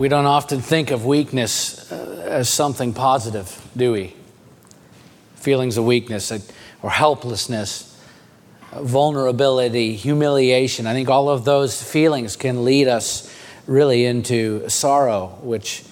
We 0.00 0.08
don't 0.08 0.24
often 0.24 0.62
think 0.62 0.92
of 0.92 1.04
weakness 1.04 1.92
uh, 1.92 2.24
as 2.26 2.48
something 2.48 2.94
positive, 2.94 3.68
do 3.76 3.92
we? 3.92 4.16
Feelings 5.34 5.76
of 5.76 5.84
weakness 5.84 6.32
or 6.82 6.88
helplessness, 6.88 8.02
vulnerability, 8.72 9.94
humiliation. 9.96 10.86
I 10.86 10.94
think 10.94 11.10
all 11.10 11.28
of 11.28 11.44
those 11.44 11.82
feelings 11.82 12.36
can 12.36 12.64
lead 12.64 12.88
us 12.88 13.30
really 13.66 14.06
into 14.06 14.66
sorrow, 14.70 15.38
which 15.42 15.84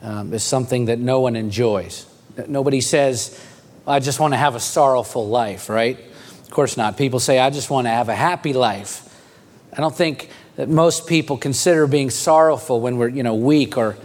um, 0.00 0.32
is 0.32 0.44
something 0.44 0.84
that 0.84 1.00
no 1.00 1.18
one 1.18 1.34
enjoys. 1.34 2.06
Nobody 2.46 2.80
says, 2.80 3.44
I 3.84 3.98
just 3.98 4.20
want 4.20 4.32
to 4.32 4.38
have 4.38 4.54
a 4.54 4.60
sorrowful 4.60 5.26
life, 5.26 5.68
right? 5.68 5.98
Of 6.40 6.50
course 6.50 6.76
not. 6.76 6.96
People 6.96 7.18
say, 7.18 7.40
I 7.40 7.50
just 7.50 7.68
want 7.68 7.88
to 7.88 7.90
have 7.90 8.08
a 8.08 8.14
happy 8.14 8.52
life. 8.52 9.02
I 9.72 9.80
don't 9.80 9.96
think 9.96 10.30
that 10.56 10.68
most 10.68 11.06
people 11.06 11.36
consider 11.36 11.86
being 11.86 12.10
sorrowful 12.10 12.80
when 12.80 12.96
we're, 12.96 13.08
you 13.08 13.22
know, 13.22 13.34
weak 13.34 13.76
or 13.76 13.96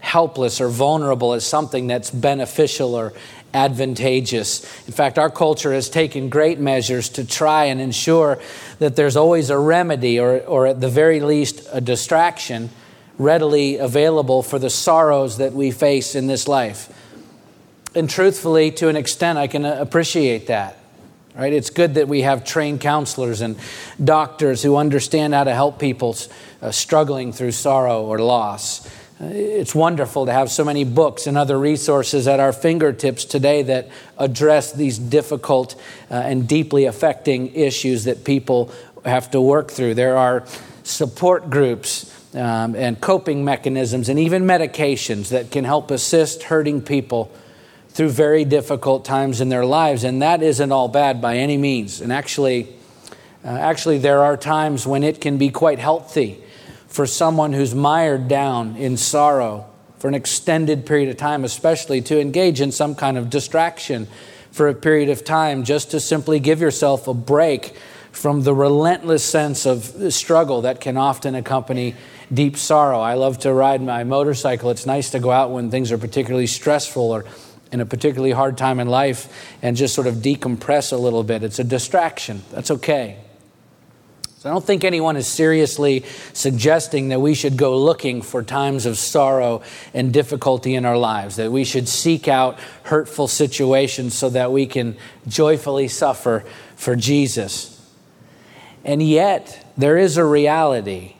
helpless 0.00 0.60
or 0.60 0.68
vulnerable 0.68 1.34
as 1.34 1.44
something 1.44 1.86
that's 1.86 2.10
beneficial 2.10 2.94
or 2.94 3.12
advantageous. 3.52 4.64
In 4.86 4.92
fact, 4.92 5.18
our 5.18 5.30
culture 5.30 5.72
has 5.72 5.90
taken 5.90 6.28
great 6.28 6.58
measures 6.58 7.08
to 7.10 7.26
try 7.26 7.64
and 7.66 7.80
ensure 7.80 8.40
that 8.78 8.96
there's 8.96 9.16
always 9.16 9.50
a 9.50 9.58
remedy 9.58 10.18
or, 10.18 10.40
or 10.40 10.66
at 10.66 10.80
the 10.80 10.88
very 10.88 11.20
least 11.20 11.68
a 11.72 11.80
distraction 11.80 12.70
readily 13.18 13.76
available 13.76 14.42
for 14.42 14.58
the 14.58 14.70
sorrows 14.70 15.36
that 15.38 15.52
we 15.52 15.70
face 15.70 16.14
in 16.14 16.26
this 16.26 16.48
life. 16.48 16.90
And 17.94 18.08
truthfully, 18.08 18.70
to 18.72 18.88
an 18.88 18.96
extent, 18.96 19.36
I 19.36 19.48
can 19.48 19.64
appreciate 19.66 20.46
that. 20.46 20.79
Right? 21.34 21.52
It's 21.52 21.70
good 21.70 21.94
that 21.94 22.08
we 22.08 22.22
have 22.22 22.44
trained 22.44 22.80
counselors 22.80 23.40
and 23.40 23.56
doctors 24.02 24.62
who 24.62 24.76
understand 24.76 25.32
how 25.32 25.44
to 25.44 25.54
help 25.54 25.78
people 25.78 26.16
uh, 26.60 26.72
struggling 26.72 27.32
through 27.32 27.52
sorrow 27.52 28.04
or 28.04 28.18
loss. 28.18 28.86
Uh, 29.20 29.26
it's 29.26 29.74
wonderful 29.74 30.26
to 30.26 30.32
have 30.32 30.50
so 30.50 30.64
many 30.64 30.82
books 30.82 31.28
and 31.28 31.38
other 31.38 31.58
resources 31.58 32.26
at 32.26 32.40
our 32.40 32.52
fingertips 32.52 33.24
today 33.24 33.62
that 33.62 33.88
address 34.18 34.72
these 34.72 34.98
difficult 34.98 35.80
uh, 36.10 36.14
and 36.14 36.48
deeply 36.48 36.86
affecting 36.86 37.54
issues 37.54 38.04
that 38.04 38.24
people 38.24 38.72
have 39.04 39.30
to 39.30 39.40
work 39.40 39.70
through. 39.70 39.94
There 39.94 40.16
are 40.16 40.44
support 40.82 41.48
groups 41.48 42.12
um, 42.34 42.74
and 42.74 43.00
coping 43.00 43.44
mechanisms 43.44 44.08
and 44.08 44.18
even 44.18 44.44
medications 44.44 45.28
that 45.28 45.50
can 45.50 45.64
help 45.64 45.90
assist 45.90 46.44
hurting 46.44 46.82
people 46.82 47.30
through 47.92 48.10
very 48.10 48.44
difficult 48.44 49.04
times 49.04 49.40
in 49.40 49.48
their 49.48 49.64
lives, 49.64 50.04
and 50.04 50.22
that 50.22 50.42
isn't 50.42 50.72
all 50.72 50.88
bad 50.88 51.20
by 51.20 51.36
any 51.36 51.56
means. 51.56 52.00
And 52.00 52.12
actually, 52.12 52.68
uh, 53.44 53.48
actually, 53.48 53.98
there 53.98 54.22
are 54.22 54.36
times 54.36 54.86
when 54.86 55.02
it 55.02 55.20
can 55.20 55.38
be 55.38 55.50
quite 55.50 55.78
healthy 55.78 56.42
for 56.86 57.06
someone 57.06 57.52
who's 57.52 57.74
mired 57.74 58.28
down 58.28 58.76
in 58.76 58.96
sorrow 58.96 59.66
for 59.98 60.08
an 60.08 60.14
extended 60.14 60.86
period 60.86 61.08
of 61.08 61.16
time, 61.16 61.44
especially 61.44 62.00
to 62.00 62.20
engage 62.20 62.60
in 62.60 62.72
some 62.72 62.94
kind 62.94 63.18
of 63.18 63.28
distraction 63.28 64.06
for 64.50 64.68
a 64.68 64.74
period 64.74 65.08
of 65.08 65.24
time, 65.24 65.64
just 65.64 65.90
to 65.90 66.00
simply 66.00 66.40
give 66.40 66.60
yourself 66.60 67.06
a 67.06 67.14
break 67.14 67.76
from 68.12 68.42
the 68.42 68.54
relentless 68.54 69.24
sense 69.24 69.66
of 69.66 70.12
struggle 70.12 70.62
that 70.62 70.80
can 70.80 70.96
often 70.96 71.34
accompany 71.34 71.94
deep 72.32 72.56
sorrow. 72.56 73.00
I 73.00 73.14
love 73.14 73.38
to 73.40 73.52
ride 73.52 73.82
my 73.82 74.04
motorcycle. 74.04 74.70
It's 74.70 74.86
nice 74.86 75.10
to 75.10 75.20
go 75.20 75.30
out 75.30 75.50
when 75.50 75.70
things 75.70 75.92
are 75.92 75.98
particularly 75.98 76.46
stressful 76.46 77.10
or 77.10 77.24
in 77.72 77.80
a 77.80 77.86
particularly 77.86 78.32
hard 78.32 78.58
time 78.58 78.80
in 78.80 78.88
life 78.88 79.56
and 79.62 79.76
just 79.76 79.94
sort 79.94 80.06
of 80.06 80.16
decompress 80.16 80.92
a 80.92 80.96
little 80.96 81.22
bit. 81.22 81.42
It's 81.42 81.58
a 81.58 81.64
distraction. 81.64 82.42
That's 82.50 82.70
okay. 82.70 83.18
So 84.40 84.48
I 84.48 84.52
don't 84.52 84.64
think 84.64 84.84
anyone 84.84 85.16
is 85.16 85.26
seriously 85.26 86.02
suggesting 86.32 87.10
that 87.10 87.20
we 87.20 87.34
should 87.34 87.58
go 87.58 87.78
looking 87.78 88.22
for 88.22 88.42
times 88.42 88.86
of 88.86 88.96
sorrow 88.96 89.60
and 89.92 90.14
difficulty 90.14 90.74
in 90.74 90.86
our 90.86 90.96
lives, 90.96 91.36
that 91.36 91.52
we 91.52 91.62
should 91.62 91.86
seek 91.86 92.26
out 92.26 92.58
hurtful 92.84 93.28
situations 93.28 94.16
so 94.16 94.30
that 94.30 94.50
we 94.50 94.64
can 94.64 94.96
joyfully 95.28 95.88
suffer 95.88 96.42
for 96.74 96.96
Jesus. 96.96 97.76
And 98.82 99.02
yet, 99.02 99.72
there 99.76 99.98
is 99.98 100.16
a 100.16 100.24
reality 100.24 101.16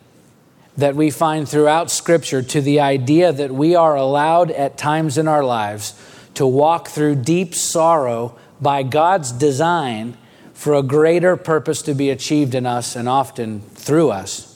that 0.78 0.96
we 0.96 1.10
find 1.10 1.46
throughout 1.46 1.90
Scripture 1.90 2.40
to 2.40 2.62
the 2.62 2.80
idea 2.80 3.34
that 3.34 3.50
we 3.50 3.74
are 3.74 3.96
allowed 3.96 4.50
at 4.50 4.78
times 4.78 5.18
in 5.18 5.28
our 5.28 5.44
lives 5.44 5.92
to 6.34 6.46
walk 6.46 6.88
through 6.88 7.16
deep 7.16 7.54
sorrow 7.54 8.36
by 8.60 8.82
God's 8.82 9.32
design 9.32 10.16
for 10.54 10.74
a 10.74 10.82
greater 10.82 11.36
purpose 11.36 11.82
to 11.82 11.94
be 11.94 12.10
achieved 12.10 12.54
in 12.54 12.66
us 12.66 12.94
and 12.94 13.08
often 13.08 13.60
through 13.74 14.10
us. 14.10 14.46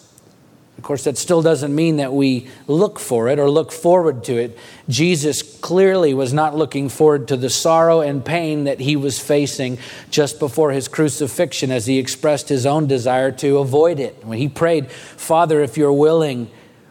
Of 0.76 0.84
course, 0.84 1.04
that 1.04 1.16
still 1.16 1.40
doesn't 1.40 1.74
mean 1.74 1.96
that 1.96 2.12
we 2.12 2.48
look 2.66 2.98
for 2.98 3.28
it 3.28 3.38
or 3.38 3.48
look 3.48 3.72
forward 3.72 4.24
to 4.24 4.36
it. 4.36 4.58
Jesus 4.86 5.40
clearly 5.60 6.12
was 6.12 6.34
not 6.34 6.56
looking 6.56 6.90
forward 6.90 7.28
to 7.28 7.38
the 7.38 7.48
sorrow 7.48 8.00
and 8.00 8.22
pain 8.22 8.64
that 8.64 8.80
he 8.80 8.96
was 8.96 9.18
facing 9.18 9.78
just 10.10 10.38
before 10.38 10.72
his 10.72 10.88
crucifixion 10.88 11.70
as 11.70 11.86
he 11.86 11.98
expressed 11.98 12.50
his 12.50 12.66
own 12.66 12.86
desire 12.86 13.32
to 13.32 13.58
avoid 13.58 13.98
it. 13.98 14.24
When 14.24 14.36
he 14.36 14.48
prayed, 14.48 14.90
Father, 14.90 15.62
if 15.62 15.78
you're 15.78 15.92
willing, 15.92 16.50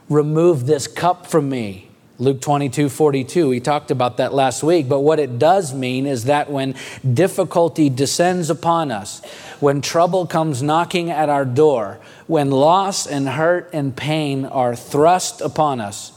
remove 0.09 0.65
this 0.65 0.87
cup 0.87 1.27
from 1.27 1.49
me. 1.49 1.89
Luke 2.19 2.41
22, 2.41 2.89
42. 2.89 3.49
We 3.49 3.59
talked 3.59 3.89
about 3.89 4.17
that 4.17 4.33
last 4.33 4.61
week. 4.61 4.87
But 4.87 4.99
what 4.99 5.19
it 5.19 5.39
does 5.39 5.73
mean 5.73 6.05
is 6.05 6.25
that 6.25 6.51
when 6.51 6.75
difficulty 7.11 7.89
descends 7.89 8.51
upon 8.51 8.91
us, 8.91 9.23
when 9.59 9.81
trouble 9.81 10.27
comes 10.27 10.61
knocking 10.61 11.09
at 11.09 11.29
our 11.29 11.43
door, 11.43 11.99
when 12.27 12.51
loss 12.51 13.07
and 13.07 13.27
hurt 13.27 13.69
and 13.73 13.95
pain 13.95 14.45
are 14.45 14.75
thrust 14.75 15.41
upon 15.41 15.81
us, 15.81 16.11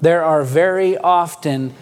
there 0.00 0.24
are 0.24 0.42
very 0.42 0.98
often 0.98 1.74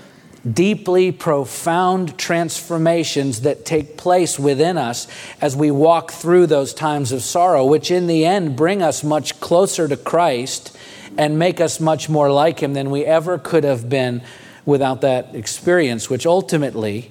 deeply 0.50 1.10
profound 1.10 2.18
transformations 2.18 3.42
that 3.42 3.64
take 3.64 3.96
place 3.96 4.38
within 4.38 4.76
us 4.76 5.06
as 5.40 5.56
we 5.56 5.70
walk 5.70 6.10
through 6.10 6.46
those 6.46 6.74
times 6.74 7.12
of 7.12 7.22
sorrow, 7.22 7.64
which 7.64 7.90
in 7.90 8.08
the 8.08 8.26
end 8.26 8.56
bring 8.56 8.82
us 8.82 9.02
much 9.02 9.40
closer 9.40 9.88
to 9.88 9.96
Christ 9.96 10.76
and 11.18 11.38
make 11.38 11.60
us 11.60 11.80
much 11.80 12.08
more 12.08 12.30
like 12.30 12.60
Him 12.60 12.74
than 12.74 12.90
we 12.90 13.04
ever 13.04 13.38
could 13.38 13.64
have 13.64 13.88
been 13.88 14.22
without 14.64 15.00
that 15.00 15.34
experience, 15.34 16.08
which 16.08 16.26
ultimately 16.26 17.10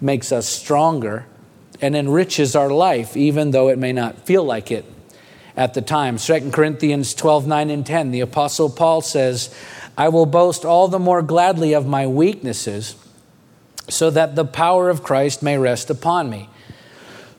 makes 0.00 0.32
us 0.32 0.48
stronger 0.48 1.26
and 1.80 1.96
enriches 1.96 2.54
our 2.54 2.70
life, 2.70 3.16
even 3.16 3.50
though 3.50 3.68
it 3.68 3.78
may 3.78 3.92
not 3.92 4.26
feel 4.26 4.44
like 4.44 4.70
it 4.70 4.84
at 5.56 5.74
the 5.74 5.82
time. 5.82 6.18
2 6.18 6.50
Corinthians 6.50 7.14
12 7.14 7.46
9 7.46 7.70
and 7.70 7.86
10, 7.86 8.10
the 8.10 8.20
Apostle 8.20 8.70
Paul 8.70 9.00
says, 9.00 9.54
I 9.96 10.08
will 10.08 10.26
boast 10.26 10.64
all 10.64 10.88
the 10.88 10.98
more 10.98 11.22
gladly 11.22 11.74
of 11.74 11.86
my 11.86 12.06
weaknesses, 12.06 12.96
so 13.88 14.10
that 14.10 14.36
the 14.36 14.44
power 14.44 14.88
of 14.88 15.02
Christ 15.02 15.42
may 15.42 15.58
rest 15.58 15.90
upon 15.90 16.30
me. 16.30 16.48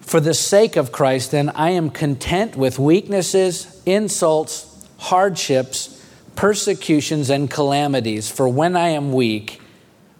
For 0.01 0.19
the 0.19 0.33
sake 0.33 0.75
of 0.75 0.91
Christ, 0.91 1.31
then, 1.31 1.49
I 1.49 1.69
am 1.69 1.89
content 1.89 2.55
with 2.55 2.77
weaknesses, 2.77 3.81
insults, 3.85 4.72
hardships, 5.03 6.01
persecutions, 6.37 7.29
and 7.29 7.51
calamities, 7.51 8.31
for 8.31 8.47
when 8.47 8.77
I 8.77 8.89
am 8.89 9.11
weak, 9.11 9.61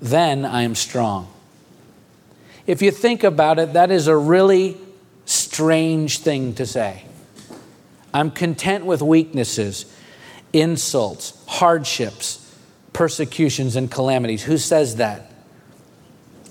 then 0.02 0.44
I 0.44 0.64
am 0.64 0.76
strong. 0.76 1.32
If 2.68 2.82
you 2.82 2.92
think 2.92 3.24
about 3.24 3.60
it, 3.60 3.74
that 3.74 3.92
is 3.92 4.08
a 4.08 4.18
really 4.18 4.78
strange 5.26 6.20
thing 6.20 6.54
to 6.56 6.66
say. 6.66 7.06
I'm 8.14 8.30
content 8.30 8.86
with 8.86 9.02
weaknesses, 9.02 9.86
insults, 10.52 11.42
hardships, 11.48 12.54
persecutions, 12.92 13.78
and 13.78 13.90
calamities. 13.90 14.44
Who 14.44 14.58
says 14.58 14.98
that? 14.98 15.32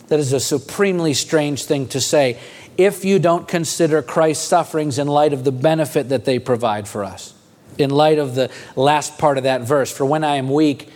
That 0.09 0.19
is 0.19 0.33
a 0.33 0.41
supremely 0.41 1.13
strange 1.13 1.65
thing 1.65 1.87
to 1.89 2.01
say 2.01 2.41
if 2.79 3.05
you 3.05 3.19
don't 3.19 3.47
consider 3.47 4.01
Christ's 4.01 4.49
sufferings 4.49 4.99
in 4.99 5.07
light 5.07 5.35
of 5.35 5.45
the 5.45 5.53
benefit 5.53 6.09
that 6.09 6.25
they 6.25 6.39
provide 6.39 6.89
for 6.89 7.05
us 7.05 7.35
in 7.79 7.91
light 7.91 8.19
of 8.19 8.35
the 8.35 8.51
last 8.77 9.19
part 9.19 9.39
of 9.39 9.45
that 9.45 9.63
verse. 9.63 9.91
For 9.91 10.05
when 10.05 10.25
I 10.25 10.37
am 10.37 10.51
weak, 10.51 10.89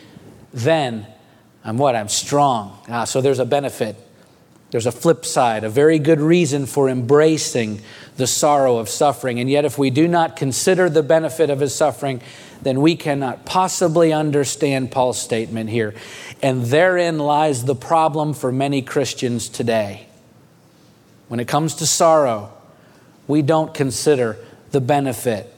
then 0.53 1.07
I'm 1.65 1.79
what? 1.79 1.97
I'm 1.97 2.09
strong. 2.09 2.79
Ah, 2.89 3.05
so 3.05 3.21
there's 3.21 3.39
a 3.39 3.45
benefit. 3.45 3.97
There's 4.71 4.87
a 4.87 4.93
flip 4.93 5.25
side, 5.25 5.65
a 5.65 5.69
very 5.69 5.99
good 5.99 6.21
reason 6.21 6.67
for 6.67 6.89
embracing 6.89 7.81
the 8.17 8.27
sorrow 8.27 8.79
of 8.79 8.89
suffering. 8.89 9.39
And 9.39 9.49
yet, 9.49 9.65
if 9.65 9.79
we 9.79 9.91
do 9.91 10.09
not 10.09 10.37
consider 10.37 10.91
the 10.91 11.03
benefit 11.03 11.51
of 11.51 11.61
his 11.61 11.75
suffering, 11.75 12.21
then 12.63 12.81
we 12.81 12.97
cannot 12.97 13.45
possibly 13.45 14.13
understand 14.13 14.91
Paul's 14.91 15.21
statement 15.21 15.71
here. 15.71 15.95
And 16.43 16.65
therein 16.65 17.19
lies 17.19 17.65
the 17.65 17.75
problem 17.75 18.35
for 18.35 18.51
many 18.51 18.83
Christians 18.83 19.49
today. 19.49 20.09
When 21.29 21.41
it 21.41 21.49
comes 21.49 21.75
to 21.77 21.87
sorrow, 21.87 22.53
we 23.27 23.43
don't 23.43 23.73
consider 23.73 24.37
the 24.71 24.81
benefit 24.81 25.53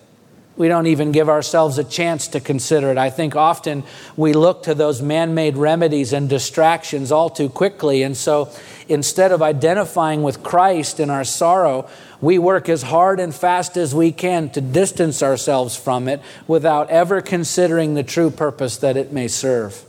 We 0.58 0.66
don't 0.66 0.88
even 0.88 1.12
give 1.12 1.28
ourselves 1.28 1.78
a 1.78 1.84
chance 1.84 2.26
to 2.28 2.40
consider 2.40 2.90
it. 2.90 2.98
I 2.98 3.10
think 3.10 3.36
often 3.36 3.84
we 4.16 4.32
look 4.32 4.64
to 4.64 4.74
those 4.74 5.00
man 5.00 5.32
made 5.32 5.56
remedies 5.56 6.12
and 6.12 6.28
distractions 6.28 7.12
all 7.12 7.30
too 7.30 7.48
quickly. 7.48 8.02
And 8.02 8.16
so 8.16 8.50
instead 8.88 9.30
of 9.30 9.40
identifying 9.40 10.24
with 10.24 10.42
Christ 10.42 10.98
in 10.98 11.10
our 11.10 11.22
sorrow, 11.22 11.88
we 12.20 12.40
work 12.40 12.68
as 12.68 12.82
hard 12.82 13.20
and 13.20 13.32
fast 13.32 13.76
as 13.76 13.94
we 13.94 14.10
can 14.10 14.50
to 14.50 14.60
distance 14.60 15.22
ourselves 15.22 15.76
from 15.76 16.08
it 16.08 16.20
without 16.48 16.90
ever 16.90 17.20
considering 17.20 17.94
the 17.94 18.02
true 18.02 18.30
purpose 18.30 18.78
that 18.78 18.96
it 18.96 19.12
may 19.12 19.28
serve. 19.28 19.84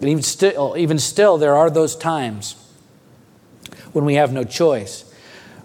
And 0.00 0.08
even 0.08 0.22
still, 0.22 0.76
even 0.78 1.00
still, 1.00 1.36
there 1.36 1.56
are 1.56 1.68
those 1.68 1.96
times 1.96 2.54
when 3.90 4.04
we 4.04 4.14
have 4.14 4.32
no 4.32 4.44
choice 4.44 5.07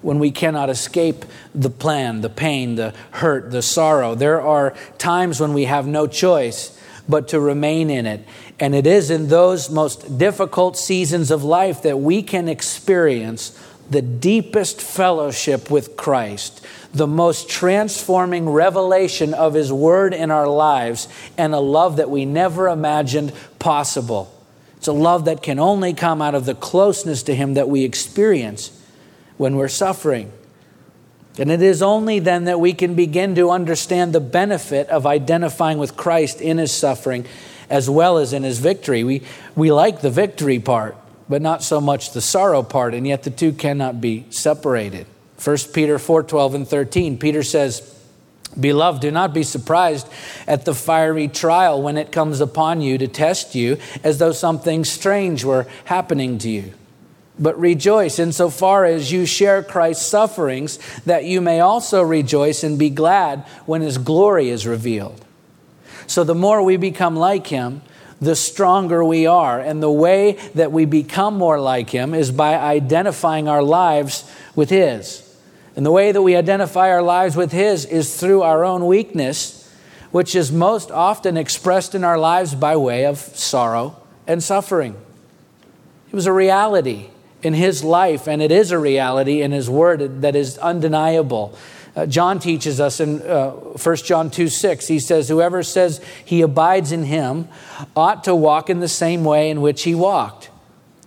when 0.04 0.20
we 0.20 0.32
cannot 0.32 0.70
escape 0.70 1.26
the 1.56 1.70
plan, 1.70 2.22
the 2.22 2.30
pain, 2.30 2.76
the 2.76 2.94
hurt, 3.12 3.52
the 3.52 3.62
sorrow. 3.62 4.16
There 4.16 4.42
are 4.42 4.76
times 4.98 5.40
when 5.40 5.54
we 5.54 5.66
have 5.66 5.88
no 5.88 6.08
choice 6.08 6.80
but 7.08 7.30
to 7.30 7.40
remain 7.40 7.90
in 7.90 8.06
it. 8.06 8.26
And 8.60 8.76
it 8.76 8.88
is 8.88 9.10
in 9.10 9.28
those 9.28 9.70
most 9.70 10.18
difficult 10.18 10.78
seasons 10.78 11.32
of 11.32 11.44
life 11.44 11.82
that 11.82 12.00
we 12.00 12.22
can 12.22 12.48
experience 12.48 13.60
the 13.90 14.02
deepest 14.02 14.82
fellowship 14.82 15.70
with 15.70 15.98
Christ, 15.98 16.66
the 16.94 17.08
most 17.08 17.50
transforming 17.50 18.50
revelation 18.50 19.34
of 19.34 19.54
His 19.54 19.74
Word 19.74 20.14
in 20.14 20.32
our 20.32 20.48
lives, 20.48 21.08
and 21.38 21.54
a 21.54 21.60
love 21.60 21.98
that 21.98 22.10
we 22.10 22.26
never 22.26 22.70
imagined 22.70 23.34
possible. 23.60 24.30
It's 24.78 24.88
a 24.88 24.94
love 24.94 25.26
that 25.26 25.44
can 25.44 25.60
only 25.60 25.94
come 25.94 26.22
out 26.22 26.36
of 26.36 26.46
the 26.46 26.56
closeness 26.56 27.24
to 27.24 27.36
Him 27.36 27.56
that 27.56 27.70
we 27.70 27.84
experience 27.84 28.80
when 29.44 29.58
we're 29.58 29.68
suffering. 29.68 30.32
And 31.38 31.52
it 31.52 31.62
is 31.62 31.82
only 31.82 32.20
then 32.20 32.46
that 32.46 32.62
we 32.62 32.72
can 32.72 32.96
begin 32.96 33.36
to 33.36 33.52
understand 33.52 34.14
the 34.14 34.22
benefit 34.22 34.88
of 34.88 35.06
identifying 35.06 35.80
with 35.80 35.98
Christ 35.98 36.40
in 36.40 36.60
his 36.60 36.72
suffering 36.72 37.26
as 37.70 37.90
well 37.90 38.20
as 38.20 38.32
in 38.32 38.44
his 38.44 38.60
victory. 38.60 39.04
We, 39.04 39.22
we 39.54 39.70
like 39.70 40.00
the 40.00 40.10
victory 40.10 40.60
part, 40.60 40.96
but 41.28 41.42
not 41.42 41.62
so 41.62 41.82
much 41.82 42.14
the 42.14 42.22
sorrow 42.22 42.64
part, 42.64 42.94
and 42.94 43.06
yet 43.06 43.24
the 43.24 43.32
two 43.32 43.52
cannot 43.52 44.00
be 44.00 44.26
separated. 44.30 45.08
1 45.44 45.58
Peter 45.74 46.00
4 46.00 46.24
12 46.24 46.56
and 46.56 46.68
13, 46.68 47.18
Peter 47.18 47.44
says, 47.44 47.90
Beloved, 48.58 49.02
do 49.02 49.12
not 49.12 49.34
be 49.34 49.44
surprised 49.44 50.08
at 50.48 50.64
the 50.64 50.74
fiery 50.74 51.28
trial 51.28 51.82
when 51.82 51.98
it 51.98 52.14
comes 52.14 52.40
upon 52.40 52.80
you 52.80 52.98
to 52.98 53.10
test 53.10 53.56
you 53.56 53.78
as 54.06 54.20
though 54.20 54.32
something 54.32 54.86
strange 54.86 55.44
were 55.44 55.68
happening 55.84 56.38
to 56.38 56.50
you 56.50 56.74
but 57.40 57.60
rejoice 57.60 58.20
insofar 58.20 58.86
as 58.86 59.12
you 59.12 59.26
share 59.26 59.64
Christ's 59.64 60.06
sufferings, 60.06 60.78
that 61.06 61.26
you 61.26 61.42
may 61.42 61.60
also 61.60 62.02
rejoice 62.02 62.64
and 62.64 62.78
be 62.78 62.90
glad 62.90 63.40
when 63.66 63.82
his 63.82 63.98
glory 63.98 64.50
is 64.50 64.68
revealed. 64.68 65.24
So 66.06 66.24
the 66.24 66.36
more 66.36 66.62
we 66.62 66.78
become 66.78 67.16
like 67.16 67.48
him, 67.48 67.82
the 68.22 68.36
stronger 68.36 69.04
we 69.04 69.26
are. 69.26 69.60
And 69.60 69.82
the 69.82 69.92
way 69.92 70.34
that 70.56 70.72
we 70.72 70.86
become 70.86 71.38
more 71.38 71.60
like 71.60 71.90
him 71.90 72.14
is 72.14 72.32
by 72.32 72.56
identifying 72.56 73.48
our 73.48 73.64
lives 73.64 74.30
with 74.56 74.70
his. 74.70 75.22
And 75.76 75.86
the 75.86 75.92
way 75.92 76.12
that 76.12 76.22
we 76.22 76.36
identify 76.36 76.92
our 76.92 77.02
lives 77.02 77.36
with 77.36 77.52
his 77.52 77.86
is 77.86 78.16
through 78.16 78.44
our 78.44 78.64
own 78.64 78.86
weakness, 78.86 79.60
which 80.12 80.36
is 80.36 80.52
most 80.52 80.92
often 80.92 81.36
expressed 81.36 81.96
in 81.96 82.04
our 82.04 82.18
lives 82.18 82.54
by 82.54 82.76
way 82.76 83.06
of 83.06 83.18
sorrow 83.18 84.00
and 84.28 84.44
suffering. 84.44 84.96
It 86.10 86.16
was 86.16 86.28
a 86.28 86.34
reality 86.34 87.10
in 87.46 87.54
his 87.54 87.84
life, 87.84 88.28
and 88.28 88.42
it 88.42 88.52
is 88.52 88.72
a 88.72 88.78
reality 88.80 89.42
in 89.42 89.52
his 89.52 89.70
word 89.70 90.22
that 90.22 90.36
is 90.36 90.58
undeniable. 90.58 91.58
Uh, 91.96 92.06
John 92.08 92.40
teaches 92.40 92.80
us 92.80 93.00
in 93.00 93.22
uh, 93.22 93.52
1 93.52 93.96
John 93.98 94.32
2 94.32 94.48
6, 94.48 94.88
he 94.88 95.00
says, 95.00 95.30
Whoever 95.30 95.62
says 95.62 96.02
he 96.26 96.42
abides 96.42 96.92
in 96.92 97.04
him 97.04 97.48
ought 97.96 98.24
to 98.24 98.34
walk 98.34 98.70
in 98.70 98.80
the 98.80 98.88
same 98.88 99.24
way 99.24 99.50
in 99.50 99.62
which 99.62 99.84
he 99.84 99.94
walked. 99.94 100.50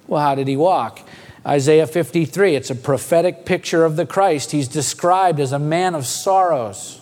Well, 0.07 0.23
how 0.23 0.37
did 0.37 0.47
he 0.47 0.57
walk? 0.57 1.01
Isaiah 1.45 1.87
53, 1.87 2.55
it's 2.57 2.71
a 2.71 2.75
prophetic 2.75 3.45
picture 3.45 3.85
of 3.85 3.97
the 3.97 4.07
Christ. 4.07 4.53
He's 4.53 4.69
described 4.69 5.41
as 5.41 5.53
a 5.53 5.59
man 5.59 5.95
of 5.95 6.07
sorrows. 6.07 7.01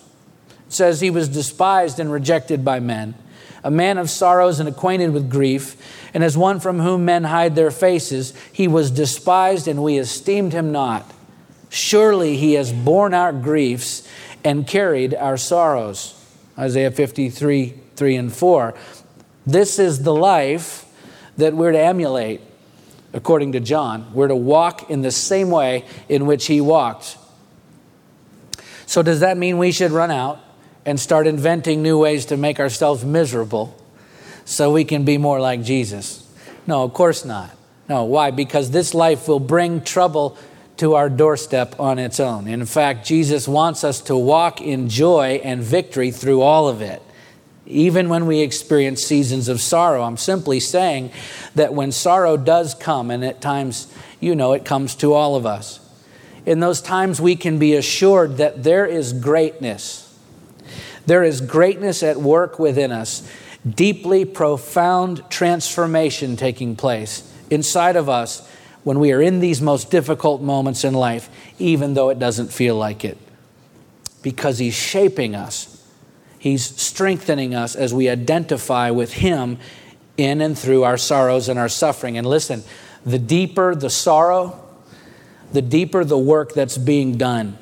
It 0.67 0.73
says 0.73 1.01
he 1.01 1.09
was 1.09 1.27
despised 1.27 1.99
and 1.99 2.11
rejected 2.11 2.65
by 2.65 2.79
men, 2.79 3.15
a 3.65 3.71
man 3.71 3.97
of 3.97 4.11
sorrows 4.11 4.59
and 4.59 4.69
acquainted 4.69 5.11
with 5.11 5.29
grief 5.29 5.75
and 6.13 6.23
as 6.23 6.37
one 6.37 6.61
from 6.61 6.79
whom 6.79 7.03
men 7.03 7.25
hide 7.25 7.55
their 7.55 7.71
faces, 7.71 8.33
he 8.53 8.69
was 8.69 8.91
despised 8.91 9.67
and 9.67 9.83
we 9.83 9.97
esteemed 9.97 10.53
him 10.53 10.71
not. 10.71 11.11
Surely 11.69 12.37
he 12.37 12.53
has 12.53 12.71
borne 12.71 13.13
our 13.13 13.33
griefs 13.33 14.07
and 14.43 14.67
carried 14.67 15.15
our 15.15 15.35
sorrows. 15.35 16.13
Isaiah 16.57 16.91
53, 16.91 17.73
3 17.95 18.15
and 18.15 18.31
4. 18.31 18.75
This 19.47 19.79
is 19.79 20.03
the 20.03 20.13
life 20.13 20.85
that 21.35 21.53
we're 21.53 21.71
to 21.71 21.79
emulate, 21.79 22.41
according 23.13 23.51
to 23.53 23.59
John. 23.59 24.13
We're 24.13 24.29
to 24.29 24.35
walk 24.35 24.91
in 24.91 25.01
the 25.01 25.11
same 25.11 25.49
way 25.49 25.85
in 26.07 26.27
which 26.27 26.45
he 26.45 26.61
walked. 26.61 27.17
So, 28.85 29.01
does 29.01 29.21
that 29.21 29.37
mean 29.37 29.57
we 29.57 29.71
should 29.71 29.91
run 29.91 30.11
out 30.11 30.44
and 30.85 30.99
start 30.99 31.27
inventing 31.27 31.81
new 31.81 31.97
ways 31.97 32.25
to 32.27 32.37
make 32.37 32.59
ourselves 32.59 33.03
miserable? 33.03 33.75
so 34.45 34.71
we 34.71 34.85
can 34.85 35.03
be 35.03 35.17
more 35.17 35.41
like 35.41 35.63
Jesus? 35.63 36.25
No, 36.67 36.83
of 36.83 36.93
course 36.93 37.25
not. 37.25 37.51
No, 37.89 38.03
why? 38.05 38.31
Because 38.31 38.71
this 38.71 38.93
life 38.93 39.27
will 39.27 39.39
bring 39.39 39.81
trouble 39.81 40.37
to 40.77 40.95
our 40.95 41.09
doorstep 41.09 41.79
on 41.79 41.99
its 41.99 42.19
own. 42.19 42.47
In 42.47 42.65
fact, 42.65 43.05
Jesus 43.05 43.47
wants 43.47 43.83
us 43.83 44.01
to 44.01 44.15
walk 44.15 44.61
in 44.61 44.89
joy 44.89 45.41
and 45.43 45.61
victory 45.61 46.11
through 46.11 46.41
all 46.41 46.67
of 46.67 46.81
it. 46.81 47.01
Even 47.67 48.09
when 48.09 48.27
we 48.27 48.41
experience 48.41 49.03
seasons 49.03 49.49
of 49.49 49.59
sorrow, 49.59 50.03
I'm 50.03 50.17
simply 50.17 50.59
saying 50.59 51.11
that 51.55 51.73
when 51.73 51.91
sorrow 51.91 52.37
does 52.37 52.75
come, 52.75 53.09
and 53.09 53.25
at 53.25 53.41
times, 53.41 53.91
you 54.19 54.35
know, 54.35 54.53
it 54.53 54.65
comes 54.65 54.95
to 54.95 55.13
all 55.13 55.35
of 55.35 55.45
us, 55.45 55.79
in 56.45 56.59
those 56.59 56.81
times 56.81 57.19
we 57.19 57.35
can 57.35 57.57
be 57.57 57.75
assured 57.75 58.37
that 58.37 58.63
there 58.63 58.85
is 58.85 59.13
greatness. 59.13 60.04
There 61.05 61.23
is 61.23 61.41
greatness 61.41 62.03
at 62.03 62.17
work 62.17 62.59
within 62.59 62.91
us 62.91 63.27
deeply 63.67 64.25
profound 64.25 65.23
transformation 65.29 66.35
taking 66.35 66.75
place 66.75 67.31
inside 67.49 67.95
of 67.95 68.09
us 68.09 68.47
when 68.83 68.99
we 68.99 69.11
are 69.11 69.21
in 69.21 69.39
these 69.39 69.61
most 69.61 69.89
difficult 69.89 70.41
moments 70.41 70.83
in 70.83 70.93
life, 70.93 71.29
even 71.57 71.95
though 71.95 72.09
it 72.09 72.19
doesn't 72.19 72.53
feel 72.53 72.75
like 72.75 73.03
it. 73.03 73.17
Because 74.21 74.59
He's 74.59 74.75
shaping 74.75 75.35
us, 75.35 75.83
He's 76.37 76.63
strengthening 76.63 77.55
us 77.55 77.75
as 77.75 77.93
we 77.93 78.07
identify 78.07 78.91
with 78.91 79.13
Him 79.13 79.57
in 80.17 80.41
and 80.41 80.57
through 80.57 80.83
our 80.83 80.97
sorrows 80.97 81.49
and 81.49 81.57
our 81.57 81.69
suffering. 81.69 82.17
And 82.17 82.27
listen, 82.27 82.63
the 83.03 83.19
deeper 83.19 83.73
the 83.73 83.89
sorrow, 83.89 84.63
the 85.51 85.63
deeper 85.63 86.03
the 86.03 86.17
work 86.17 86.53
that's 86.53 86.77
being 86.77 87.17
done, 87.17 87.57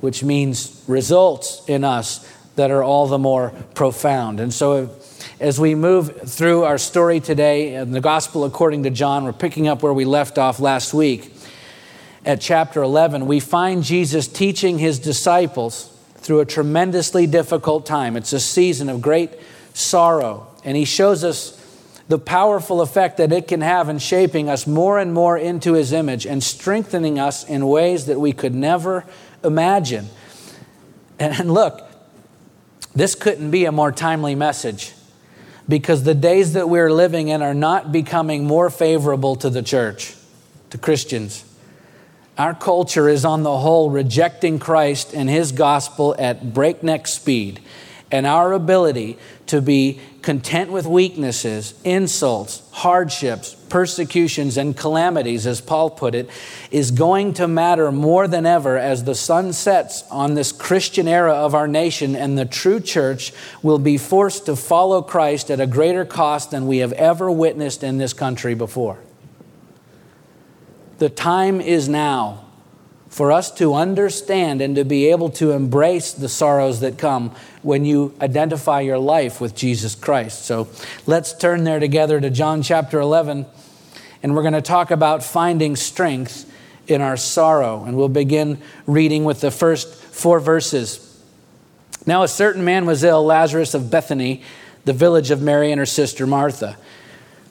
which 0.00 0.22
means 0.22 0.84
results 0.86 1.62
in 1.68 1.82
us 1.82 2.26
that 2.60 2.70
are 2.70 2.84
all 2.84 3.06
the 3.06 3.18
more 3.18 3.54
profound. 3.74 4.38
And 4.38 4.52
so, 4.52 4.90
as 5.40 5.58
we 5.58 5.74
move 5.74 6.30
through 6.30 6.64
our 6.64 6.76
story 6.76 7.18
today 7.18 7.74
in 7.74 7.92
the 7.92 8.02
Gospel 8.02 8.44
according 8.44 8.82
to 8.82 8.90
John, 8.90 9.24
we're 9.24 9.32
picking 9.32 9.66
up 9.66 9.82
where 9.82 9.94
we 9.94 10.04
left 10.04 10.36
off 10.36 10.60
last 10.60 10.92
week. 10.92 11.32
At 12.22 12.42
chapter 12.42 12.82
11, 12.82 13.26
we 13.26 13.40
find 13.40 13.82
Jesus 13.82 14.28
teaching 14.28 14.78
his 14.78 14.98
disciples 14.98 15.90
through 16.16 16.40
a 16.40 16.44
tremendously 16.44 17.26
difficult 17.26 17.86
time. 17.86 18.14
It's 18.14 18.34
a 18.34 18.40
season 18.40 18.90
of 18.90 19.00
great 19.00 19.30
sorrow, 19.72 20.46
and 20.62 20.76
he 20.76 20.84
shows 20.84 21.24
us 21.24 21.56
the 22.08 22.18
powerful 22.18 22.82
effect 22.82 23.16
that 23.16 23.32
it 23.32 23.48
can 23.48 23.62
have 23.62 23.88
in 23.88 24.00
shaping 24.00 24.50
us 24.50 24.66
more 24.66 24.98
and 24.98 25.14
more 25.14 25.38
into 25.38 25.72
his 25.72 25.94
image 25.94 26.26
and 26.26 26.42
strengthening 26.42 27.18
us 27.18 27.42
in 27.48 27.66
ways 27.66 28.04
that 28.04 28.20
we 28.20 28.34
could 28.34 28.54
never 28.54 29.06
imagine. 29.42 30.10
And 31.18 31.50
look, 31.50 31.89
this 32.94 33.14
couldn't 33.14 33.50
be 33.50 33.64
a 33.64 33.72
more 33.72 33.92
timely 33.92 34.34
message 34.34 34.92
because 35.68 36.02
the 36.02 36.14
days 36.14 36.54
that 36.54 36.68
we're 36.68 36.92
living 36.92 37.28
in 37.28 37.42
are 37.42 37.54
not 37.54 37.92
becoming 37.92 38.44
more 38.44 38.70
favorable 38.70 39.36
to 39.36 39.48
the 39.50 39.62
church, 39.62 40.14
to 40.70 40.78
Christians. 40.78 41.44
Our 42.36 42.54
culture 42.54 43.08
is 43.08 43.24
on 43.24 43.42
the 43.42 43.58
whole 43.58 43.90
rejecting 43.90 44.58
Christ 44.58 45.14
and 45.14 45.28
his 45.28 45.52
gospel 45.52 46.16
at 46.18 46.52
breakneck 46.52 47.06
speed 47.06 47.60
and 48.10 48.26
our 48.26 48.52
ability 48.52 49.18
to 49.50 49.60
be 49.60 49.98
content 50.22 50.70
with 50.70 50.86
weaknesses, 50.86 51.74
insults, 51.82 52.62
hardships, 52.70 53.54
persecutions, 53.68 54.56
and 54.56 54.76
calamities, 54.76 55.44
as 55.44 55.60
Paul 55.60 55.90
put 55.90 56.14
it, 56.14 56.30
is 56.70 56.92
going 56.92 57.34
to 57.34 57.48
matter 57.48 57.90
more 57.90 58.28
than 58.28 58.46
ever 58.46 58.78
as 58.78 59.02
the 59.02 59.14
sun 59.14 59.52
sets 59.52 60.04
on 60.10 60.34
this 60.34 60.52
Christian 60.52 61.08
era 61.08 61.34
of 61.34 61.54
our 61.54 61.66
nation, 61.66 62.14
and 62.14 62.38
the 62.38 62.44
true 62.44 62.78
church 62.78 63.32
will 63.60 63.78
be 63.78 63.98
forced 63.98 64.46
to 64.46 64.54
follow 64.54 65.02
Christ 65.02 65.50
at 65.50 65.60
a 65.60 65.66
greater 65.66 66.04
cost 66.04 66.52
than 66.52 66.68
we 66.68 66.78
have 66.78 66.92
ever 66.92 67.28
witnessed 67.28 67.82
in 67.82 67.98
this 67.98 68.12
country 68.12 68.54
before. 68.54 68.98
The 70.98 71.10
time 71.10 71.60
is 71.60 71.88
now 71.88 72.44
for 73.08 73.32
us 73.32 73.50
to 73.50 73.74
understand 73.74 74.60
and 74.60 74.76
to 74.76 74.84
be 74.84 75.10
able 75.10 75.30
to 75.30 75.50
embrace 75.50 76.12
the 76.12 76.28
sorrows 76.28 76.78
that 76.80 76.96
come 76.96 77.34
when 77.62 77.84
you 77.84 78.14
identify 78.20 78.80
your 78.80 78.98
life 78.98 79.40
with 79.40 79.54
Jesus 79.54 79.94
Christ. 79.94 80.44
So 80.44 80.68
let's 81.06 81.32
turn 81.32 81.64
there 81.64 81.80
together 81.80 82.20
to 82.20 82.30
John 82.30 82.62
chapter 82.62 83.00
11, 83.00 83.46
and 84.22 84.34
we're 84.34 84.42
going 84.42 84.54
to 84.54 84.62
talk 84.62 84.90
about 84.90 85.22
finding 85.22 85.76
strength 85.76 86.50
in 86.86 87.00
our 87.00 87.16
sorrow. 87.16 87.84
And 87.84 87.96
we'll 87.96 88.08
begin 88.08 88.58
reading 88.86 89.24
with 89.24 89.40
the 89.40 89.50
first 89.50 89.94
four 89.94 90.40
verses. 90.40 91.06
Now, 92.06 92.22
a 92.22 92.28
certain 92.28 92.64
man 92.64 92.86
was 92.86 93.04
ill, 93.04 93.24
Lazarus 93.24 93.74
of 93.74 93.90
Bethany, 93.90 94.42
the 94.84 94.92
village 94.92 95.30
of 95.30 95.42
Mary 95.42 95.70
and 95.70 95.78
her 95.78 95.86
sister 95.86 96.26
Martha. 96.26 96.76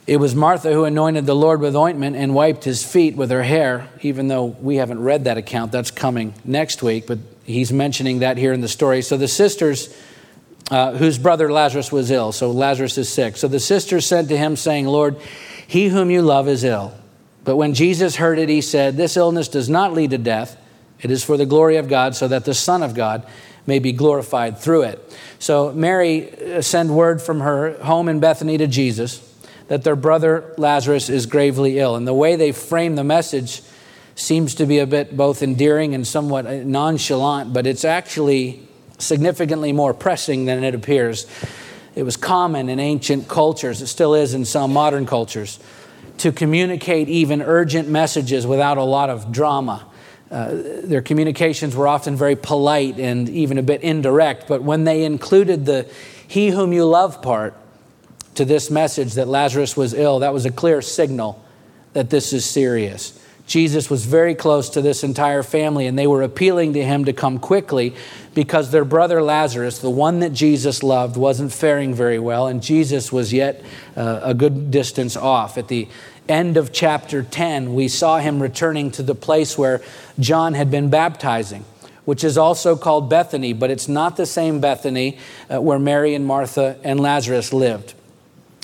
It 0.07 0.17
was 0.17 0.33
Martha 0.33 0.73
who 0.73 0.85
anointed 0.85 1.27
the 1.27 1.35
Lord 1.35 1.61
with 1.61 1.75
ointment 1.75 2.15
and 2.15 2.33
wiped 2.33 2.63
his 2.63 2.83
feet 2.83 3.15
with 3.15 3.29
her 3.29 3.43
hair, 3.43 3.89
even 4.01 4.27
though 4.27 4.45
we 4.45 4.77
haven't 4.77 5.03
read 5.03 5.25
that 5.25 5.37
account. 5.37 5.71
That's 5.71 5.91
coming 5.91 6.33
next 6.43 6.81
week, 6.81 7.05
but 7.05 7.19
he's 7.49 7.73
mentioning 7.73 8.19
that 8.19 8.37
here 8.37 8.53
in 8.53 8.61
the 8.61 8.67
story. 8.67 9.01
So 9.01 9.17
the 9.17 9.27
sisters, 9.27 9.95
uh, 10.71 10.93
whose 10.93 11.17
brother 11.17 11.51
Lazarus 11.51 11.91
was 11.91 12.11
ill, 12.11 12.31
so 12.31 12.51
Lazarus 12.51 12.97
is 12.97 13.11
sick. 13.11 13.37
So 13.37 13.47
the 13.47 13.59
sisters 13.59 14.05
said 14.05 14.29
to 14.29 14.37
him, 14.37 14.55
saying, 14.55 14.85
Lord, 14.85 15.17
he 15.67 15.87
whom 15.87 16.09
you 16.09 16.21
love 16.21 16.47
is 16.47 16.63
ill. 16.63 16.93
But 17.43 17.55
when 17.55 17.73
Jesus 17.73 18.15
heard 18.15 18.39
it, 18.39 18.49
he 18.49 18.61
said, 18.61 18.97
This 18.97 19.17
illness 19.17 19.47
does 19.47 19.69
not 19.69 19.93
lead 19.93 20.11
to 20.11 20.17
death. 20.17 20.57
It 21.01 21.11
is 21.11 21.23
for 21.23 21.37
the 21.37 21.45
glory 21.45 21.77
of 21.77 21.87
God, 21.87 22.15
so 22.15 22.27
that 22.27 22.45
the 22.45 22.53
Son 22.53 22.83
of 22.83 22.93
God 22.93 23.25
may 23.65 23.79
be 23.79 23.91
glorified 23.91 24.57
through 24.57 24.83
it. 24.83 25.17
So 25.39 25.71
Mary 25.71 26.55
uh, 26.55 26.61
sent 26.61 26.89
word 26.89 27.21
from 27.21 27.39
her 27.39 27.81
home 27.83 28.09
in 28.09 28.19
Bethany 28.19 28.57
to 28.57 28.67
Jesus 28.67 29.25
that 29.69 29.83
their 29.83 29.95
brother 29.95 30.53
Lazarus 30.57 31.09
is 31.09 31.27
gravely 31.27 31.79
ill. 31.79 31.95
And 31.95 32.05
the 32.05 32.13
way 32.13 32.35
they 32.35 32.51
frame 32.51 32.95
the 32.95 33.03
message 33.03 33.61
seems 34.19 34.55
to 34.55 34.65
be 34.65 34.79
a 34.79 34.87
bit 34.87 35.15
both 35.15 35.41
endearing 35.41 35.95
and 35.95 36.05
somewhat 36.05 36.45
nonchalant, 36.65 37.53
but 37.53 37.65
it's 37.65 37.85
actually 37.85 38.67
significantly 38.97 39.71
more 39.71 39.93
pressing 39.93 40.45
than 40.45 40.63
it 40.63 40.75
appears. 40.75 41.25
It 41.95 42.03
was 42.03 42.17
common 42.17 42.69
in 42.69 42.79
ancient 42.79 43.27
cultures, 43.27 43.81
it 43.81 43.87
still 43.87 44.13
is 44.13 44.33
in 44.33 44.45
some 44.45 44.73
modern 44.73 45.05
cultures, 45.05 45.59
to 46.17 46.31
communicate 46.31 47.07
even 47.07 47.41
urgent 47.41 47.87
messages 47.87 48.45
without 48.45 48.77
a 48.77 48.83
lot 48.83 49.09
of 49.09 49.31
drama. 49.31 49.85
Uh, 50.29 50.49
their 50.83 51.01
communications 51.01 51.75
were 51.75 51.87
often 51.87 52.15
very 52.15 52.35
polite 52.35 52.99
and 52.99 53.29
even 53.29 53.57
a 53.57 53.63
bit 53.63 53.81
indirect, 53.81 54.47
but 54.47 54.61
when 54.61 54.83
they 54.83 55.03
included 55.03 55.65
the 55.65 55.89
he 56.27 56.49
whom 56.49 56.71
you 56.73 56.85
love 56.85 57.21
part, 57.21 57.55
to 58.35 58.45
this 58.45 58.71
message 58.71 59.15
that 59.15 59.27
Lazarus 59.27 59.75
was 59.75 59.93
ill, 59.93 60.19
that 60.19 60.33
was 60.33 60.45
a 60.45 60.51
clear 60.51 60.81
signal 60.81 61.43
that 61.91 62.09
this 62.09 62.31
is 62.31 62.45
serious. 62.45 63.19
Jesus 63.49 63.89
was 63.89 64.05
very 64.05 64.35
close 64.35 64.69
to 64.69 64.81
this 64.81 65.03
entire 65.03 65.41
family, 65.41 65.87
and 65.87 65.97
they 65.97 66.05
were 66.05 66.21
appealing 66.21 66.73
to 66.73 66.83
him 66.83 67.05
to 67.05 67.13
come 67.13 67.39
quickly 67.39 67.95
because 68.35 68.69
their 68.69 68.85
brother 68.85 69.23
Lazarus, 69.23 69.79
the 69.79 69.89
one 69.89 70.19
that 70.19 70.33
Jesus 70.33 70.83
loved, 70.83 71.17
wasn't 71.17 71.51
faring 71.51 71.95
very 71.95 72.19
well, 72.19 72.45
and 72.45 72.61
Jesus 72.61 73.11
was 73.11 73.33
yet 73.33 73.63
uh, 73.97 74.19
a 74.21 74.35
good 74.35 74.69
distance 74.69 75.17
off. 75.17 75.57
At 75.57 75.67
the 75.67 75.87
end 76.27 76.57
of 76.57 76.71
chapter 76.71 77.23
10, 77.23 77.73
we 77.73 77.87
saw 77.87 78.19
him 78.19 78.39
returning 78.39 78.91
to 78.91 79.01
the 79.01 79.15
place 79.15 79.57
where 79.57 79.81
John 80.19 80.53
had 80.53 80.69
been 80.69 80.91
baptizing, 80.91 81.65
which 82.05 82.23
is 82.23 82.37
also 82.37 82.75
called 82.75 83.09
Bethany, 83.09 83.53
but 83.53 83.71
it's 83.71 83.87
not 83.87 84.15
the 84.15 84.27
same 84.27 84.61
Bethany 84.61 85.17
uh, 85.51 85.59
where 85.59 85.79
Mary 85.79 86.13
and 86.13 86.23
Martha 86.23 86.77
and 86.83 86.99
Lazarus 86.99 87.51
lived. 87.51 87.95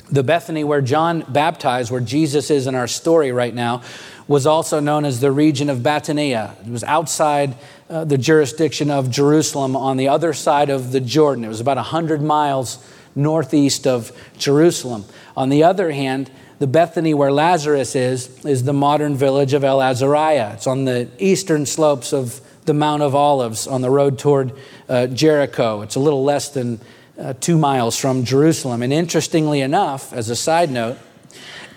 The 0.08 0.22
Bethany 0.22 0.62
where 0.62 0.82
John 0.82 1.24
baptized, 1.28 1.90
where 1.90 2.00
Jesus 2.00 2.48
is 2.52 2.68
in 2.68 2.76
our 2.76 2.86
story 2.86 3.32
right 3.32 3.52
now, 3.52 3.82
was 4.28 4.46
also 4.46 4.80
known 4.80 5.04
as 5.04 5.20
the 5.20 5.30
region 5.30 5.70
of 5.70 5.78
Batanea. 5.78 6.60
It 6.66 6.70
was 6.70 6.82
outside 6.84 7.54
uh, 7.88 8.04
the 8.04 8.18
jurisdiction 8.18 8.90
of 8.90 9.10
Jerusalem 9.10 9.76
on 9.76 9.96
the 9.96 10.08
other 10.08 10.32
side 10.32 10.68
of 10.68 10.92
the 10.92 11.00
Jordan. 11.00 11.44
It 11.44 11.48
was 11.48 11.60
about 11.60 11.76
100 11.76 12.20
miles 12.22 12.84
northeast 13.14 13.86
of 13.86 14.12
Jerusalem. 14.36 15.04
On 15.36 15.48
the 15.48 15.62
other 15.62 15.92
hand, 15.92 16.30
the 16.58 16.66
Bethany 16.66 17.14
where 17.14 17.32
Lazarus 17.32 17.94
is, 17.94 18.44
is 18.44 18.64
the 18.64 18.72
modern 18.72 19.14
village 19.14 19.52
of 19.52 19.62
El 19.62 19.80
Azariah. 19.80 20.54
It's 20.54 20.66
on 20.66 20.84
the 20.84 21.08
eastern 21.18 21.66
slopes 21.66 22.12
of 22.12 22.40
the 22.64 22.74
Mount 22.74 23.02
of 23.02 23.14
Olives 23.14 23.66
on 23.66 23.80
the 23.80 23.90
road 23.90 24.18
toward 24.18 24.52
uh, 24.88 25.06
Jericho. 25.06 25.82
It's 25.82 25.94
a 25.94 26.00
little 26.00 26.24
less 26.24 26.48
than 26.48 26.80
uh, 27.18 27.34
two 27.40 27.56
miles 27.56 27.98
from 27.98 28.24
Jerusalem. 28.24 28.82
And 28.82 28.92
interestingly 28.92 29.60
enough, 29.60 30.12
as 30.12 30.30
a 30.30 30.36
side 30.36 30.70
note, 30.70 30.98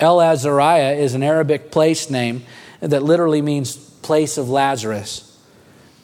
El 0.00 0.20
Azariah 0.20 0.94
is 0.94 1.14
an 1.14 1.22
Arabic 1.22 1.70
place 1.70 2.10
name 2.10 2.42
that 2.80 3.02
literally 3.02 3.42
means 3.42 3.76
place 3.76 4.38
of 4.38 4.48
Lazarus, 4.48 5.38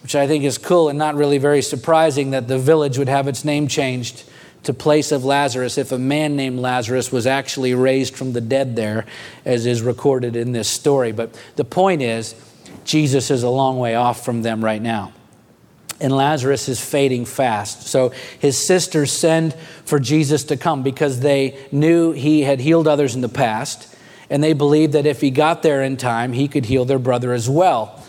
which 0.02 0.14
I 0.14 0.26
think 0.26 0.44
is 0.44 0.58
cool 0.58 0.88
and 0.88 0.98
not 0.98 1.14
really 1.14 1.38
very 1.38 1.62
surprising 1.62 2.30
that 2.32 2.46
the 2.46 2.58
village 2.58 2.98
would 2.98 3.08
have 3.08 3.26
its 3.26 3.44
name 3.44 3.68
changed 3.68 4.24
to 4.64 4.74
place 4.74 5.12
of 5.12 5.24
Lazarus 5.24 5.78
if 5.78 5.92
a 5.92 5.98
man 5.98 6.36
named 6.36 6.58
Lazarus 6.58 7.10
was 7.10 7.26
actually 7.26 7.72
raised 7.72 8.14
from 8.14 8.32
the 8.32 8.40
dead 8.40 8.76
there, 8.76 9.06
as 9.44 9.64
is 9.64 9.80
recorded 9.80 10.36
in 10.36 10.52
this 10.52 10.68
story. 10.68 11.12
But 11.12 11.40
the 11.56 11.64
point 11.64 12.02
is, 12.02 12.34
Jesus 12.84 13.30
is 13.30 13.42
a 13.42 13.48
long 13.48 13.78
way 13.78 13.94
off 13.94 14.24
from 14.24 14.42
them 14.42 14.62
right 14.62 14.82
now 14.82 15.12
and 16.00 16.14
Lazarus 16.14 16.68
is 16.68 16.80
fading 16.80 17.24
fast. 17.24 17.86
So 17.86 18.12
his 18.38 18.66
sisters 18.66 19.12
send 19.12 19.54
for 19.84 19.98
Jesus 19.98 20.44
to 20.44 20.56
come 20.56 20.82
because 20.82 21.20
they 21.20 21.58
knew 21.72 22.12
he 22.12 22.42
had 22.42 22.60
healed 22.60 22.86
others 22.86 23.14
in 23.14 23.20
the 23.20 23.28
past, 23.28 23.94
and 24.28 24.42
they 24.42 24.52
believed 24.52 24.92
that 24.92 25.06
if 25.06 25.20
he 25.20 25.30
got 25.30 25.62
there 25.62 25.82
in 25.82 25.96
time, 25.96 26.32
he 26.32 26.48
could 26.48 26.66
heal 26.66 26.84
their 26.84 26.98
brother 26.98 27.32
as 27.32 27.48
well. 27.48 28.02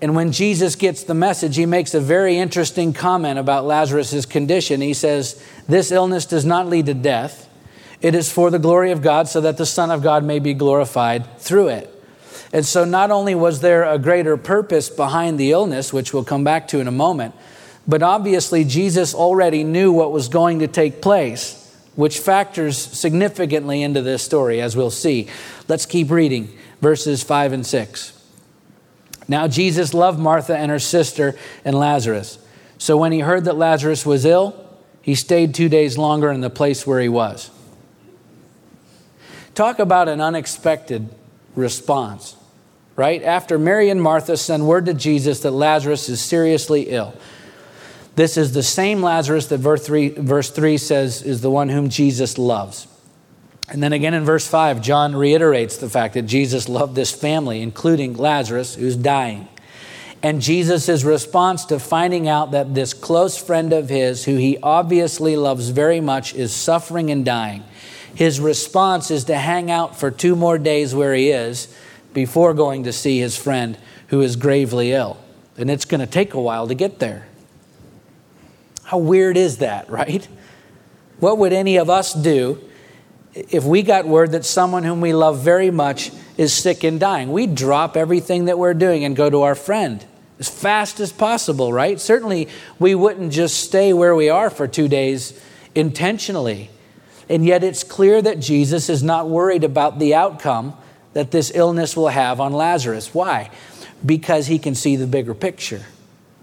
And 0.00 0.14
when 0.14 0.32
Jesus 0.32 0.76
gets 0.76 1.04
the 1.04 1.14
message, 1.14 1.56
he 1.56 1.66
makes 1.66 1.94
a 1.94 2.00
very 2.00 2.36
interesting 2.36 2.92
comment 2.92 3.38
about 3.38 3.64
Lazarus' 3.64 4.26
condition. 4.26 4.80
He 4.80 4.92
says, 4.92 5.42
This 5.66 5.90
illness 5.90 6.26
does 6.26 6.44
not 6.44 6.68
lead 6.68 6.86
to 6.86 6.94
death. 6.94 7.48
It 8.02 8.14
is 8.14 8.30
for 8.30 8.50
the 8.50 8.58
glory 8.58 8.90
of 8.90 9.00
God, 9.00 9.28
so 9.28 9.40
that 9.40 9.56
the 9.56 9.64
Son 9.64 9.90
of 9.90 10.02
God 10.02 10.22
may 10.22 10.40
be 10.40 10.52
glorified 10.52 11.38
through 11.38 11.68
it. 11.68 11.93
And 12.54 12.64
so, 12.64 12.84
not 12.84 13.10
only 13.10 13.34
was 13.34 13.62
there 13.62 13.82
a 13.82 13.98
greater 13.98 14.36
purpose 14.36 14.88
behind 14.88 15.40
the 15.40 15.50
illness, 15.50 15.92
which 15.92 16.14
we'll 16.14 16.22
come 16.22 16.44
back 16.44 16.68
to 16.68 16.78
in 16.78 16.86
a 16.86 16.92
moment, 16.92 17.34
but 17.84 18.00
obviously 18.00 18.62
Jesus 18.62 19.12
already 19.12 19.64
knew 19.64 19.90
what 19.90 20.12
was 20.12 20.28
going 20.28 20.60
to 20.60 20.68
take 20.68 21.02
place, 21.02 21.76
which 21.96 22.20
factors 22.20 22.78
significantly 22.78 23.82
into 23.82 24.02
this 24.02 24.22
story, 24.22 24.60
as 24.60 24.76
we'll 24.76 24.92
see. 24.92 25.28
Let's 25.66 25.84
keep 25.84 26.12
reading 26.12 26.56
verses 26.80 27.24
5 27.24 27.54
and 27.54 27.66
6. 27.66 28.24
Now, 29.26 29.48
Jesus 29.48 29.92
loved 29.92 30.20
Martha 30.20 30.56
and 30.56 30.70
her 30.70 30.78
sister 30.78 31.34
and 31.64 31.76
Lazarus. 31.76 32.38
So, 32.78 32.96
when 32.96 33.10
he 33.10 33.18
heard 33.18 33.46
that 33.46 33.56
Lazarus 33.56 34.06
was 34.06 34.24
ill, 34.24 34.54
he 35.02 35.16
stayed 35.16 35.56
two 35.56 35.68
days 35.68 35.98
longer 35.98 36.30
in 36.30 36.40
the 36.40 36.50
place 36.50 36.86
where 36.86 37.00
he 37.00 37.08
was. 37.08 37.50
Talk 39.56 39.80
about 39.80 40.08
an 40.08 40.20
unexpected 40.20 41.08
response 41.56 42.36
right? 42.96 43.22
After 43.22 43.58
Mary 43.58 43.90
and 43.90 44.00
Martha 44.00 44.36
send 44.36 44.66
word 44.66 44.86
to 44.86 44.94
Jesus 44.94 45.40
that 45.40 45.50
Lazarus 45.50 46.08
is 46.08 46.20
seriously 46.20 46.82
ill. 46.90 47.14
This 48.16 48.36
is 48.36 48.52
the 48.52 48.62
same 48.62 49.02
Lazarus 49.02 49.46
that 49.48 49.58
verse 49.58 49.84
3, 49.84 50.10
verse 50.10 50.50
3 50.50 50.78
says 50.78 51.22
is 51.22 51.40
the 51.40 51.50
one 51.50 51.68
whom 51.68 51.88
Jesus 51.88 52.38
loves. 52.38 52.86
And 53.68 53.82
then 53.82 53.92
again 53.92 54.14
in 54.14 54.24
verse 54.24 54.46
5, 54.46 54.80
John 54.80 55.16
reiterates 55.16 55.78
the 55.78 55.88
fact 55.88 56.14
that 56.14 56.22
Jesus 56.22 56.68
loved 56.68 56.94
this 56.94 57.10
family, 57.10 57.60
including 57.62 58.14
Lazarus, 58.14 58.74
who's 58.74 58.94
dying. 58.94 59.48
And 60.22 60.40
Jesus' 60.40 61.02
response 61.02 61.64
to 61.66 61.78
finding 61.78 62.28
out 62.28 62.52
that 62.52 62.74
this 62.74 62.94
close 62.94 63.36
friend 63.36 63.72
of 63.72 63.88
his, 63.88 64.24
who 64.24 64.36
he 64.36 64.58
obviously 64.62 65.36
loves 65.36 65.70
very 65.70 66.00
much, 66.00 66.34
is 66.34 66.54
suffering 66.54 67.10
and 67.10 67.24
dying, 67.24 67.64
his 68.14 68.38
response 68.38 69.10
is 69.10 69.24
to 69.24 69.36
hang 69.36 69.70
out 69.70 69.98
for 69.98 70.10
two 70.10 70.36
more 70.36 70.56
days 70.56 70.94
where 70.94 71.14
he 71.14 71.30
is 71.30 71.74
before 72.14 72.54
going 72.54 72.84
to 72.84 72.92
see 72.92 73.18
his 73.18 73.36
friend 73.36 73.76
who 74.08 74.22
is 74.22 74.36
gravely 74.36 74.92
ill. 74.92 75.18
And 75.58 75.70
it's 75.70 75.84
going 75.84 76.00
to 76.00 76.06
take 76.06 76.34
a 76.34 76.40
while 76.40 76.66
to 76.68 76.74
get 76.74 76.98
there. 76.98 77.26
How 78.84 78.98
weird 78.98 79.36
is 79.36 79.58
that, 79.58 79.90
right? 79.90 80.26
What 81.18 81.38
would 81.38 81.52
any 81.52 81.76
of 81.76 81.90
us 81.90 82.14
do 82.14 82.62
if 83.34 83.64
we 83.64 83.82
got 83.82 84.06
word 84.06 84.32
that 84.32 84.44
someone 84.44 84.84
whom 84.84 85.00
we 85.00 85.12
love 85.12 85.40
very 85.40 85.70
much 85.70 86.10
is 86.36 86.54
sick 86.54 86.84
and 86.84 86.98
dying? 86.98 87.32
We'd 87.32 87.54
drop 87.54 87.96
everything 87.96 88.46
that 88.46 88.58
we're 88.58 88.74
doing 88.74 89.04
and 89.04 89.14
go 89.14 89.28
to 89.28 89.42
our 89.42 89.54
friend 89.54 90.04
as 90.38 90.48
fast 90.48 91.00
as 91.00 91.12
possible, 91.12 91.72
right? 91.72 92.00
Certainly, 92.00 92.48
we 92.78 92.94
wouldn't 92.94 93.32
just 93.32 93.60
stay 93.60 93.92
where 93.92 94.14
we 94.14 94.28
are 94.28 94.50
for 94.50 94.66
two 94.66 94.88
days 94.88 95.40
intentionally. 95.74 96.70
And 97.28 97.44
yet, 97.44 97.64
it's 97.64 97.84
clear 97.84 98.20
that 98.20 98.40
Jesus 98.40 98.90
is 98.90 99.02
not 99.02 99.28
worried 99.28 99.64
about 99.64 99.98
the 99.98 100.14
outcome 100.14 100.76
that 101.14 101.30
this 101.30 101.50
illness 101.54 101.96
will 101.96 102.08
have 102.08 102.40
on 102.40 102.52
Lazarus. 102.52 103.14
Why? 103.14 103.50
Because 104.04 104.46
he 104.46 104.58
can 104.58 104.74
see 104.74 104.96
the 104.96 105.06
bigger 105.06 105.34
picture. 105.34 105.86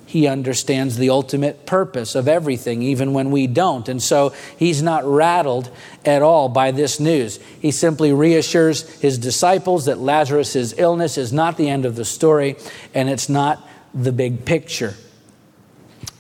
He 0.05 0.27
understands 0.27 0.97
the 0.97 1.09
ultimate 1.09 1.65
purpose 1.65 2.15
of 2.15 2.27
everything, 2.27 2.81
even 2.81 3.13
when 3.13 3.31
we 3.31 3.47
don't. 3.47 3.87
And 3.87 4.03
so 4.03 4.33
he's 4.57 4.81
not 4.81 5.05
rattled 5.05 5.69
at 6.03 6.21
all 6.21 6.49
by 6.49 6.71
this 6.71 6.99
news. 6.99 7.39
He 7.61 7.71
simply 7.71 8.11
reassures 8.11 8.89
his 8.99 9.17
disciples 9.17 9.85
that 9.85 9.99
Lazarus' 9.99 10.73
illness 10.77 11.17
is 11.17 11.31
not 11.31 11.55
the 11.55 11.69
end 11.69 11.85
of 11.85 11.95
the 11.95 12.03
story 12.03 12.57
and 12.93 13.09
it's 13.09 13.29
not 13.29 13.65
the 13.93 14.11
big 14.11 14.43
picture. 14.43 14.95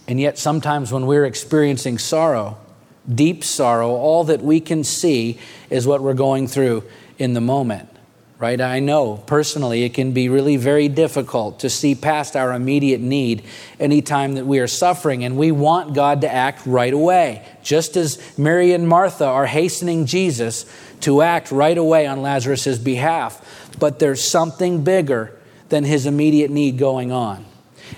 And 0.07 0.21
yet, 0.21 0.37
sometimes 0.37 0.91
when 0.91 1.05
we're 1.05 1.25
experiencing 1.25 1.97
sorrow, 1.97 2.57
deep 3.13 3.43
sorrow, 3.43 3.89
all 3.89 4.23
that 4.25 4.41
we 4.41 4.61
can 4.61 4.85
see 4.85 5.37
is 5.69 5.85
what 5.85 6.01
we're 6.01 6.13
going 6.13 6.47
through 6.47 6.83
in 7.17 7.33
the 7.33 7.41
moment 7.41 7.90
right? 8.41 8.59
I 8.59 8.79
know 8.79 9.17
personally 9.27 9.83
it 9.83 9.93
can 9.93 10.13
be 10.13 10.27
really 10.27 10.57
very 10.57 10.87
difficult 10.87 11.59
to 11.59 11.69
see 11.69 11.93
past 11.93 12.35
our 12.35 12.53
immediate 12.53 12.99
need 12.99 13.43
anytime 13.79 14.33
that 14.33 14.47
we 14.47 14.57
are 14.57 14.67
suffering, 14.67 15.23
and 15.23 15.37
we 15.37 15.51
want 15.51 15.93
God 15.93 16.21
to 16.21 16.33
act 16.33 16.65
right 16.65 16.91
away. 16.91 17.45
Just 17.61 17.95
as 17.95 18.19
Mary 18.39 18.73
and 18.73 18.87
Martha 18.87 19.25
are 19.25 19.45
hastening 19.45 20.07
Jesus 20.07 20.65
to 21.01 21.21
act 21.21 21.51
right 21.51 21.77
away 21.77 22.07
on 22.07 22.23
Lazarus' 22.23 22.79
behalf, 22.79 23.69
but 23.79 23.99
there's 23.99 24.27
something 24.27 24.83
bigger 24.83 25.37
than 25.69 25.83
his 25.83 26.07
immediate 26.07 26.49
need 26.49 26.79
going 26.79 27.11
on. 27.11 27.45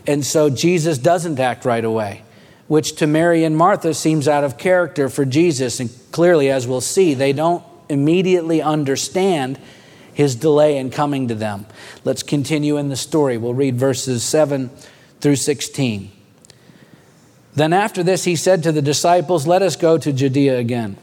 And 0.06 0.26
so 0.26 0.50
Jesus 0.50 0.98
doesn't 0.98 1.40
act 1.40 1.64
right 1.64 1.86
away, 1.86 2.22
which 2.68 2.98
to 2.98 3.08
Mary 3.08 3.46
and 3.46 3.56
Martha 3.56 3.94
seems 3.94 4.28
out 4.28 4.44
of 4.44 4.58
character 4.58 5.08
for 5.08 5.24
Jesus. 5.24 5.80
And 5.80 5.90
clearly, 6.12 6.52
as 6.52 6.68
we'll 6.68 6.82
see, 6.82 7.14
they 7.14 7.32
don't 7.32 7.64
immediately 7.88 8.62
understand 8.62 9.58
his 10.13 10.36
delay 10.36 10.77
in 10.77 10.91
coming 10.91 11.27
to 11.27 11.36
them. 11.36 11.65
Let's 12.03 12.24
continue 12.24 12.77
in 12.77 12.89
the 12.89 12.96
story. 12.96 13.38
We'll 13.38 13.53
read 13.53 13.75
verses 13.75 14.24
7 14.24 14.70
through 15.20 15.38
16. 15.38 16.12
Then 17.55 17.74
after 17.74 18.03
this, 18.03 18.24
he 18.24 18.36
said 18.36 18.63
to 18.63 18.72
the 18.72 18.82
disciples, 18.82 19.46
Let 19.46 19.62
us 19.62 19.75
go 19.75 19.98
to 19.98 20.12
Judea 20.12 20.58
again. 20.58 20.98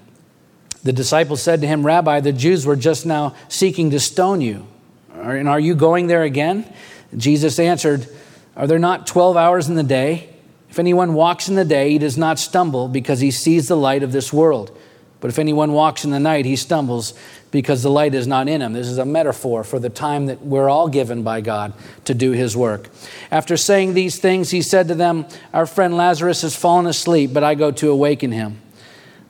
The 0.82 0.92
disciples 0.92 1.42
said 1.42 1.60
to 1.60 1.66
him, 1.66 1.84
Rabbi, 1.84 2.20
the 2.20 2.32
Jews 2.32 2.66
were 2.66 2.76
just 2.76 3.04
now 3.06 3.34
seeking 3.48 3.90
to 3.90 4.00
stone 4.00 4.40
you. 4.40 4.66
And 5.12 5.48
are 5.48 5.60
you 5.60 5.74
going 5.74 6.06
there 6.06 6.22
again? 6.22 6.72
Jesus 7.16 7.58
answered, 7.58 8.08
Are 8.56 8.66
there 8.66 8.78
not 8.78 9.06
12 9.06 9.36
hours 9.36 9.68
in 9.68 9.74
the 9.74 9.82
day? 9.82 10.30
If 10.70 10.78
anyone 10.78 11.14
walks 11.14 11.48
in 11.48 11.56
the 11.56 11.64
day, 11.64 11.90
he 11.90 11.98
does 11.98 12.16
not 12.16 12.38
stumble 12.38 12.88
because 12.88 13.20
he 13.20 13.30
sees 13.30 13.68
the 13.68 13.76
light 13.76 14.02
of 14.02 14.12
this 14.12 14.32
world. 14.32 14.76
But 15.20 15.28
if 15.28 15.38
anyone 15.38 15.72
walks 15.72 16.04
in 16.04 16.10
the 16.10 16.20
night, 16.20 16.46
he 16.46 16.56
stumbles 16.56 17.14
because 17.50 17.82
the 17.82 17.90
light 17.90 18.14
is 18.14 18.26
not 18.26 18.48
in 18.48 18.62
him. 18.62 18.72
This 18.72 18.86
is 18.86 18.98
a 18.98 19.04
metaphor 19.04 19.64
for 19.64 19.78
the 19.78 19.90
time 19.90 20.26
that 20.26 20.42
we're 20.42 20.68
all 20.68 20.88
given 20.88 21.22
by 21.22 21.40
God 21.40 21.74
to 22.06 22.14
do 22.14 22.32
his 22.32 22.56
work. 22.56 22.88
After 23.30 23.56
saying 23.56 23.94
these 23.94 24.18
things, 24.18 24.50
he 24.50 24.62
said 24.62 24.88
to 24.88 24.94
them, 24.94 25.26
Our 25.52 25.66
friend 25.66 25.96
Lazarus 25.96 26.42
has 26.42 26.56
fallen 26.56 26.86
asleep, 26.86 27.32
but 27.34 27.44
I 27.44 27.54
go 27.54 27.70
to 27.72 27.90
awaken 27.90 28.32
him. 28.32 28.60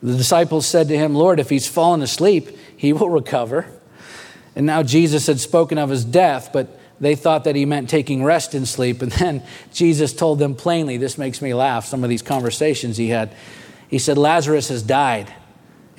The 0.02 0.16
disciples 0.16 0.66
said 0.66 0.88
to 0.88 0.96
him, 0.96 1.14
Lord, 1.14 1.40
if 1.40 1.50
he's 1.50 1.68
fallen 1.68 2.02
asleep, 2.02 2.56
he 2.76 2.92
will 2.92 3.10
recover. 3.10 3.66
And 4.56 4.66
now 4.66 4.82
Jesus 4.82 5.26
had 5.26 5.40
spoken 5.40 5.76
of 5.76 5.90
his 5.90 6.04
death, 6.04 6.50
but 6.52 6.78
they 7.00 7.14
thought 7.14 7.44
that 7.44 7.56
he 7.56 7.64
meant 7.64 7.88
taking 7.88 8.22
rest 8.22 8.54
in 8.54 8.66
sleep. 8.66 9.02
And 9.02 9.12
then 9.12 9.42
Jesus 9.72 10.12
told 10.12 10.38
them 10.38 10.54
plainly, 10.54 10.96
this 10.96 11.18
makes 11.18 11.42
me 11.42 11.54
laugh, 11.54 11.86
some 11.86 12.04
of 12.04 12.10
these 12.10 12.22
conversations 12.22 12.96
he 12.96 13.08
had. 13.08 13.34
He 13.88 13.98
said, 13.98 14.18
Lazarus 14.18 14.68
has 14.68 14.82
died. 14.82 15.32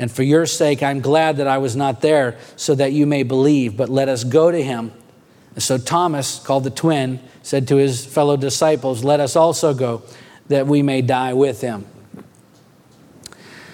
And 0.02 0.12
for 0.12 0.24
your 0.24 0.48
sake, 0.48 0.82
I'm 0.82 1.00
glad 1.00 1.38
that 1.38 1.46
I 1.46 1.60
was 1.60 1.76
not 1.76 2.02
there 2.02 2.40
so 2.56 2.74
that 2.74 2.92
you 2.92 3.06
may 3.06 3.22
believe, 3.22 3.78
but 3.78 3.88
let 3.88 4.10
us 4.10 4.24
go 4.24 4.50
to 4.50 4.62
him. 4.62 4.92
And 5.54 5.62
so 5.62 5.78
Thomas, 5.78 6.40
called 6.40 6.64
the 6.64 6.72
twin, 6.72 7.20
said 7.44 7.68
to 7.68 7.76
his 7.76 8.04
fellow 8.04 8.36
disciples, 8.36 9.04
Let 9.04 9.20
us 9.20 9.36
also 9.36 9.76
go 9.76 10.02
that 10.48 10.66
we 10.66 10.82
may 10.82 11.04
die 11.04 11.34
with 11.34 11.62
him. 11.62 11.86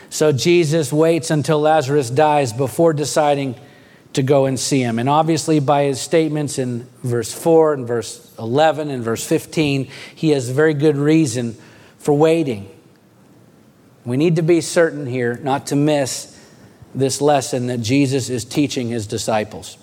So 0.09 0.33
Jesus 0.33 0.91
waits 0.91 1.31
until 1.31 1.61
Lazarus 1.61 2.09
dies 2.09 2.51
before 2.51 2.91
deciding 2.91 3.55
to 4.11 4.21
go 4.21 4.47
and 4.47 4.59
see 4.59 4.81
him. 4.81 4.99
And 4.99 5.07
obviously, 5.07 5.61
by 5.61 5.83
his 5.83 6.01
statements 6.01 6.59
in 6.59 6.89
verse 7.03 7.31
4 7.33 7.73
and 7.73 7.87
verse 7.87 8.35
11 8.37 8.89
and 8.89 9.01
verse 9.01 9.25
15, 9.25 9.89
he 10.13 10.31
has 10.31 10.49
very 10.49 10.73
good 10.73 10.97
reason 10.97 11.55
for 11.99 12.17
waiting. 12.17 12.69
We 14.07 14.15
need 14.15 14.37
to 14.37 14.41
be 14.41 14.61
certain 14.61 15.05
here 15.05 15.35
not 15.43 15.67
to 15.67 15.75
miss 15.75 16.33
this 16.95 17.19
lesson 17.19 17.67
that 17.67 17.79
Jesus 17.79 18.29
is 18.29 18.45
teaching 18.45 18.87
his 18.87 19.05
disciples. 19.05 19.77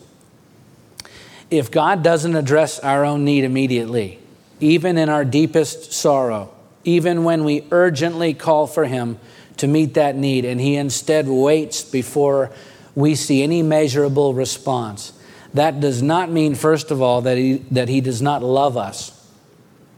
If 1.51 1.71
God 1.71 2.03
doesn't 2.03 2.35
address 2.35 2.79
our 2.79 3.05
own 3.05 3.27
need 3.27 3.45
immediately, 3.45 4.19
even 4.61 4.97
in 4.97 5.11
our 5.11 5.27
deepest 5.27 5.93
sorrow, 5.93 6.51
even 6.85 7.25
when 7.25 7.45
we 7.45 7.67
urgently 7.71 8.33
call 8.33 8.67
for 8.67 8.87
him 8.87 9.19
to 9.59 9.67
meet 9.67 9.93
that 9.93 10.17
need, 10.17 10.47
and 10.47 10.59
he 10.59 10.75
instead 10.77 11.29
waits 11.29 11.85
before 11.85 12.51
we 12.95 13.15
see 13.15 13.43
any 13.43 13.63
measurable 13.63 14.33
response, 14.33 15.13
that 15.53 15.81
does 15.81 16.03
not 16.03 16.31
mean, 16.31 16.55
first 16.55 16.91
of 16.91 17.03
all, 17.03 17.21
that 17.21 17.37
he, 17.37 17.59
that 17.71 17.91
he 17.91 18.01
does 18.01 18.23
not 18.23 18.43
love 18.43 18.79
us. 18.79 19.14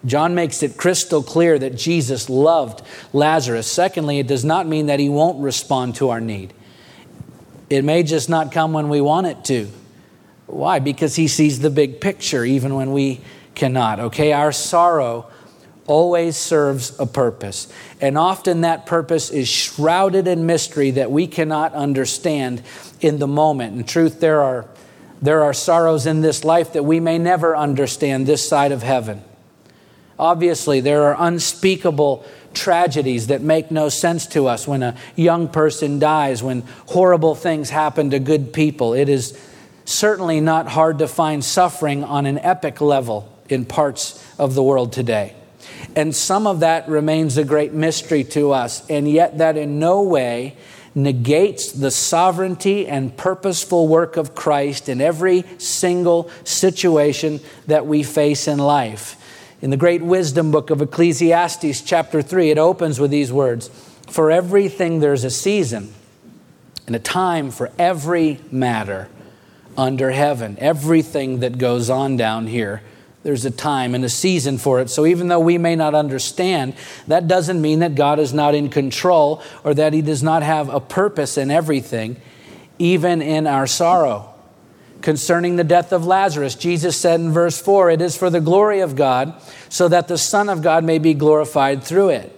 John 0.05 0.35
makes 0.35 0.63
it 0.63 0.77
crystal 0.77 1.23
clear 1.23 1.59
that 1.59 1.77
Jesus 1.77 2.29
loved 2.29 2.83
Lazarus. 3.13 3.67
Secondly, 3.67 4.19
it 4.19 4.27
does 4.27 4.45
not 4.45 4.67
mean 4.67 4.87
that 4.87 5.01
he 5.01 5.09
won't 5.09 5.43
respond 5.43 5.97
to 5.97 6.11
our 6.11 6.21
need. 6.21 6.53
It 7.69 7.85
may 7.85 8.03
just 8.03 8.29
not 8.29 8.53
come 8.53 8.73
when 8.73 8.89
we 8.89 9.01
want 9.01 9.27
it 9.27 9.45
to. 9.47 9.69
Why? 10.47 10.79
Because 10.79 11.17
he 11.17 11.27
sees 11.27 11.59
the 11.59 11.71
big 11.71 12.01
picture 12.01 12.45
even 12.45 12.75
when 12.75 12.93
we 12.93 13.21
cannot. 13.55 13.99
Okay, 13.99 14.33
our 14.33 14.53
sorrow 14.53 15.29
always 15.87 16.37
serves 16.37 16.99
a 16.99 17.07
purpose. 17.07 17.73
And 18.01 18.19
often 18.19 18.61
that 18.63 18.87
purpose 18.87 19.31
is 19.31 19.49
shrouded 19.49 20.29
in 20.29 20.47
mystery 20.47 20.93
that 20.93 21.11
we 21.11 21.27
cannot 21.27 21.73
understand 21.75 22.63
in 23.01 23.19
the 23.19 23.27
moment. 23.27 23.77
In 23.77 23.85
truth, 23.85 24.21
there 24.21 24.43
are, 24.43 24.67
there 25.23 25.43
are 25.43 25.53
sorrows 25.53 26.07
in 26.07 26.21
this 26.21 26.45
life 26.45 26.73
that 26.75 26.85
we 26.85 27.01
may 27.01 27.19
never 27.19 27.57
understand 27.57 28.27
this 28.27 28.47
side 28.47 28.73
of 28.73 28.83
heaven. 28.83 29.23
Obviously, 30.19 30.81
there 30.81 31.05
are 31.05 31.17
unspeakable 31.19 32.25
tragedies 32.55 33.27
that 33.27 33.43
make 33.43 33.71
no 33.71 33.89
sense 33.89 34.27
to 34.27 34.47
us 34.47 34.67
when 34.67 34.83
a 34.83 34.97
young 35.15 35.49
person 35.49 35.99
dies, 35.99 36.43
when 36.43 36.63
horrible 36.87 37.35
things 37.35 37.71
happen 37.71 38.11
to 38.11 38.19
good 38.19 38.53
people. 38.53 38.95
It 38.95 39.09
is 39.09 39.39
certainly 39.85 40.41
not 40.41 40.69
hard 40.69 40.99
to 40.99 41.09
find 41.09 41.45
suffering 41.45 42.03
on 42.03 42.27
an 42.27 42.39
epic 42.39 42.81
level 42.81 43.31
in 43.49 43.65
parts 43.65 44.25
of 44.39 44.55
the 44.55 44.63
world 44.63 44.93
today. 44.93 45.35
And 45.95 46.15
some 46.15 46.47
of 46.47 46.61
that 46.61 46.89
remains 46.89 47.37
a 47.37 47.45
great 47.45 47.73
mystery 47.73 48.25
to 48.25 48.53
us, 48.53 48.89
and 48.89 49.09
yet 49.09 49.39
that 49.39 49.57
in 49.57 49.79
no 49.79 50.03
way 50.03 50.57
negates 50.95 51.73
the 51.73 51.91
sovereignty 51.91 52.87
and 52.89 53.15
purposeful 53.17 53.87
work 53.87 54.17
of 54.17 54.35
Christ 54.35 54.89
in 54.89 55.03
every 55.03 55.45
single 55.59 56.31
situation 56.45 57.41
that 57.67 57.87
we 57.87 58.03
face 58.03 58.49
in 58.49 58.59
life. 58.59 59.23
In 59.63 59.71
the 59.71 59.77
great 59.77 60.03
wisdom 60.03 60.51
book 60.51 60.69
of 60.69 60.83
Ecclesiastes, 60.83 61.81
chapter 61.81 62.21
3, 62.21 62.51
it 62.51 62.59
opens 62.59 63.01
with 63.01 63.11
these 63.11 63.33
words 63.33 63.69
For 64.09 64.31
everything 64.31 65.01
there's 65.01 65.25
a 65.25 65.31
season 65.31 65.95
and 66.87 66.95
a 66.95 66.99
time 67.01 67.51
for 67.51 67.73
every 67.79 68.41
matter 68.51 69.09
under 69.77 70.11
heaven. 70.11 70.59
Everything 70.61 71.41
that 71.41 71.57
goes 71.57 71.89
on 71.89 72.19
down 72.19 72.47
here, 72.47 72.83
there's 73.23 73.47
a 73.47 73.51
time 73.51 73.95
and 73.95 74.05
a 74.05 74.11
season 74.11 74.59
for 74.59 74.81
it. 74.81 74.91
So 74.91 75.07
even 75.07 75.29
though 75.29 75.41
we 75.41 75.57
may 75.57 75.75
not 75.75 75.95
understand, 75.95 76.75
that 77.09 77.27
doesn't 77.27 77.61
mean 77.61 77.79
that 77.79 77.95
God 77.95 78.19
is 78.19 78.35
not 78.35 78.55
in 78.55 78.69
control 78.69 79.43
or 79.65 79.73
that 79.73 79.95
He 79.95 80.03
does 80.03 80.23
not 80.23 80.43
have 80.43 80.69
a 80.69 80.81
purpose 80.81 81.39
in 81.39 81.51
everything, 81.51 82.21
even 82.79 83.23
in 83.23 83.47
our 83.47 83.67
sorrow. 83.67 84.36
Concerning 85.07 85.55
the 85.55 85.63
death 85.63 85.93
of 85.93 86.05
Lazarus, 86.05 86.57
Jesus 86.57 86.97
said 86.97 87.21
in 87.21 87.31
verse 87.31 87.63
4, 87.63 87.91
It 87.91 88.03
is 88.03 88.17
for 88.17 88.29
the 88.29 88.41
glory 88.41 88.81
of 88.81 88.97
God, 88.97 89.41
so 89.69 89.87
that 89.87 90.09
the 90.09 90.19
Son 90.19 90.49
of 90.49 90.63
God 90.63 90.83
may 90.83 90.99
be 90.99 91.15
glorified 91.15 91.85
through 91.85 92.09
it. 92.09 92.33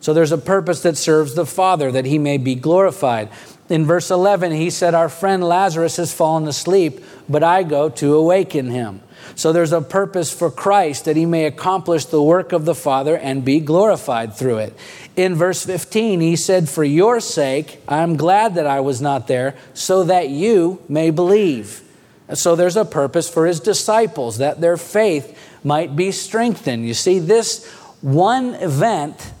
So 0.00 0.12
there's 0.12 0.30
a 0.30 0.36
purpose 0.36 0.82
that 0.82 0.98
serves 0.98 1.34
the 1.34 1.46
Father, 1.46 1.90
that 1.90 2.04
he 2.04 2.18
may 2.18 2.36
be 2.36 2.54
glorified. 2.54 3.30
In 3.70 3.86
verse 3.86 4.10
11, 4.10 4.52
he 4.52 4.68
said, 4.68 4.92
Our 4.92 5.08
friend 5.08 5.42
Lazarus 5.42 5.96
has 5.96 6.12
fallen 6.12 6.46
asleep, 6.46 7.02
but 7.30 7.42
I 7.42 7.62
go 7.62 7.88
to 7.88 8.14
awaken 8.14 8.68
him. 8.68 9.00
So 9.34 9.50
there's 9.50 9.72
a 9.72 9.80
purpose 9.80 10.30
for 10.30 10.50
Christ 10.50 11.06
that 11.06 11.16
he 11.16 11.24
may 11.24 11.46
accomplish 11.46 12.04
the 12.04 12.22
work 12.22 12.52
of 12.52 12.66
the 12.66 12.74
Father 12.74 13.16
and 13.16 13.42
be 13.42 13.58
glorified 13.58 14.34
through 14.34 14.58
it. 14.58 14.76
In 15.16 15.34
verse 15.34 15.64
15, 15.64 16.20
he 16.20 16.36
said, 16.36 16.68
For 16.68 16.84
your 16.84 17.20
sake, 17.20 17.80
I'm 17.88 18.18
glad 18.18 18.56
that 18.56 18.66
I 18.66 18.80
was 18.80 19.00
not 19.00 19.28
there, 19.28 19.54
so 19.72 20.04
that 20.04 20.28
you 20.28 20.82
may 20.90 21.08
believe. 21.08 21.88
And 22.28 22.38
so 22.38 22.56
there's 22.56 22.76
a 22.76 22.84
purpose 22.84 23.28
for 23.28 23.46
his 23.46 23.60
disciples 23.60 24.38
that 24.38 24.60
their 24.60 24.76
faith 24.76 25.38
might 25.64 25.96
be 25.96 26.12
strengthened. 26.12 26.86
You 26.86 26.94
see, 26.94 27.18
this 27.18 27.66
one 28.00 28.54
event, 28.54 29.32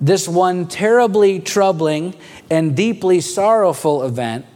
this 0.00 0.28
one 0.28 0.66
terribly 0.66 1.40
troubling 1.40 2.14
and 2.50 2.76
deeply 2.76 3.20
sorrowful 3.20 4.02
event, 4.02 4.46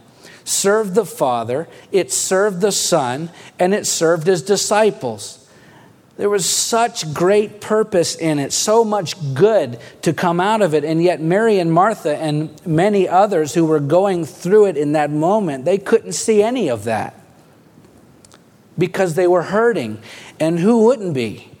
served 0.43 0.93
the 0.95 1.05
Father, 1.05 1.67
it 1.91 2.11
served 2.11 2.61
the 2.61 2.71
Son, 2.71 3.31
and 3.57 3.73
it 3.73 3.87
served 3.87 4.27
his 4.27 4.43
disciples. 4.43 5.41
There 6.17 6.29
was 6.29 6.45
such 6.45 7.13
great 7.13 7.59
purpose 7.59 8.15
in 8.15 8.39
it, 8.39 8.53
so 8.53 8.85
much 8.85 9.33
good 9.33 9.79
to 10.03 10.13
come 10.13 10.39
out 10.39 10.61
of 10.61 10.73
it. 10.73 10.85
And 10.85 11.03
yet, 11.03 11.19
Mary 11.19 11.59
and 11.59 11.73
Martha 11.73 12.15
and 12.15 12.65
many 12.65 13.09
others 13.09 13.53
who 13.53 13.65
were 13.65 13.81
going 13.81 14.23
through 14.23 14.67
it 14.67 14.77
in 14.77 14.93
that 14.93 15.09
moment, 15.09 15.65
they 15.65 15.77
couldn't 15.77 16.13
see 16.13 16.41
any 16.41 16.69
of 16.69 16.85
that 16.85 17.24
because 18.77 19.15
they 19.15 19.27
were 19.27 19.43
hurting. 19.43 19.99
And 20.39 20.59
who 20.59 20.83
wouldn't 20.85 21.13
be? 21.13 21.51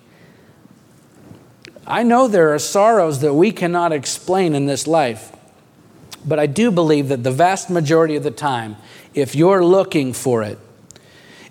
I 1.87 2.03
know 2.03 2.27
there 2.27 2.53
are 2.53 2.59
sorrows 2.59 3.21
that 3.21 3.33
we 3.33 3.51
cannot 3.51 3.93
explain 3.93 4.55
in 4.55 4.65
this 4.65 4.87
life, 4.87 5.31
but 6.25 6.39
I 6.39 6.47
do 6.47 6.71
believe 6.71 7.09
that 7.09 7.23
the 7.23 7.31
vast 7.31 7.69
majority 7.69 8.15
of 8.15 8.23
the 8.23 8.31
time, 8.31 8.75
if 9.13 9.35
you're 9.35 9.63
looking 9.63 10.11
for 10.11 10.41
it, 10.41 10.57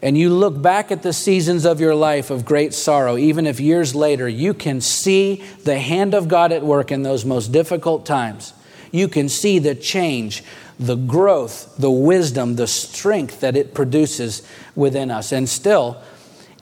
and 0.02 0.18
you 0.18 0.28
look 0.28 0.60
back 0.60 0.92
at 0.92 1.02
the 1.02 1.14
seasons 1.14 1.64
of 1.64 1.80
your 1.80 1.94
life 1.94 2.30
of 2.30 2.44
great 2.44 2.74
sorrow, 2.74 3.16
even 3.16 3.46
if 3.46 3.58
years 3.58 3.94
later, 3.94 4.28
you 4.28 4.52
can 4.52 4.82
see 4.82 5.42
the 5.64 5.78
hand 5.78 6.12
of 6.12 6.28
God 6.28 6.52
at 6.52 6.62
work 6.62 6.92
in 6.92 7.02
those 7.02 7.24
most 7.24 7.52
difficult 7.52 8.04
times. 8.04 8.52
You 8.92 9.08
can 9.08 9.30
see 9.30 9.58
the 9.58 9.74
change, 9.74 10.44
the 10.78 10.96
growth, 10.96 11.76
the 11.76 11.90
wisdom, 11.90 12.56
the 12.56 12.66
strength 12.66 13.40
that 13.40 13.56
it 13.56 13.74
produces 13.74 14.42
within 14.74 15.10
us. 15.10 15.32
And 15.32 15.48
still, 15.48 16.02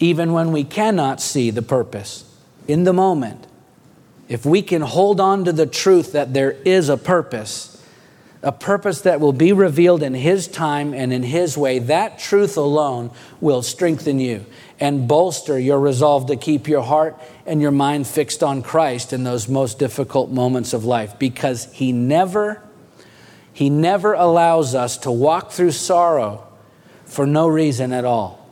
even 0.01 0.33
when 0.33 0.53
we 0.53 0.65
cannot 0.65 1.21
see 1.21 1.51
the 1.51 1.63
purpose 1.63 2.25
in 2.69 2.85
the 2.85 2.93
moment, 2.93 3.47
if 4.29 4.45
we 4.47 4.63
can 4.63 4.83
hold 4.83 5.21
on 5.21 5.45
to 5.45 5.53
the 5.53 5.67
truth 5.67 6.13
that 6.13 6.33
there 6.33 6.53
is 6.53 6.89
a 6.89 6.97
purpose, 6.97 7.85
a 8.43 8.53
purpose 8.53 9.03
that 9.03 9.21
will 9.21 9.33
be 9.33 9.53
revealed 9.53 10.03
in 10.03 10.15
His 10.15 10.49
time 10.49 10.95
and 10.95 11.13
in 11.13 11.23
His 11.23 11.57
way, 11.57 11.79
that 11.81 12.19
truth 12.19 12.57
alone 12.57 13.11
will 13.41 13.63
strengthen 13.63 14.19
you 14.19 14.45
and 14.81 15.07
bolster 15.07 15.59
your 15.59 15.79
resolve 15.79 16.27
to 16.27 16.37
keep 16.37 16.67
your 16.67 16.83
heart 16.83 17.21
and 17.47 17.61
your 17.61 17.71
mind 17.71 18.07
fixed 18.07 18.43
on 18.43 18.63
Christ 18.63 19.13
in 19.13 19.23
those 19.23 19.49
most 19.49 19.79
difficult 19.79 20.31
moments 20.31 20.73
of 20.73 20.85
life 20.85 21.19
because 21.19 21.73
He 21.73 21.93
never, 21.93 22.63
He 23.53 23.71
never 23.71 24.15
allows 24.15 24.75
us 24.75 24.97
to 24.99 25.11
walk 25.11 25.51
through 25.51 25.73
sorrow 25.73 26.47
for 27.05 27.27
no 27.27 27.47
reason 27.49 27.93
at 27.93 28.05
all. 28.05 28.49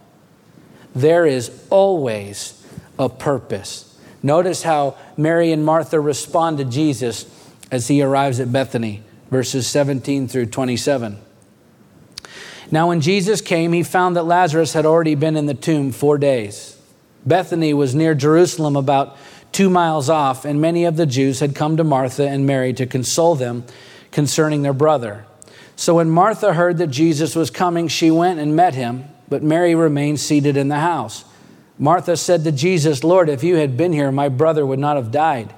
There 0.95 1.27
is 1.27 1.51
always 1.71 2.63
a 2.99 3.09
purpose. 3.09 3.87
Notice 4.23 4.63
how 4.63 4.97
Mary 5.17 5.53
and 5.53 5.65
Martha 5.65 5.99
respond 5.99 6.59
to 6.59 6.65
Jesus 6.65 7.27
as 7.71 7.89
he 7.89 8.03
arrives 8.03 8.41
at 8.41 8.53
Bethany, 8.53 9.03
verses 9.31 9.67
17 9.67 10.29
through 10.29 10.47
27. 10.47 11.19
Now, 12.71 12.89
when 12.89 13.01
Jesus 13.01 13.41
came, 13.41 13.73
he 13.73 13.83
found 13.83 14.17
that 14.17 14.25
Lazarus 14.25 14.75
had 14.75 14.87
already 14.87 15.15
been 15.15 15.37
in 15.37 15.47
the 15.47 15.55
tomb 15.55 15.91
four 15.91 16.19
days. 16.19 16.77
Bethany 17.25 17.75
was 17.75 17.95
near 17.95 18.15
Jerusalem, 18.15 18.77
about 18.77 19.17
two 19.53 19.71
miles 19.71 20.09
off, 20.09 20.45
and 20.45 20.61
many 20.61 20.85
of 20.85 20.97
the 20.97 21.07
Jews 21.07 21.41
had 21.41 21.55
come 21.55 21.77
to 21.79 21.85
Martha 21.85 22.29
and 22.29 22.47
Mary 22.47 22.73
to 22.75 22.87
console 22.87 23.35
them 23.35 23.65
concerning 24.13 24.63
their 24.63 24.73
brother. 24.73 25.25
So 25.77 25.95
when 25.95 26.11
Martha 26.11 26.53
heard 26.53 26.79
that 26.79 26.89
Jesus 26.89 27.35
was 27.35 27.51
coming, 27.51 27.89
she 27.89 28.11
went 28.11 28.39
and 28.39 28.55
met 28.55 28.75
him, 28.75 29.05
but 29.29 29.43
Mary 29.43 29.75
remained 29.75 30.21
seated 30.21 30.57
in 30.57 30.69
the 30.69 30.79
house. 30.79 31.25
Martha 31.79 32.17
said 32.17 32.45
to 32.45 32.53
Jesus, 32.53 33.03
Lord, 33.03 33.31
if 33.31 33.43
you 33.43 33.57
had 33.57 33.77
been 33.77 33.93
here, 33.93 34.13
my 34.13 34.29
brother 34.29 34.67
would 34.67 34.79
not 34.79 34.97
have 34.97 35.11
died. 35.11 35.55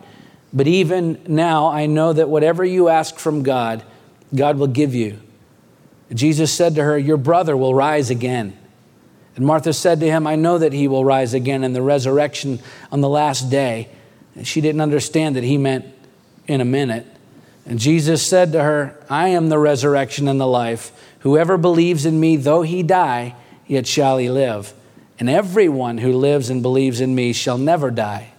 But 0.53 0.69
even 0.69 1.21
now, 1.27 1.69
I 1.69 1.87
know 1.87 2.13
that 2.13 2.29
whatever 2.29 2.65
you 2.65 2.89
ask 2.89 3.19
from 3.19 3.43
God, 3.43 3.83
God 4.35 4.59
will 4.59 4.69
give 4.69 4.95
you. 4.95 5.19
Jesus 6.13 6.53
said 6.53 6.75
to 6.75 6.85
her, 6.85 6.99
Your 6.99 7.17
brother 7.17 7.57
will 7.57 7.75
rise 7.75 8.11
again. 8.11 8.57
And 9.35 9.47
Martha 9.47 9.73
said 9.73 10.01
to 10.01 10.07
him, 10.07 10.27
I 10.27 10.37
know 10.37 10.59
that 10.59 10.73
he 10.73 10.89
will 10.89 11.05
rise 11.05 11.33
again 11.33 11.65
in 11.65 11.73
the 11.73 11.83
resurrection 11.83 12.61
on 12.91 13.01
the 13.01 13.09
last 13.09 13.51
day. 13.51 13.89
And 14.35 14.47
she 14.47 14.61
didn't 14.61 14.83
understand 14.83 15.37
that 15.37 15.45
he 15.45 15.57
meant 15.57 15.87
in 16.47 16.61
a 16.61 16.65
minute. 16.65 17.07
And 17.65 17.79
Jesus 17.79 18.27
said 18.27 18.53
to 18.53 18.63
her, 18.63 18.97
I 19.09 19.29
am 19.29 19.49
the 19.49 19.59
resurrection 19.59 20.29
and 20.29 20.41
the 20.41 20.47
life. 20.47 20.93
Whoever 21.21 21.57
believes 21.57 22.05
in 22.05 22.19
me, 22.19 22.37
though 22.37 22.63
he 22.63 22.83
die, 22.83 23.37
yet 23.67 23.87
shall 23.87 24.19
he 24.19 24.29
live 24.29 24.75
and 25.23 25.31
everyone 25.31 25.99
who 25.99 26.13
lives 26.13 26.51
and 26.51 26.63
believes 26.63 27.01
in 27.01 27.15
me 27.15 27.33
shall 27.33 27.57
never 27.57 27.93
die. 27.93 28.33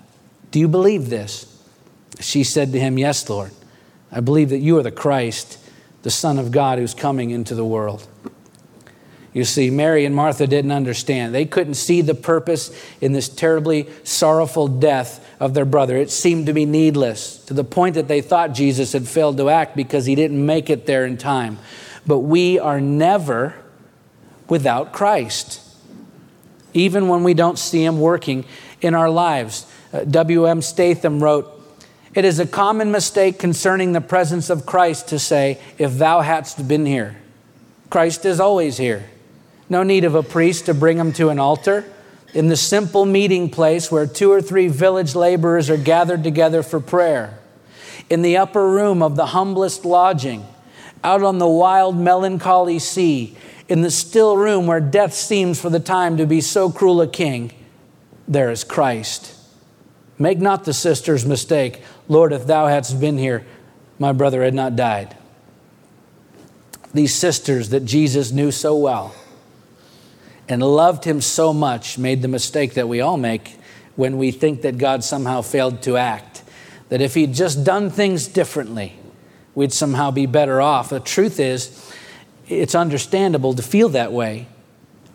Do 0.52 0.60
you 0.60 0.68
believe 0.68 1.10
this? 1.10 1.50
She 2.20 2.44
said 2.44 2.74
to 2.74 2.80
him, 2.80 2.98
Yes, 2.98 3.30
Lord. 3.30 3.52
I 4.12 4.20
believe 4.20 4.50
that 4.50 4.58
you 4.58 4.78
are 4.78 4.84
the 4.84 4.92
Christ, 4.92 5.60
the 6.02 6.12
Son 6.12 6.38
of 6.38 6.52
God 6.52 6.80
who's 6.80 6.94
coming 6.94 7.30
into 7.30 7.56
the 7.56 7.64
world. 7.64 8.06
You 9.34 9.44
see, 9.46 9.70
Mary 9.70 10.06
and 10.06 10.16
Martha 10.16 10.46
didn't 10.46 10.72
understand. 10.72 11.34
They 11.34 11.46
couldn't 11.46 11.74
see 11.74 12.02
the 12.02 12.14
purpose 12.14 12.72
in 13.02 13.14
this 13.14 13.28
terribly 13.28 13.88
sorrowful 14.04 14.68
death 14.68 15.28
of 15.40 15.54
their 15.54 15.66
brother. 15.66 15.98
It 15.98 16.12
seemed 16.12 16.46
to 16.46 16.54
be 16.54 16.66
needless 16.66 17.38
to 17.46 17.54
the 17.54 17.64
point 17.64 17.96
that 17.96 18.08
they 18.08 18.22
thought 18.22 18.54
Jesus 18.54 18.94
had 18.94 19.08
failed 19.08 19.38
to 19.38 19.50
act 19.50 19.76
because 19.76 20.06
he 20.06 20.14
didn't 20.14 20.46
make 20.46 20.70
it 20.70 20.86
there 20.86 21.06
in 21.06 21.18
time. 21.18 21.58
But 22.06 22.20
we 22.20 22.60
are 22.60 22.80
never 22.80 23.56
without 24.48 24.94
Christ 24.94 25.64
even 26.74 27.08
when 27.08 27.24
we 27.24 27.34
don't 27.34 27.58
see 27.58 27.84
Him 27.84 28.00
working 28.00 28.46
in 28.82 28.96
our 28.96 29.10
lives. 29.10 29.66
Uh, 29.92 30.04
W.M. 30.06 30.62
Statham 30.62 31.22
wrote, 31.22 31.50
It 32.14 32.26
is 32.26 32.40
a 32.40 32.48
common 32.48 32.92
mistake 32.92 33.40
concerning 33.40 33.94
the 33.94 34.02
presence 34.02 34.50
of 34.50 34.66
Christ 34.66 35.10
to 35.10 35.20
say, 35.20 35.60
If 35.78 35.98
thou 35.98 36.22
hadst 36.22 36.68
been 36.68 36.86
here. 36.86 37.18
Christ 37.90 38.26
is 38.26 38.40
always 38.40 38.78
here. 38.78 39.06
No 39.70 39.84
need 39.84 40.04
of 40.04 40.16
a 40.16 40.24
priest 40.24 40.66
to 40.66 40.74
bring 40.74 40.98
him 40.98 41.14
to 41.14 41.30
an 41.30 41.40
altar. 41.40 41.86
In 42.34 42.48
the 42.48 42.58
simple 42.58 43.06
meeting 43.06 43.50
place 43.50 43.92
where 43.92 44.08
two 44.08 44.32
or 44.32 44.42
three 44.42 44.68
village 44.68 45.16
laborers 45.16 45.70
are 45.70 45.78
gathered 45.78 46.24
together 46.24 46.64
for 46.64 46.80
prayer. 46.80 47.38
In 48.10 48.22
the 48.22 48.38
upper 48.38 48.70
room 48.70 49.02
of 49.02 49.16
the 49.16 49.28
humblest 49.28 49.86
lodging. 49.86 50.46
Out 51.04 51.22
on 51.22 51.38
the 51.38 51.48
wild, 51.48 51.98
melancholy 51.98 52.80
sea 52.80 53.38
in 53.70 53.82
the 53.82 53.92
still 53.92 54.38
room 54.38 54.68
where 54.68 54.80
death 54.80 55.14
seems 55.14 55.60
for 55.60 55.70
the 55.70 55.80
time 55.80 56.18
to 56.18 56.26
be 56.26 56.42
so 56.42 56.72
cruel 56.72 57.02
a 57.02 57.08
king, 57.08 57.52
there 58.28 58.52
is 58.52 58.64
Christ. 58.64 59.36
Make 60.20 60.40
not 60.40 60.66
the 60.66 60.74
sister's 60.74 61.26
mistake. 61.26 61.82
Lord, 62.08 62.34
if 62.34 62.46
thou 62.46 62.68
hadst 62.68 63.00
been 63.00 63.18
here, 63.18 63.46
my 64.00 64.12
brother 64.12 64.44
had 64.44 64.54
not 64.54 64.76
died. 64.76 65.18
These 66.94 67.16
sisters 67.16 67.70
that 67.70 67.86
Jesus 67.86 68.32
knew 68.32 68.52
so 68.52 68.78
well 68.78 69.16
and 70.48 70.62
loved 70.62 71.06
him 71.06 71.22
so 71.22 71.54
much 71.54 71.98
made 71.98 72.22
the 72.22 72.28
mistake 72.28 72.74
that 72.74 72.88
we 72.88 73.02
all 73.02 73.18
make 73.18 73.58
when 73.96 74.18
we 74.18 74.32
think 74.32 74.62
that 74.62 74.78
God 74.78 75.04
somehow 75.04 75.42
failed 75.42 75.82
to 75.84 75.98
act. 75.98 76.44
That 76.90 77.02
if 77.02 77.14
he'd 77.14 77.34
just 77.34 77.64
done 77.64 77.90
things 77.90 78.28
differently, 78.28 78.98
we'd 79.56 79.74
somehow 79.74 80.12
be 80.12 80.26
better 80.26 80.62
off. 80.62 80.90
The 80.90 81.00
truth 81.00 81.40
is, 81.40 81.92
it's 82.48 82.76
understandable 82.76 83.54
to 83.54 83.64
feel 83.64 83.90
that 83.90 84.12
way 84.12 84.48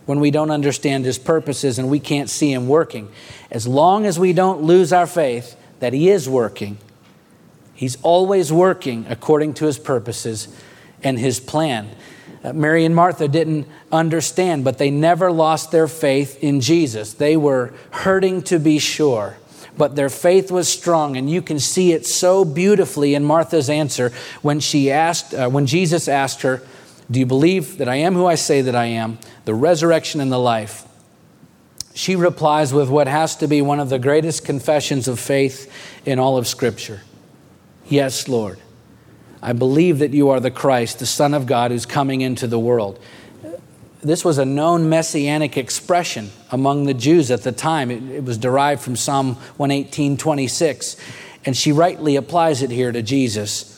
when 0.06 0.20
we 0.20 0.30
don't 0.30 0.50
understand 0.50 1.04
his 1.04 1.18
purposes 1.18 1.78
and 1.78 1.90
we 1.90 2.00
can't 2.00 2.30
see 2.30 2.52
him 2.52 2.66
working. 2.66 3.10
As 3.50 3.66
long 3.66 4.06
as 4.06 4.18
we 4.18 4.32
don't 4.32 4.62
lose 4.62 4.92
our 4.92 5.06
faith 5.06 5.56
that 5.80 5.92
he 5.92 6.08
is 6.08 6.28
working, 6.28 6.78
he's 7.74 7.98
always 8.02 8.50
working 8.50 9.04
according 9.08 9.54
to 9.54 9.66
his 9.66 9.78
purposes 9.78 10.48
and 11.02 11.18
his 11.18 11.40
plan. 11.40 11.90
Uh, 12.42 12.52
Mary 12.52 12.84
and 12.84 12.94
Martha 12.94 13.28
didn't 13.28 13.66
understand, 13.90 14.64
but 14.64 14.78
they 14.78 14.90
never 14.90 15.32
lost 15.32 15.70
their 15.70 15.88
faith 15.88 16.42
in 16.42 16.60
Jesus. 16.60 17.12
They 17.12 17.36
were 17.36 17.72
hurting 17.90 18.42
to 18.42 18.58
be 18.58 18.78
sure, 18.78 19.36
but 19.76 19.96
their 19.96 20.08
faith 20.08 20.50
was 20.50 20.68
strong, 20.68 21.16
and 21.16 21.28
you 21.28 21.42
can 21.42 21.58
see 21.58 21.92
it 21.92 22.06
so 22.06 22.44
beautifully 22.44 23.14
in 23.14 23.24
Martha's 23.24 23.68
answer 23.68 24.12
when 24.42 24.60
she 24.60 24.90
asked, 24.90 25.34
uh, 25.34 25.48
when 25.48 25.66
Jesus 25.66 26.08
asked 26.08 26.42
her, 26.42 26.62
do 27.10 27.18
you 27.18 27.26
believe 27.26 27.78
that 27.78 27.88
I 27.88 27.96
am 27.96 28.14
who 28.14 28.26
I 28.26 28.34
say 28.34 28.60
that 28.62 28.74
I 28.74 28.86
am, 28.86 29.18
the 29.44 29.54
resurrection 29.54 30.20
and 30.20 30.30
the 30.30 30.38
life? 30.38 30.84
She 31.94 32.14
replies 32.14 32.72
with 32.72 32.88
what 32.88 33.08
has 33.08 33.34
to 33.36 33.48
be 33.48 33.60
one 33.60 33.80
of 33.80 33.88
the 33.88 33.98
greatest 33.98 34.44
confessions 34.44 35.08
of 35.08 35.18
faith 35.18 35.72
in 36.06 36.18
all 36.18 36.36
of 36.38 36.46
Scripture 36.46 37.02
Yes, 37.88 38.28
Lord. 38.28 38.58
I 39.42 39.52
believe 39.52 39.98
that 40.00 40.12
you 40.12 40.30
are 40.30 40.40
the 40.40 40.50
Christ, 40.50 40.98
the 40.98 41.06
Son 41.06 41.34
of 41.34 41.46
God, 41.46 41.70
who's 41.70 41.86
coming 41.86 42.20
into 42.20 42.46
the 42.46 42.58
world. 42.58 42.98
This 44.02 44.24
was 44.24 44.38
a 44.38 44.44
known 44.44 44.88
messianic 44.88 45.56
expression 45.56 46.30
among 46.50 46.84
the 46.84 46.94
Jews 46.94 47.30
at 47.30 47.42
the 47.42 47.52
time. 47.52 47.90
It, 47.90 48.02
it 48.04 48.24
was 48.24 48.38
derived 48.38 48.80
from 48.82 48.96
Psalm 48.96 49.34
118 49.56 50.16
26. 50.16 50.96
And 51.44 51.56
she 51.56 51.72
rightly 51.72 52.16
applies 52.16 52.62
it 52.62 52.70
here 52.70 52.92
to 52.92 53.02
Jesus. 53.02 53.74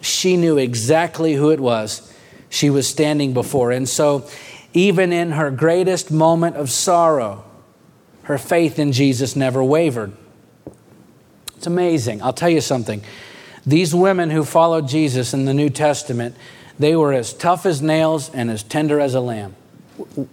She 0.00 0.36
knew 0.36 0.58
exactly 0.58 1.34
who 1.34 1.50
it 1.50 1.60
was 1.60 2.08
she 2.50 2.70
was 2.70 2.88
standing 2.88 3.34
before. 3.34 3.72
And 3.72 3.88
so, 3.88 4.28
even 4.72 5.12
in 5.12 5.32
her 5.32 5.50
greatest 5.50 6.10
moment 6.10 6.56
of 6.56 6.70
sorrow, 6.70 7.44
her 8.22 8.38
faith 8.38 8.78
in 8.78 8.92
Jesus 8.92 9.34
never 9.34 9.62
wavered. 9.62 10.12
It's 11.56 11.66
amazing. 11.66 12.22
I'll 12.22 12.32
tell 12.32 12.50
you 12.50 12.60
something. 12.60 13.02
These 13.66 13.94
women 13.94 14.30
who 14.30 14.44
followed 14.44 14.88
Jesus 14.88 15.34
in 15.34 15.44
the 15.44 15.54
New 15.54 15.70
Testament, 15.70 16.36
they 16.78 16.94
were 16.94 17.12
as 17.12 17.32
tough 17.32 17.66
as 17.66 17.82
nails 17.82 18.30
and 18.32 18.50
as 18.50 18.62
tender 18.62 19.00
as 19.00 19.14
a 19.14 19.20
lamb. 19.20 19.54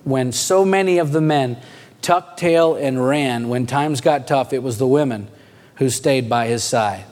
When 0.04 0.32
so 0.32 0.64
many 0.64 1.00
of 1.00 1.12
the 1.12 1.22
men 1.22 1.58
tucked 2.02 2.40
tail 2.40 2.76
and 2.76 3.06
ran 3.06 3.50
when 3.50 3.66
times 3.66 4.00
got 4.02 4.28
tough, 4.28 4.54
it 4.54 4.62
was 4.62 4.78
the 4.78 4.88
women 4.88 5.28
who 5.76 5.90
stayed 5.90 6.30
by 6.30 6.48
his 6.48 6.64
side. 6.64 7.06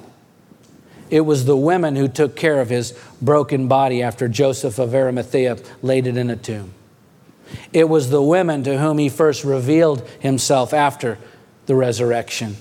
It 1.10 1.22
was 1.22 1.46
the 1.46 1.58
women 1.58 1.96
who 1.96 2.08
took 2.08 2.36
care 2.36 2.62
of 2.62 2.70
his 2.70 2.98
broken 3.22 3.68
body 3.68 4.02
after 4.02 4.28
Joseph 4.28 4.80
of 4.80 4.96
Arimathea 4.96 5.58
laid 5.82 6.08
it 6.08 6.18
in 6.18 6.30
a 6.30 6.36
tomb. 6.36 6.74
It 7.72 7.90
was 7.90 8.10
the 8.10 8.22
women 8.22 8.64
to 8.64 8.80
whom 8.80 8.98
he 8.98 9.10
first 9.10 9.44
revealed 9.44 10.08
himself 10.20 10.74
after 10.74 11.18
the 11.66 11.76
resurrection. 11.76 12.58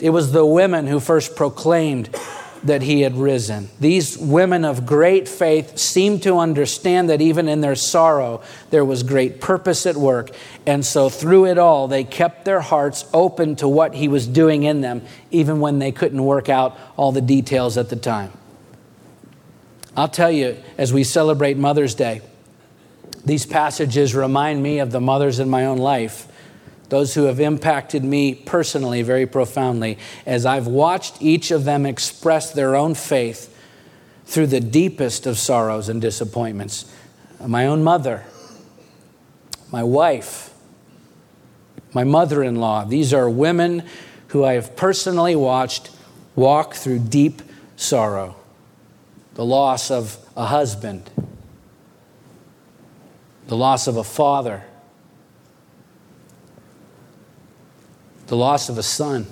It 0.00 0.10
was 0.10 0.32
the 0.32 0.46
women 0.46 0.86
who 0.86 1.00
first 1.00 1.36
proclaimed 1.36 2.14
that 2.64 2.82
he 2.82 3.00
had 3.00 3.16
risen. 3.16 3.68
These 3.80 4.16
women 4.16 4.64
of 4.64 4.86
great 4.86 5.28
faith 5.28 5.78
seemed 5.78 6.22
to 6.22 6.38
understand 6.38 7.10
that 7.10 7.20
even 7.20 7.48
in 7.48 7.60
their 7.60 7.74
sorrow, 7.74 8.42
there 8.70 8.84
was 8.84 9.02
great 9.02 9.40
purpose 9.40 9.84
at 9.86 9.96
work. 9.96 10.30
And 10.66 10.84
so, 10.84 11.08
through 11.08 11.46
it 11.46 11.58
all, 11.58 11.88
they 11.88 12.04
kept 12.04 12.44
their 12.44 12.60
hearts 12.60 13.04
open 13.12 13.56
to 13.56 13.68
what 13.68 13.94
he 13.94 14.08
was 14.08 14.26
doing 14.26 14.62
in 14.62 14.80
them, 14.80 15.02
even 15.30 15.60
when 15.60 15.78
they 15.78 15.92
couldn't 15.92 16.22
work 16.22 16.48
out 16.48 16.78
all 16.96 17.10
the 17.10 17.20
details 17.20 17.76
at 17.76 17.88
the 17.88 17.96
time. 17.96 18.32
I'll 19.96 20.08
tell 20.08 20.30
you, 20.30 20.56
as 20.78 20.92
we 20.92 21.04
celebrate 21.04 21.56
Mother's 21.56 21.94
Day, 21.94 22.22
these 23.24 23.44
passages 23.44 24.14
remind 24.14 24.62
me 24.62 24.78
of 24.78 24.90
the 24.90 25.00
mothers 25.00 25.38
in 25.38 25.50
my 25.50 25.66
own 25.66 25.78
life 25.78 26.28
those 26.92 27.14
who 27.14 27.24
have 27.24 27.40
impacted 27.40 28.04
me 28.04 28.34
personally 28.34 29.00
very 29.00 29.24
profoundly, 29.24 29.96
as 30.26 30.44
I've 30.44 30.66
watched 30.66 31.22
each 31.22 31.50
of 31.50 31.64
them 31.64 31.86
express 31.86 32.52
their 32.52 32.76
own 32.76 32.94
faith 32.94 33.48
through 34.26 34.48
the 34.48 34.60
deepest 34.60 35.26
of 35.26 35.38
sorrows 35.38 35.88
and 35.88 36.02
disappointments. 36.02 36.84
My 37.40 37.66
own 37.66 37.82
mother, 37.82 38.24
my 39.70 39.82
wife, 39.82 40.52
my 41.94 42.04
mother 42.04 42.42
in 42.42 42.56
law, 42.56 42.84
these 42.84 43.14
are 43.14 43.30
women 43.30 43.84
who 44.26 44.44
I 44.44 44.52
have 44.52 44.76
personally 44.76 45.34
watched 45.34 45.88
walk 46.36 46.74
through 46.74 46.98
deep 46.98 47.40
sorrow. 47.74 48.36
The 49.32 49.46
loss 49.46 49.90
of 49.90 50.18
a 50.36 50.44
husband, 50.44 51.08
the 53.46 53.56
loss 53.56 53.86
of 53.86 53.96
a 53.96 54.04
father 54.04 54.64
the 58.32 58.36
loss 58.38 58.70
of 58.70 58.78
a 58.78 58.82
son, 58.82 59.26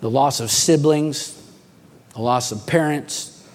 the 0.00 0.10
loss 0.10 0.40
of 0.40 0.50
siblings, 0.50 1.40
the 2.12 2.20
loss 2.20 2.50
of 2.50 2.66
parents, 2.66 3.46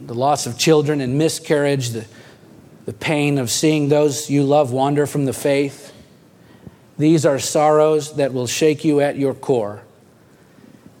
the 0.00 0.12
loss 0.12 0.44
of 0.48 0.58
children 0.58 1.00
and 1.00 1.16
miscarriage, 1.16 1.90
the, 1.90 2.04
the 2.84 2.92
pain 2.92 3.38
of 3.38 3.48
seeing 3.48 3.88
those 3.88 4.28
you 4.28 4.42
love 4.42 4.72
wander 4.72 5.06
from 5.06 5.24
the 5.24 5.32
faith. 5.32 5.92
These 6.98 7.24
are 7.24 7.38
sorrows 7.38 8.16
that 8.16 8.32
will 8.32 8.48
shake 8.48 8.84
you 8.84 9.00
at 9.00 9.16
your 9.16 9.32
core. 9.32 9.84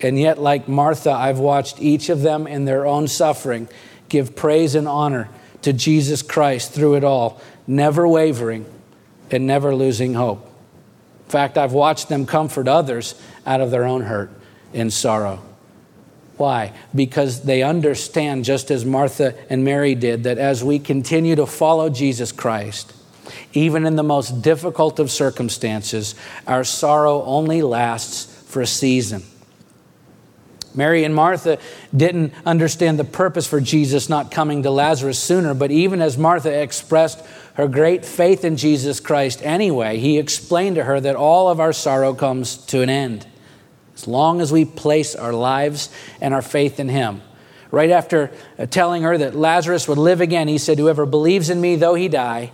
And 0.00 0.16
yet, 0.16 0.38
like 0.38 0.68
Martha, 0.68 1.10
I've 1.10 1.40
watched 1.40 1.82
each 1.82 2.08
of 2.08 2.22
them 2.22 2.46
in 2.46 2.66
their 2.66 2.86
own 2.86 3.08
suffering 3.08 3.68
give 4.08 4.36
praise 4.36 4.76
and 4.76 4.86
honor 4.86 5.28
to 5.62 5.72
Jesus 5.72 6.22
Christ 6.22 6.70
through 6.70 6.94
it 6.94 7.02
all, 7.02 7.40
never 7.66 8.06
wavering 8.06 8.64
and 9.32 9.44
never 9.44 9.74
losing 9.74 10.14
hope. 10.14 10.47
In 11.28 11.32
fact, 11.32 11.58
I've 11.58 11.74
watched 11.74 12.08
them 12.08 12.24
comfort 12.24 12.68
others 12.68 13.14
out 13.44 13.60
of 13.60 13.70
their 13.70 13.84
own 13.84 14.00
hurt 14.00 14.30
and 14.72 14.90
sorrow. 14.90 15.42
Why? 16.38 16.72
Because 16.94 17.42
they 17.42 17.62
understand, 17.62 18.46
just 18.46 18.70
as 18.70 18.86
Martha 18.86 19.34
and 19.50 19.62
Mary 19.62 19.94
did, 19.94 20.24
that 20.24 20.38
as 20.38 20.64
we 20.64 20.78
continue 20.78 21.36
to 21.36 21.44
follow 21.44 21.90
Jesus 21.90 22.32
Christ, 22.32 22.94
even 23.52 23.84
in 23.84 23.96
the 23.96 24.02
most 24.02 24.40
difficult 24.40 24.98
of 24.98 25.10
circumstances, 25.10 26.14
our 26.46 26.64
sorrow 26.64 27.22
only 27.24 27.60
lasts 27.60 28.24
for 28.50 28.62
a 28.62 28.66
season. 28.66 29.22
Mary 30.74 31.04
and 31.04 31.14
Martha 31.14 31.58
didn't 31.94 32.32
understand 32.46 32.98
the 32.98 33.04
purpose 33.04 33.46
for 33.46 33.60
Jesus 33.60 34.08
not 34.08 34.30
coming 34.30 34.62
to 34.62 34.70
Lazarus 34.70 35.18
sooner, 35.18 35.52
but 35.52 35.70
even 35.70 36.00
as 36.00 36.16
Martha 36.16 36.62
expressed 36.62 37.22
her 37.58 37.66
great 37.66 38.04
faith 38.04 38.44
in 38.44 38.56
Jesus 38.56 39.00
Christ 39.00 39.42
anyway, 39.42 39.98
he 39.98 40.16
explained 40.16 40.76
to 40.76 40.84
her 40.84 41.00
that 41.00 41.16
all 41.16 41.48
of 41.48 41.58
our 41.58 41.72
sorrow 41.72 42.14
comes 42.14 42.56
to 42.66 42.82
an 42.82 42.88
end 42.88 43.26
as 43.96 44.06
long 44.06 44.40
as 44.40 44.52
we 44.52 44.64
place 44.64 45.16
our 45.16 45.32
lives 45.32 45.90
and 46.20 46.32
our 46.32 46.40
faith 46.40 46.78
in 46.78 46.88
him. 46.88 47.20
Right 47.72 47.90
after 47.90 48.30
uh, 48.60 48.66
telling 48.66 49.02
her 49.02 49.18
that 49.18 49.34
Lazarus 49.34 49.88
would 49.88 49.98
live 49.98 50.20
again, 50.20 50.46
he 50.46 50.56
said, 50.56 50.78
Whoever 50.78 51.04
believes 51.04 51.50
in 51.50 51.60
me, 51.60 51.74
though 51.74 51.96
he 51.96 52.06
die, 52.06 52.52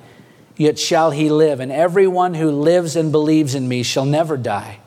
yet 0.56 0.78
shall 0.78 1.10
he 1.10 1.28
live. 1.28 1.60
And 1.60 1.70
everyone 1.70 2.32
who 2.32 2.50
lives 2.50 2.96
and 2.96 3.12
believes 3.12 3.54
in 3.54 3.68
me 3.68 3.82
shall 3.82 4.06
never 4.06 4.38
die. 4.38 4.80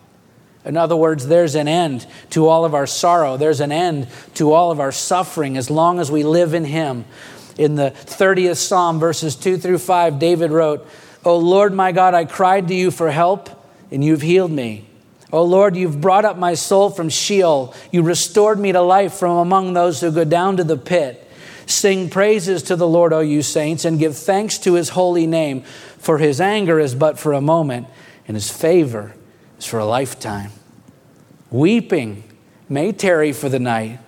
In 0.66 0.78
other 0.78 0.96
words, 0.96 1.28
there's 1.28 1.54
an 1.54 1.68
end 1.68 2.08
to 2.32 2.48
all 2.48 2.66
of 2.66 2.74
our 2.74 2.88
sorrow. 2.88 3.38
There's 3.38 3.62
an 3.62 3.72
end 3.72 4.08
to 4.34 4.52
all 4.52 4.72
of 4.72 4.80
our 4.80 4.92
suffering 4.92 5.58
as 5.58 5.70
long 5.70 6.00
as 6.00 6.12
we 6.12 6.24
live 6.24 6.56
in 6.56 6.66
Him. 6.66 7.06
In 7.58 7.76
the 7.76 7.92
30th 7.92 8.58
Psalm, 8.58 9.00
verses 9.00 9.36
2 9.36 9.58
through 9.58 9.80
5, 9.80 10.20
David 10.20 10.52
wrote, 10.52 10.88
O 11.26 11.38
Lord 11.38 11.74
my 11.74 11.92
God, 11.92 12.14
I 12.14 12.26
cried 12.26 12.68
to 12.68 12.76
you 12.76 12.92
for 12.92 13.10
help, 13.12 13.50
and 13.92 14.04
you've 14.04 14.22
healed 14.22 14.52
me. 14.52 14.86
O 15.34 15.44
Lord, 15.44 15.76
you've 15.76 16.00
brought 16.00 16.24
up 16.24 16.38
my 16.38 16.54
soul 16.54 16.90
from 16.90 17.10
Sheol. 17.10 17.74
You 17.92 18.02
restored 18.02 18.60
me 18.60 18.72
to 18.72 18.82
life 18.82 19.14
from 19.14 19.38
among 19.38 19.74
those 19.74 20.00
who 20.00 20.12
go 20.12 20.24
down 20.24 20.58
to 20.58 20.64
the 20.64 20.78
pit. 20.78 21.30
Sing 21.66 22.10
praises 22.10 22.64
to 22.64 22.78
the 22.78 22.88
Lord, 22.88 23.12
O 23.12 23.20
you 23.20 23.42
saints, 23.42 23.84
and 23.84 24.00
give 24.00 24.16
thanks 24.16 24.58
to 24.60 24.76
his 24.76 24.90
holy 24.90 25.28
name, 25.28 25.64
for 25.98 26.18
his 26.18 26.40
anger 26.40 26.80
is 26.80 26.96
but 26.96 27.20
for 27.20 27.34
a 27.34 27.42
moment, 27.42 27.88
and 28.26 28.38
his 28.38 28.50
favor 28.50 29.16
is 29.60 29.66
for 29.66 29.80
a 29.80 29.86
lifetime. 29.86 30.52
Weeping 31.52 32.24
may 32.70 32.94
tarry 32.94 33.34
for 33.34 33.50
the 33.50 33.60
night, 33.60 34.00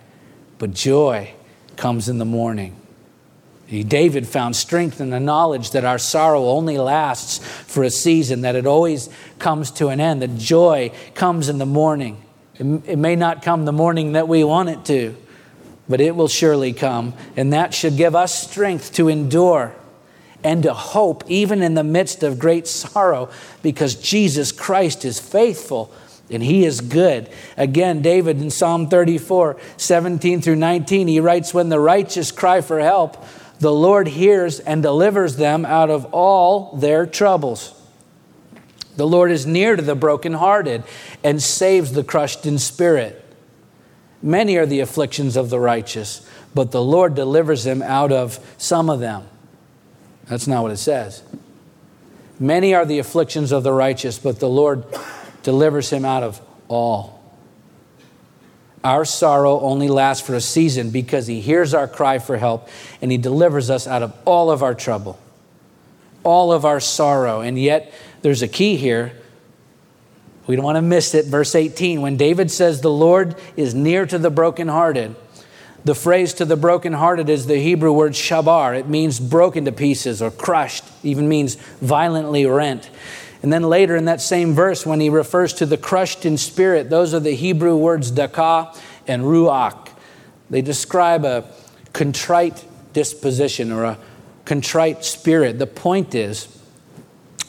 but 0.58 0.74
joy 0.74 1.34
comes 1.76 2.08
in 2.08 2.18
the 2.18 2.26
morning. 2.26 2.79
David 3.70 4.28
found 4.28 4.56
strength 4.56 5.00
in 5.00 5.12
the 5.12 5.20
knowledge 5.20 5.72
that 5.72 5.86
our 5.86 6.00
sorrow 6.00 6.46
only 6.46 6.78
lasts 6.80 7.38
for 7.38 7.84
a 7.84 7.92
season, 7.92 8.42
that 8.42 8.56
it 8.56 8.66
always 8.66 9.10
comes 9.38 9.70
to 9.72 9.90
an 9.90 10.00
end, 10.00 10.24
that 10.24 10.38
joy 10.38 10.92
comes 11.14 11.50
in 11.50 11.60
the 11.60 11.68
morning. 11.68 12.22
It 12.56 12.98
may 12.98 13.16
not 13.16 13.44
come 13.44 13.66
the 13.66 13.72
morning 13.72 14.14
that 14.14 14.28
we 14.28 14.44
want 14.44 14.70
it 14.70 14.86
to, 14.86 15.16
but 15.88 16.02
it 16.02 16.16
will 16.16 16.28
surely 16.28 16.74
come. 16.74 17.14
And 17.38 17.54
that 17.54 17.74
should 17.74 17.96
give 17.96 18.16
us 18.16 18.50
strength 18.50 18.92
to 18.94 19.08
endure 19.08 19.76
and 20.44 20.64
to 20.64 20.74
hope, 20.74 21.24
even 21.28 21.62
in 21.62 21.76
the 21.76 21.84
midst 21.84 22.24
of 22.24 22.40
great 22.40 22.68
sorrow, 22.68 23.30
because 23.62 23.96
Jesus 23.96 24.52
Christ 24.52 25.06
is 25.06 25.20
faithful 25.20 25.92
and 26.32 26.44
he 26.44 26.66
is 26.66 26.82
good. 26.82 27.30
Again, 27.58 28.02
David 28.02 28.42
in 28.42 28.50
Psalm 28.50 28.88
34, 28.88 29.58
17 29.78 30.42
through 30.42 30.56
19, 30.56 31.08
he 31.08 31.20
writes, 31.20 31.54
When 31.54 31.70
the 31.70 31.80
righteous 31.80 32.32
cry 32.32 32.62
for 32.62 32.80
help, 32.80 33.24
the 33.60 33.74
Lord 33.74 34.08
hears 34.08 34.60
and 34.60 34.82
delivers 34.82 35.36
them 35.36 35.66
out 35.66 35.90
of 35.90 36.06
all 36.14 36.76
their 36.78 37.06
troubles. 37.06 37.74
The 38.96 39.08
Lord 39.08 39.32
is 39.32 39.46
near 39.46 39.76
to 39.76 39.82
the 39.82 39.96
brokenhearted 39.96 40.84
and 41.24 41.42
saves 41.42 41.92
the 41.92 42.04
crushed 42.04 42.46
in 42.46 42.58
spirit. 42.58 43.26
Many 44.22 44.58
are 44.58 44.66
the 44.66 44.82
afflictions 44.82 45.38
of 45.38 45.50
the 45.50 45.60
righteous, 45.60 46.28
but 46.54 46.72
the 46.72 46.84
Lord 46.84 47.16
delivers 47.16 47.64
them 47.64 47.82
out 47.82 48.12
of 48.12 48.40
some 48.58 48.90
of 48.90 49.00
them. 49.00 49.24
That's 50.28 50.48
not 50.48 50.64
what 50.64 50.72
it 50.72 50.78
says. 50.78 51.24
Many 52.40 52.74
are 52.74 52.86
the 52.86 53.00
afflictions 53.00 53.52
of 53.52 53.64
the 53.64 53.74
righteous, 53.74 54.20
but 54.20 54.40
the 54.40 54.50
Lord 54.50 54.86
delivers 55.44 55.90
him 55.90 56.06
out 56.06 56.24
of 56.24 56.42
all. 56.68 57.19
Our 58.84 59.04
sorrow 59.04 59.60
only 59.60 59.88
lasts 59.88 60.26
for 60.26 60.36
a 60.36 60.42
season 60.42 60.90
because 60.90 61.28
He 61.28 61.42
hears 61.42 61.74
our 61.74 61.88
cry 61.88 62.20
for 62.20 62.38
help 62.38 62.70
and 63.02 63.12
He 63.12 63.18
delivers 63.18 63.70
us 63.70 63.88
out 63.88 64.04
of 64.04 64.14
all 64.26 64.52
of 64.52 64.64
our 64.64 64.74
trouble, 64.74 65.20
all 66.24 66.52
of 66.54 66.66
our 66.66 66.80
sorrow. 66.80 67.42
And 67.42 67.60
yet, 67.60 67.94
there's 68.22 68.42
a 68.42 68.48
key 68.48 68.78
here. 68.78 69.14
We 70.48 70.56
don't 70.56 70.66
want 70.66 70.78
to 70.78 70.82
miss 70.82 71.14
it. 71.14 71.26
Verse 71.26 71.56
18, 71.56 72.02
when 72.02 72.18
David 72.18 72.50
says, 72.50 72.82
The 72.82 72.90
Lord 72.90 73.36
is 73.56 73.76
near 73.76 74.06
to 74.06 74.18
the 74.18 74.32
brokenhearted, 74.32 75.16
the 75.86 75.96
phrase 75.96 76.34
to 76.36 76.46
the 76.46 76.58
brokenhearted 76.58 77.30
is 77.30 77.46
the 77.46 77.58
Hebrew 77.58 77.94
word 77.94 78.14
shabar. 78.14 78.78
It 78.78 78.88
means 78.88 79.20
broken 79.20 79.66
to 79.66 79.72
pieces 79.72 80.22
or 80.22 80.32
crushed, 80.32 80.84
even 81.04 81.30
means 81.30 81.56
violently 81.56 82.46
rent. 82.46 82.90
And 83.42 83.54
then 83.54 83.64
later 83.64 83.96
in 83.96 84.06
that 84.06 84.22
same 84.22 84.54
verse, 84.54 84.86
when 84.86 85.00
he 85.00 85.10
refers 85.10 85.54
to 85.54 85.66
the 85.66 85.78
crushed 85.78 86.26
in 86.26 86.38
spirit, 86.38 86.90
those 86.90 87.14
are 87.14 87.20
the 87.20 87.36
Hebrew 87.36 87.76
words 87.78 88.12
dakah 88.12 88.76
and 89.08 89.24
ruach. 89.24 89.90
They 90.50 90.62
describe 90.62 91.24
a 91.24 91.46
contrite 91.94 92.66
disposition 92.94 93.72
or 93.72 93.84
a 93.86 93.98
contrite 94.46 95.06
spirit. 95.06 95.58
The 95.60 95.68
point 95.68 96.14
is, 96.16 96.60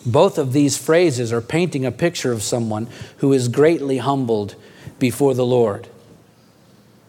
both 0.07 0.39
of 0.39 0.53
these 0.53 0.79
phrases 0.79 1.33
are 1.33 1.41
painting 1.41 1.85
a 1.85 1.93
picture 1.93 2.33
of 2.33 2.43
someone 2.43 2.89
who 3.19 3.33
is 3.33 3.49
greatly 3.49 3.99
humbled 3.99 4.55
before 4.99 5.35
the 5.35 5.45
Lord. 5.45 5.89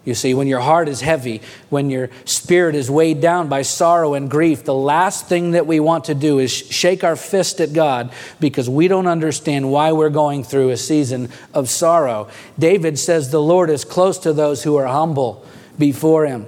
You 0.03 0.15
see, 0.15 0.33
when 0.33 0.47
your 0.47 0.61
heart 0.61 0.89
is 0.89 1.01
heavy, 1.01 1.41
when 1.69 1.91
your 1.91 2.09
spirit 2.25 2.73
is 2.73 2.89
weighed 2.89 3.21
down 3.21 3.49
by 3.49 3.61
sorrow 3.61 4.15
and 4.15 4.31
grief, 4.31 4.63
the 4.63 4.73
last 4.73 5.27
thing 5.27 5.51
that 5.51 5.67
we 5.67 5.79
want 5.79 6.05
to 6.05 6.15
do 6.15 6.39
is 6.39 6.51
shake 6.51 7.03
our 7.03 7.15
fist 7.15 7.61
at 7.61 7.73
God 7.73 8.11
because 8.39 8.67
we 8.67 8.87
don't 8.87 9.05
understand 9.05 9.71
why 9.71 9.91
we're 9.91 10.09
going 10.09 10.43
through 10.43 10.71
a 10.71 10.77
season 10.77 11.29
of 11.53 11.69
sorrow. 11.69 12.29
David 12.57 12.97
says 12.97 13.29
the 13.29 13.41
Lord 13.41 13.69
is 13.69 13.85
close 13.85 14.17
to 14.19 14.33
those 14.33 14.63
who 14.63 14.75
are 14.75 14.87
humble 14.87 15.45
before 15.77 16.25
him. 16.25 16.47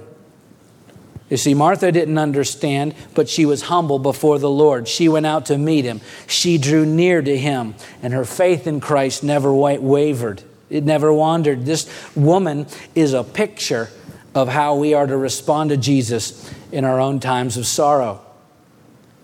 You 1.30 1.36
see, 1.36 1.54
Martha 1.54 1.90
didn't 1.92 2.18
understand, 2.18 2.94
but 3.14 3.28
she 3.28 3.46
was 3.46 3.62
humble 3.62 4.00
before 4.00 4.40
the 4.40 4.50
Lord. 4.50 4.88
She 4.88 5.08
went 5.08 5.26
out 5.26 5.46
to 5.46 5.58
meet 5.58 5.84
him. 5.84 6.00
She 6.26 6.58
drew 6.58 6.84
near 6.84 7.22
to 7.22 7.36
him, 7.36 7.76
and 8.02 8.12
her 8.12 8.24
faith 8.24 8.66
in 8.66 8.80
Christ 8.80 9.22
never 9.22 9.52
wavered. 9.52 10.42
It 10.70 10.84
never 10.84 11.12
wandered. 11.12 11.66
This 11.66 11.88
woman 12.16 12.66
is 12.94 13.12
a 13.12 13.24
picture 13.24 13.90
of 14.34 14.48
how 14.48 14.76
we 14.76 14.94
are 14.94 15.06
to 15.06 15.16
respond 15.16 15.70
to 15.70 15.76
Jesus 15.76 16.52
in 16.72 16.84
our 16.84 16.98
own 17.00 17.20
times 17.20 17.56
of 17.56 17.66
sorrow. 17.66 18.20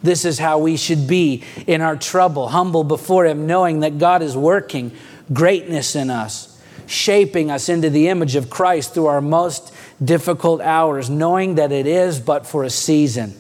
This 0.03 0.25
is 0.25 0.39
how 0.39 0.59
we 0.59 0.77
should 0.77 1.07
be 1.07 1.43
in 1.67 1.81
our 1.81 1.97
trouble, 1.97 2.49
humble 2.49 2.85
before 2.85 3.27
Him, 3.27 3.47
knowing 3.47 3.81
that 3.81 3.99
God 3.99 4.23
is 4.23 4.37
working 4.37 4.93
greatness 5.33 5.95
in 5.95 6.11
us, 6.11 6.61
shaping 6.87 7.51
us 7.51 7.69
into 7.69 7.91
the 7.91 8.09
image 8.09 8.37
of 8.37 8.49
Christ 8.49 8.95
through 8.95 9.07
our 9.07 9.21
most 9.21 9.75
difficult 10.03 10.61
hours, 10.61 11.11
knowing 11.11 11.57
that 11.57 11.73
it 11.73 11.87
is 11.87 12.19
but 12.21 12.47
for 12.47 12.65
a 12.65 12.71
season 12.71 13.35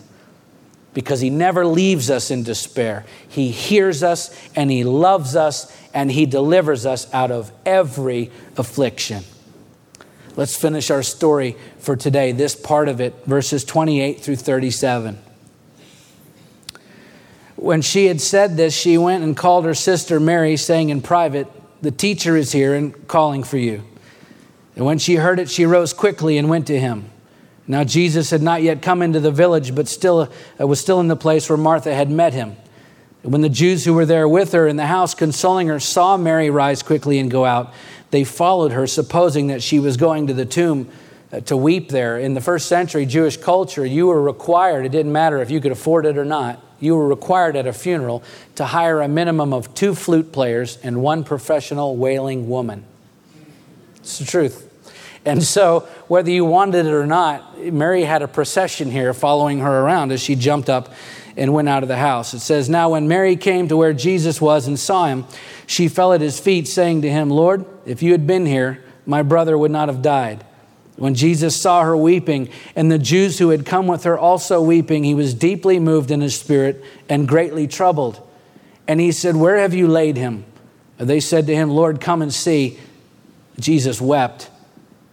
because 0.94 1.20
He 1.20 1.31
never 1.31 1.66
leaves 1.66 2.11
us 2.11 2.31
in 2.31 2.42
despair. 2.42 3.05
He 3.29 3.50
hears 3.50 4.03
us 4.03 4.37
and 4.57 4.70
He 4.70 4.85
loves 4.85 5.37
us 5.37 5.76
and 5.94 6.11
He 6.11 6.26
delivers 6.26 6.87
us 6.87 7.12
out 7.12 7.31
of 7.31 7.53
every 7.64 8.31
affliction. 8.57 9.24
Let's 10.37 10.57
finish 10.57 10.90
our 10.90 11.03
story 11.03 11.57
for 11.79 11.96
today, 11.96 12.33
this 12.33 12.55
part 12.55 12.88
of 12.88 13.00
it, 13.00 13.14
verses 13.26 13.64
28 13.64 14.20
through 14.20 14.37
37. 14.37 15.18
When 17.57 17.83
she 17.83 18.07
had 18.07 18.20
said 18.20 18.57
this, 18.57 18.74
she 18.74 18.96
went 18.96 19.22
and 19.22 19.37
called 19.37 19.66
her 19.66 19.74
sister 19.74 20.18
Mary, 20.18 20.57
saying 20.57 20.88
in 20.88 21.03
private, 21.03 21.46
The 21.83 21.90
teacher 21.90 22.37
is 22.37 22.53
here 22.53 22.74
and 22.74 23.07
calling 23.07 23.42
for 23.42 23.59
you. 23.59 23.83
And 24.76 24.87
when 24.87 24.98
she 24.98 25.16
heard 25.16 25.38
it, 25.38 25.50
she 25.50 25.66
rose 25.66 25.92
quickly 25.92 26.38
and 26.38 26.48
went 26.48 26.68
to 26.68 26.81
him. 26.81 27.11
Now 27.66 27.85
Jesus 27.85 28.31
had 28.31 28.42
not 28.42 28.62
yet 28.62 28.83
come 28.83 29.03
into 29.03 29.20
the 29.20 29.31
village, 29.31 29.75
but 29.75 29.88
still 29.88 30.29
uh, 30.61 30.66
was 30.66 30.81
still 30.81 31.01
in 31.01 31.09
the 31.09 31.16
place 31.16 31.49
where 31.49 31.57
Martha 31.57 31.94
had 31.94 32.11
met 32.11 32.33
him. 32.33 32.57
When 33.23 33.42
the 33.42 33.51
Jews 33.51 33.85
who 33.85 33.92
were 33.94 34.07
there 34.07 34.27
with 34.27 34.53
her 34.53 34.66
in 34.66 34.77
the 34.77 34.87
house, 34.87 35.14
consoling 35.14 35.68
her, 35.68 35.79
saw 35.79 36.16
Mary 36.16 36.49
rise 36.49 36.83
quickly 36.83 37.18
and 37.18 37.31
go 37.31 37.44
out, 37.44 37.73
they 38.11 38.25
followed 38.25 38.73
her, 38.73 38.87
supposing 38.87 39.49
that 39.49 39.62
she 39.62 39.79
was 39.79 39.96
going 39.96 40.27
to 40.29 40.35
the 40.35 40.46
tomb 40.46 40.88
uh, 41.33 41.40
to 41.40 41.57
weep 41.57 41.90
there. 41.90 42.18
In 42.18 42.35
the 42.35 42.40
first 42.40 42.66
century 42.66 43.07
Jewish 43.07 43.37
culture, 43.37 43.85
you 43.85 44.07
were 44.07 44.23
required, 44.23 44.87
it 44.87 44.88
didn't 44.88 45.12
matter 45.12 45.40
if 45.42 45.51
you 45.51 45.61
could 45.61 45.73
afford 45.73 46.07
it 46.07 46.16
or 46.16 46.25
not, 46.25 46.62
you 46.81 46.96
were 46.96 47.07
required 47.07 47.57
at 47.57 47.66
a 47.66 47.73
funeral 47.73 48.23
to 48.55 48.64
hire 48.64 49.01
a 49.03 49.09
minimum 49.09 49.53
of 49.53 49.75
two 49.75 49.94
flute 49.94 50.33
players 50.33 50.79
and 50.83 51.03
one 51.03 51.23
professional 51.23 51.96
wailing 51.96 52.49
woman. 52.49 52.85
It's 53.96 54.18
the 54.18 54.25
truth. 54.25 54.69
And 55.24 55.42
so, 55.42 55.80
whether 56.09 56.30
you 56.30 56.44
wanted 56.44 56.87
it 56.87 56.92
or 56.92 57.06
not, 57.06 57.59
Mary 57.59 58.04
had 58.04 58.22
a 58.22 58.28
procession 58.28 58.90
here 58.90 59.12
following 59.12 59.59
her 59.61 59.80
around 59.80 60.12
as 60.12 60.22
she 60.22 60.35
jumped 60.35 60.70
up 60.70 60.92
and 61.37 61.52
went 61.52 61.68
out 61.68 61.83
of 61.83 61.88
the 61.88 61.96
house. 61.96 62.33
It 62.33 62.40
says, 62.40 62.68
Now, 62.68 62.90
when 62.90 63.06
Mary 63.06 63.37
came 63.37 63.68
to 63.68 63.76
where 63.76 63.92
Jesus 63.92 64.40
was 64.40 64.66
and 64.66 64.78
saw 64.78 65.06
him, 65.06 65.26
she 65.66 65.88
fell 65.88 66.12
at 66.12 66.20
his 66.20 66.40
feet, 66.40 66.66
saying 66.66 67.02
to 67.02 67.11
him, 67.11 67.30
Lord, 67.30 67.64
if 67.85 68.02
you 68.02 68.12
had 68.12 68.26
been 68.26 68.46
here, 68.46 68.83
my 69.06 69.22
brother 69.22 69.56
would 69.56 69.70
not 69.70 69.88
have 69.88 70.02
died. 70.02 70.44
When 70.96 71.14
Jesus 71.14 71.59
saw 71.61 71.83
her 71.83 71.96
weeping, 71.96 72.50
and 72.76 72.90
the 72.90 72.98
Jews 72.98 73.38
who 73.38 73.50
had 73.50 73.64
come 73.64 73.87
with 73.87 74.04
her 74.04 74.18
also 74.18 74.61
weeping, 74.61 75.04
he 75.04 75.14
was 75.14 75.33
deeply 75.33 75.78
moved 75.78 76.11
in 76.11 76.20
his 76.20 76.38
spirit 76.38 76.85
and 77.09 77.28
greatly 77.28 77.66
troubled. 77.66 78.20
And 78.87 79.00
he 79.00 79.12
said, 79.12 79.37
Where 79.37 79.56
have 79.59 79.72
you 79.72 79.87
laid 79.87 80.16
him? 80.16 80.44
And 80.98 81.09
they 81.09 81.20
said 81.20 81.46
to 81.46 81.54
him, 81.54 81.70
Lord, 81.70 82.00
come 82.00 82.20
and 82.20 82.33
see. 82.33 82.78
Jesus 83.59 84.00
wept. 84.00 84.50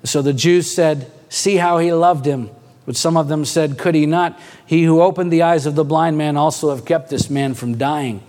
So 0.04 0.22
the 0.22 0.34
Jews 0.34 0.74
said, 0.74 1.12
See 1.30 1.58
how 1.58 1.80
he 1.80 1.92
loved 1.92 2.26
him. 2.26 2.50
But 2.86 2.96
some 2.96 3.18
of 3.18 3.28
them 3.28 3.44
said, 3.44 3.78
Could 3.78 3.96
he 3.96 4.06
not, 4.06 4.40
he 4.66 4.84
who 4.84 5.02
opened 5.02 5.32
the 5.32 5.44
eyes 5.44 5.66
of 5.66 5.76
the 5.76 5.84
blind 5.84 6.18
man, 6.18 6.38
also 6.38 6.70
have 6.70 6.86
kept 6.86 7.10
this 7.10 7.30
man 7.30 7.54
from 7.54 7.78
dying? 7.78 8.24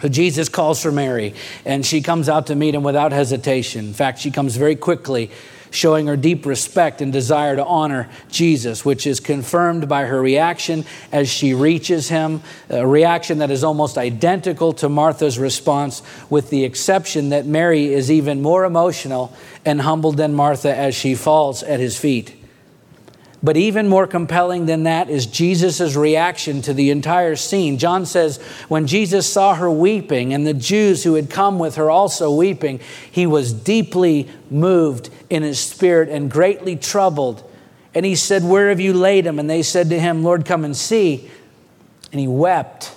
So 0.00 0.08
Jesus 0.08 0.48
calls 0.48 0.80
for 0.80 0.92
Mary, 0.92 1.34
and 1.64 1.84
she 1.84 2.00
comes 2.00 2.28
out 2.28 2.46
to 2.46 2.54
meet 2.54 2.74
him 2.74 2.82
without 2.82 3.12
hesitation. 3.12 3.86
In 3.86 3.92
fact, 3.92 4.18
she 4.18 4.30
comes 4.30 4.56
very 4.56 4.76
quickly 4.76 5.30
showing 5.70 6.06
her 6.06 6.16
deep 6.16 6.46
respect 6.46 7.00
and 7.00 7.12
desire 7.12 7.56
to 7.56 7.64
honor 7.64 8.08
Jesus, 8.30 8.84
which 8.84 9.06
is 9.06 9.20
confirmed 9.20 9.88
by 9.88 10.04
her 10.04 10.20
reaction 10.20 10.84
as 11.12 11.28
she 11.28 11.54
reaches 11.54 12.08
him, 12.08 12.42
a 12.68 12.86
reaction 12.86 13.38
that 13.38 13.50
is 13.50 13.64
almost 13.64 13.98
identical 13.98 14.72
to 14.74 14.88
Martha's 14.88 15.38
response, 15.38 16.02
with 16.28 16.50
the 16.50 16.64
exception 16.64 17.30
that 17.30 17.46
Mary 17.46 17.92
is 17.92 18.10
even 18.10 18.42
more 18.42 18.64
emotional 18.64 19.32
and 19.64 19.80
humbled 19.80 20.16
than 20.16 20.34
Martha 20.34 20.74
as 20.74 20.94
she 20.94 21.14
falls 21.14 21.62
at 21.62 21.80
his 21.80 21.98
feet. 21.98 22.39
But 23.42 23.56
even 23.56 23.88
more 23.88 24.06
compelling 24.06 24.66
than 24.66 24.82
that 24.82 25.08
is 25.08 25.24
Jesus' 25.24 25.96
reaction 25.96 26.60
to 26.62 26.74
the 26.74 26.90
entire 26.90 27.36
scene. 27.36 27.78
John 27.78 28.04
says, 28.04 28.36
when 28.68 28.86
Jesus 28.86 29.30
saw 29.32 29.54
her 29.54 29.70
weeping 29.70 30.34
and 30.34 30.46
the 30.46 30.52
Jews 30.52 31.04
who 31.04 31.14
had 31.14 31.30
come 31.30 31.58
with 31.58 31.76
her 31.76 31.90
also 31.90 32.34
weeping, 32.34 32.80
he 33.10 33.26
was 33.26 33.52
deeply 33.52 34.28
moved 34.50 35.08
in 35.30 35.42
his 35.42 35.58
spirit 35.58 36.10
and 36.10 36.30
greatly 36.30 36.76
troubled. 36.76 37.42
And 37.94 38.04
he 38.04 38.14
said, 38.14 38.44
Where 38.44 38.68
have 38.68 38.80
you 38.80 38.92
laid 38.92 39.26
him? 39.26 39.38
And 39.38 39.48
they 39.48 39.62
said 39.62 39.88
to 39.88 39.98
him, 39.98 40.22
Lord, 40.22 40.44
come 40.44 40.64
and 40.64 40.76
see. 40.76 41.30
And 42.12 42.20
he 42.20 42.28
wept. 42.28 42.94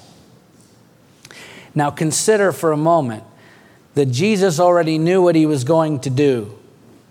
Now 1.74 1.90
consider 1.90 2.52
for 2.52 2.72
a 2.72 2.78
moment 2.78 3.24
that 3.96 4.08
Jesus 4.08 4.60
already 4.60 4.98
knew 4.98 5.22
what 5.22 5.36
he 5.36 5.46
was 5.46 5.64
going 5.64 6.00
to 6.02 6.10
do. 6.10 6.58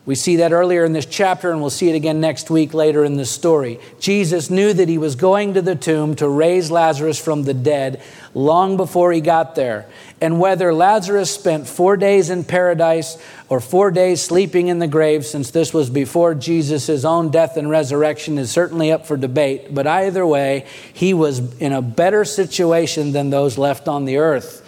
We 0.04 0.16
see 0.16 0.36
that 0.36 0.52
earlier 0.52 0.84
in 0.84 0.92
this 0.92 1.06
chapter, 1.06 1.52
and 1.52 1.60
we'll 1.60 1.70
see 1.70 1.88
it 1.88 1.94
again 1.94 2.20
next 2.20 2.50
week 2.50 2.74
later 2.74 3.04
in 3.04 3.16
this 3.16 3.30
story. 3.30 3.78
Jesus 4.00 4.50
knew 4.50 4.72
that 4.72 4.88
he 4.88 4.98
was 4.98 5.14
going 5.14 5.54
to 5.54 5.62
the 5.62 5.76
tomb 5.76 6.16
to 6.16 6.28
raise 6.28 6.72
Lazarus 6.72 7.20
from 7.20 7.44
the 7.44 7.54
dead 7.54 8.02
long 8.34 8.76
before 8.76 9.12
he 9.12 9.20
got 9.20 9.54
there. 9.54 9.86
And 10.20 10.40
whether 10.40 10.74
Lazarus 10.74 11.30
spent 11.30 11.68
four 11.68 11.96
days 11.96 12.30
in 12.30 12.42
paradise 12.42 13.16
or 13.48 13.60
four 13.60 13.92
days 13.92 14.20
sleeping 14.20 14.66
in 14.66 14.80
the 14.80 14.88
grave, 14.88 15.24
since 15.24 15.52
this 15.52 15.72
was 15.72 15.88
before 15.88 16.34
Jesus' 16.34 17.04
own 17.04 17.30
death 17.30 17.56
and 17.56 17.70
resurrection, 17.70 18.38
is 18.38 18.50
certainly 18.50 18.90
up 18.90 19.06
for 19.06 19.16
debate. 19.16 19.72
But 19.72 19.86
either 19.86 20.26
way, 20.26 20.66
he 20.92 21.14
was 21.14 21.54
in 21.60 21.72
a 21.72 21.82
better 21.82 22.24
situation 22.24 23.12
than 23.12 23.30
those 23.30 23.56
left 23.56 23.86
on 23.86 24.04
the 24.04 24.16
earth. 24.16 24.66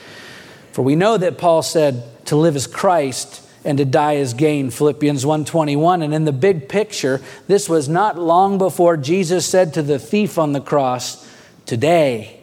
For 0.70 0.82
we 0.82 0.94
know 0.94 1.16
that 1.16 1.38
Paul 1.38 1.62
said, 1.62 2.04
To 2.26 2.36
live 2.36 2.54
is 2.54 2.68
Christ 2.68 3.43
and 3.64 3.78
to 3.78 3.84
die 3.84 4.14
is 4.14 4.34
gain 4.34 4.70
philippians 4.70 5.24
1.21 5.24 6.04
and 6.04 6.14
in 6.14 6.24
the 6.24 6.32
big 6.32 6.68
picture 6.68 7.20
this 7.46 7.68
was 7.68 7.88
not 7.88 8.18
long 8.18 8.58
before 8.58 8.96
jesus 8.96 9.46
said 9.46 9.74
to 9.74 9.82
the 9.82 9.98
thief 9.98 10.38
on 10.38 10.52
the 10.52 10.60
cross 10.60 11.28
today 11.66 12.40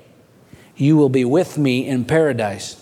you 0.81 0.97
will 0.97 1.09
be 1.09 1.23
with 1.23 1.59
me 1.59 1.87
in 1.87 2.05
paradise. 2.05 2.75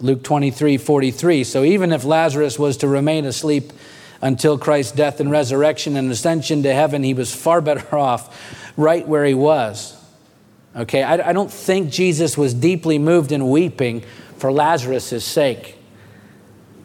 Luke 0.00 0.22
23 0.22 0.78
43 0.78 1.44
so 1.44 1.64
even 1.64 1.92
if 1.92 2.04
lazarus 2.04 2.58
was 2.58 2.76
to 2.78 2.88
remain 2.88 3.24
asleep 3.24 3.72
until 4.20 4.58
christ's 4.58 4.92
death 4.92 5.20
and 5.20 5.30
resurrection 5.30 5.96
and 5.96 6.10
ascension 6.10 6.62
to 6.62 6.72
heaven 6.72 7.02
he 7.02 7.14
was 7.14 7.34
far 7.34 7.60
better 7.60 7.96
off 7.96 8.72
right 8.76 9.06
where 9.06 9.24
he 9.24 9.34
was. 9.34 9.96
Okay 10.74 11.02
i, 11.02 11.30
I 11.30 11.32
don't 11.32 11.52
think 11.52 11.90
jesus 11.90 12.36
was 12.38 12.54
deeply 12.54 12.98
moved 12.98 13.32
and 13.32 13.48
weeping 13.48 14.02
for 14.38 14.52
lazarus' 14.52 15.24
sake 15.24 15.76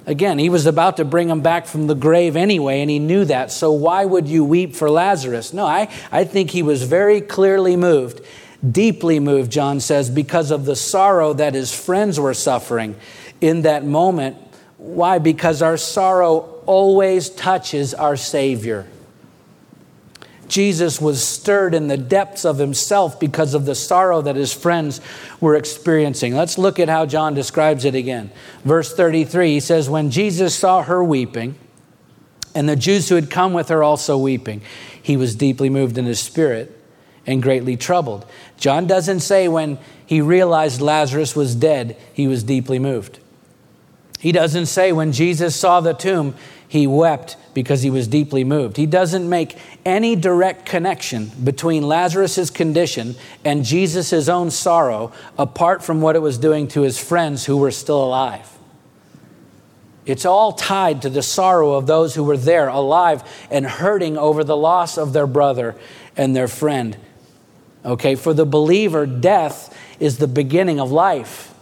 Again, 0.07 0.39
he 0.39 0.49
was 0.49 0.65
about 0.65 0.97
to 0.97 1.05
bring 1.05 1.29
him 1.29 1.41
back 1.41 1.67
from 1.67 1.87
the 1.87 1.93
grave 1.93 2.37
anyway, 2.37 2.79
and 2.79 2.89
he 2.89 2.97
knew 2.97 3.25
that. 3.25 3.51
So 3.51 3.73
why 3.73 4.05
would 4.05 4.25
you 4.25 4.45
weep 4.45 4.73
for 4.73 4.89
Lazarus? 4.89 5.53
No, 5.53 5.65
I, 5.65 5.89
I 6.13 6.23
think 6.23 6.49
he 6.49 6.63
was 6.63 6.83
very 6.83 7.19
clearly 7.19 7.75
moved, 7.75 8.21
deeply 8.69 9.19
moved, 9.19 9.51
John 9.51 9.81
says, 9.81 10.09
because 10.09 10.49
of 10.49 10.63
the 10.63 10.77
sorrow 10.77 11.33
that 11.33 11.53
his 11.53 11.75
friends 11.75 12.17
were 12.21 12.33
suffering 12.33 12.95
in 13.41 13.63
that 13.63 13.83
moment. 13.83 14.37
Why? 14.77 15.19
Because 15.19 15.61
our 15.61 15.75
sorrow 15.75 16.61
always 16.65 17.29
touches 17.29 17.93
our 17.93 18.15
Savior. 18.15 18.87
Jesus 20.47 21.01
was 21.01 21.25
stirred 21.25 21.73
in 21.73 21.87
the 21.87 21.97
depths 21.97 22.45
of 22.45 22.57
himself 22.57 23.19
because 23.19 23.53
of 23.53 23.65
the 23.65 23.75
sorrow 23.75 24.21
that 24.21 24.35
his 24.35 24.53
friends 24.53 25.01
were 25.41 25.55
experiencing. 25.55 26.35
Let's 26.35 26.57
look 26.57 26.79
at 26.79 26.89
how 26.89 27.05
John 27.05 27.33
describes 27.33 27.85
it 27.85 27.95
again. 27.95 28.31
Verse 28.63 28.93
33, 28.93 29.53
he 29.53 29.59
says, 29.59 29.89
When 29.89 30.09
Jesus 30.09 30.55
saw 30.55 30.83
her 30.83 31.03
weeping, 31.03 31.55
and 32.55 32.67
the 32.67 32.75
Jews 32.75 33.09
who 33.09 33.15
had 33.15 33.29
come 33.29 33.53
with 33.53 33.69
her 33.69 33.83
also 33.83 34.17
weeping, 34.17 34.61
he 35.01 35.15
was 35.15 35.35
deeply 35.35 35.69
moved 35.69 35.97
in 35.97 36.05
his 36.05 36.19
spirit 36.19 36.73
and 37.27 37.43
greatly 37.43 37.75
troubled. 37.77 38.25
John 38.57 38.87
doesn't 38.87 39.19
say 39.19 39.47
when 39.47 39.77
he 40.05 40.21
realized 40.21 40.81
Lazarus 40.81 41.35
was 41.35 41.53
dead, 41.53 41.97
he 42.13 42.27
was 42.27 42.43
deeply 42.43 42.79
moved. 42.79 43.19
He 44.19 44.31
doesn't 44.31 44.65
say 44.67 44.91
when 44.91 45.11
Jesus 45.11 45.55
saw 45.55 45.81
the 45.81 45.93
tomb, 45.93 46.33
he 46.67 46.87
wept 46.87 47.37
because 47.57 47.81
he 47.81 47.89
was 47.89 48.07
deeply 48.07 48.43
moved. 48.43 48.77
He 48.77 48.85
doesn't 48.85 49.27
make 49.27 49.57
any 49.83 50.15
direct 50.15 50.63
connection 50.63 51.31
between 51.43 51.81
Lazarus' 51.81 52.51
condition 52.51 53.15
and 53.43 53.65
Jesus' 53.65 54.29
own 54.29 54.51
sorrow 54.51 55.11
apart 55.39 55.83
from 55.83 55.99
what 55.99 56.15
it 56.15 56.19
was 56.19 56.37
doing 56.37 56.67
to 56.67 56.81
his 56.81 56.99
friends 56.99 57.45
who 57.45 57.57
were 57.57 57.71
still 57.71 58.03
alive. 58.03 58.47
It's 60.05 60.23
all 60.23 60.51
tied 60.51 61.01
to 61.01 61.09
the 61.09 61.23
sorrow 61.23 61.73
of 61.73 61.87
those 61.87 62.13
who 62.13 62.23
were 62.23 62.37
there, 62.37 62.67
alive 62.67 63.23
and 63.49 63.65
hurting 63.65 64.19
over 64.19 64.43
the 64.43 64.55
loss 64.55 64.95
of 64.95 65.11
their 65.13 65.25
brother. 65.25 65.75
and 66.15 66.35
their 66.35 66.47
friend. 66.47 66.95
Okay, 67.83 68.13
for 68.13 68.35
the 68.35 68.45
believer, 68.45 69.07
death 69.07 69.75
is 69.99 70.19
the 70.19 70.27
beginning 70.27 70.79
of 70.79 70.91
life. 70.91 71.55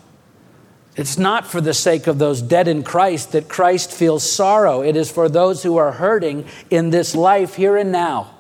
It's 0.96 1.18
not 1.18 1.46
for 1.46 1.60
the 1.60 1.74
sake 1.74 2.08
of 2.08 2.20
those 2.20 2.42
dead 2.42 2.68
in 2.68 2.84
Christ 2.84 3.34
that 3.34 3.50
Christ 3.50 3.92
feels 3.92 4.30
sorrow. 4.30 4.82
It 4.82 4.96
is 4.96 5.12
for 5.12 5.28
those 5.28 5.64
who 5.64 5.76
are 5.78 5.92
hurting 5.92 6.46
in 6.70 6.90
this 6.90 7.16
life 7.16 7.56
here 7.56 7.76
and 7.76 7.92
now. 7.92 8.32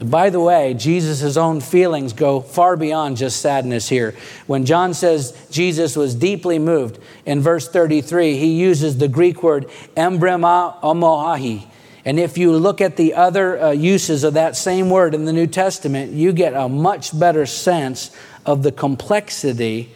By 0.00 0.30
the 0.30 0.38
way, 0.38 0.74
Jesus' 0.74 1.36
own 1.36 1.60
feelings 1.60 2.12
go 2.12 2.40
far 2.40 2.76
beyond 2.76 3.16
just 3.16 3.40
sadness 3.40 3.88
here. 3.88 4.14
When 4.46 4.64
John 4.64 4.94
says 4.94 5.36
Jesus 5.50 5.96
was 5.96 6.14
deeply 6.14 6.60
moved, 6.60 7.00
in 7.26 7.40
verse 7.40 7.68
33, 7.68 8.36
he 8.36 8.60
uses 8.60 8.98
the 8.98 9.08
Greek 9.08 9.42
word 9.42 9.68
embrema 9.96 10.80
omohahi. 10.82 11.66
And 12.04 12.20
if 12.20 12.38
you 12.38 12.52
look 12.52 12.80
at 12.80 12.96
the 12.96 13.14
other 13.14 13.60
uh, 13.60 13.70
uses 13.72 14.22
of 14.22 14.34
that 14.34 14.56
same 14.56 14.88
word 14.88 15.14
in 15.16 15.24
the 15.24 15.32
New 15.32 15.48
Testament, 15.48 16.12
you 16.12 16.32
get 16.32 16.54
a 16.54 16.68
much 16.68 17.18
better 17.18 17.44
sense 17.44 18.12
of 18.46 18.62
the 18.62 18.70
complexity 18.70 19.92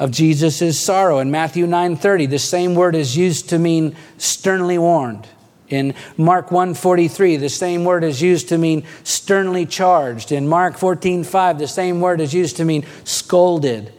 of 0.00 0.10
Jesus' 0.10 0.80
sorrow. 0.80 1.18
In 1.18 1.30
Matthew 1.30 1.66
9:30, 1.66 2.26
the 2.26 2.38
same 2.38 2.74
word 2.74 2.96
is 2.96 3.16
used 3.16 3.50
to 3.50 3.58
mean 3.58 3.94
sternly 4.16 4.78
warned. 4.78 5.28
In 5.68 5.94
Mark 6.16 6.50
1:43, 6.50 7.36
the 7.36 7.50
same 7.50 7.84
word 7.84 8.02
is 8.02 8.20
used 8.20 8.48
to 8.48 8.58
mean 8.58 8.82
sternly 9.04 9.66
charged. 9.66 10.32
In 10.32 10.48
Mark 10.48 10.78
14:5, 10.78 11.58
the 11.58 11.68
same 11.68 12.00
word 12.00 12.20
is 12.20 12.32
used 12.32 12.56
to 12.56 12.64
mean 12.64 12.84
scolded. 13.04 13.92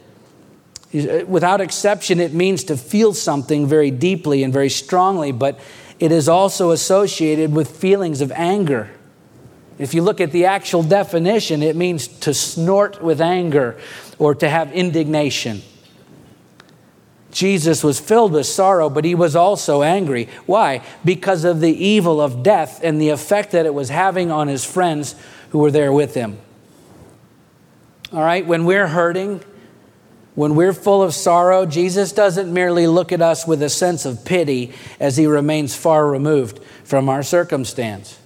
Uh, 0.94 1.20
without 1.28 1.62
exception, 1.62 2.20
it 2.20 2.34
means 2.34 2.64
to 2.66 2.76
feel 2.76 3.14
something 3.14 3.68
very 3.68 3.92
deeply 3.92 4.44
and 4.44 4.52
very 4.52 4.70
strongly, 4.70 5.32
but 5.32 5.60
it 6.00 6.12
is 6.12 6.28
also 6.28 6.72
associated 6.72 7.54
with 7.54 7.70
feelings 7.70 8.22
of 8.22 8.32
anger. 8.36 8.90
If 9.78 9.94
you 9.94 10.02
look 10.02 10.20
at 10.20 10.32
the 10.32 10.46
actual 10.46 10.82
definition, 10.82 11.62
it 11.62 11.76
means 11.76 12.08
to 12.08 12.34
snort 12.34 13.04
with 13.04 13.22
anger 13.22 13.78
or 14.18 14.34
to 14.36 14.50
have 14.50 14.74
indignation. 14.74 15.62
Jesus 17.32 17.84
was 17.84 18.00
filled 18.00 18.34
with 18.34 18.46
sorrow, 18.46 18.90
but 18.90 19.06
he 19.06 19.16
was 19.16 19.36
also 19.36 19.82
angry. 19.82 20.28
Why? 20.46 20.84
Because 21.04 21.44
of 21.44 21.62
the 21.62 21.72
evil 21.72 22.22
of 22.22 22.44
death 22.44 22.82
and 22.84 23.02
the 23.02 23.10
effect 23.10 23.52
that 23.52 23.66
it 23.66 23.74
was 23.74 23.90
having 23.90 24.32
on 24.32 24.48
his 24.48 24.66
friends 24.66 25.16
who 25.50 25.60
were 25.60 25.72
there 25.72 25.94
with 25.94 26.14
him. 26.14 26.38
All 28.14 28.22
right, 28.22 28.46
when 28.46 28.66
we're 28.66 28.88
hurting, 28.88 29.42
when 30.36 30.56
we're 30.56 30.74
full 30.74 31.02
of 31.02 31.14
sorrow, 31.14 31.66
Jesus 31.66 32.12
doesn't 32.12 32.54
merely 32.54 32.88
look 32.88 33.12
at 33.12 33.22
us 33.22 33.48
with 33.48 33.62
a 33.64 33.70
sense 33.70 34.06
of 34.06 34.26
pity 34.26 34.74
as 35.00 35.16
he 35.18 35.28
remains 35.28 35.76
far 35.76 36.08
removed 36.08 36.62
from 36.84 37.08
our 37.08 37.24
circumstance. 37.24 38.18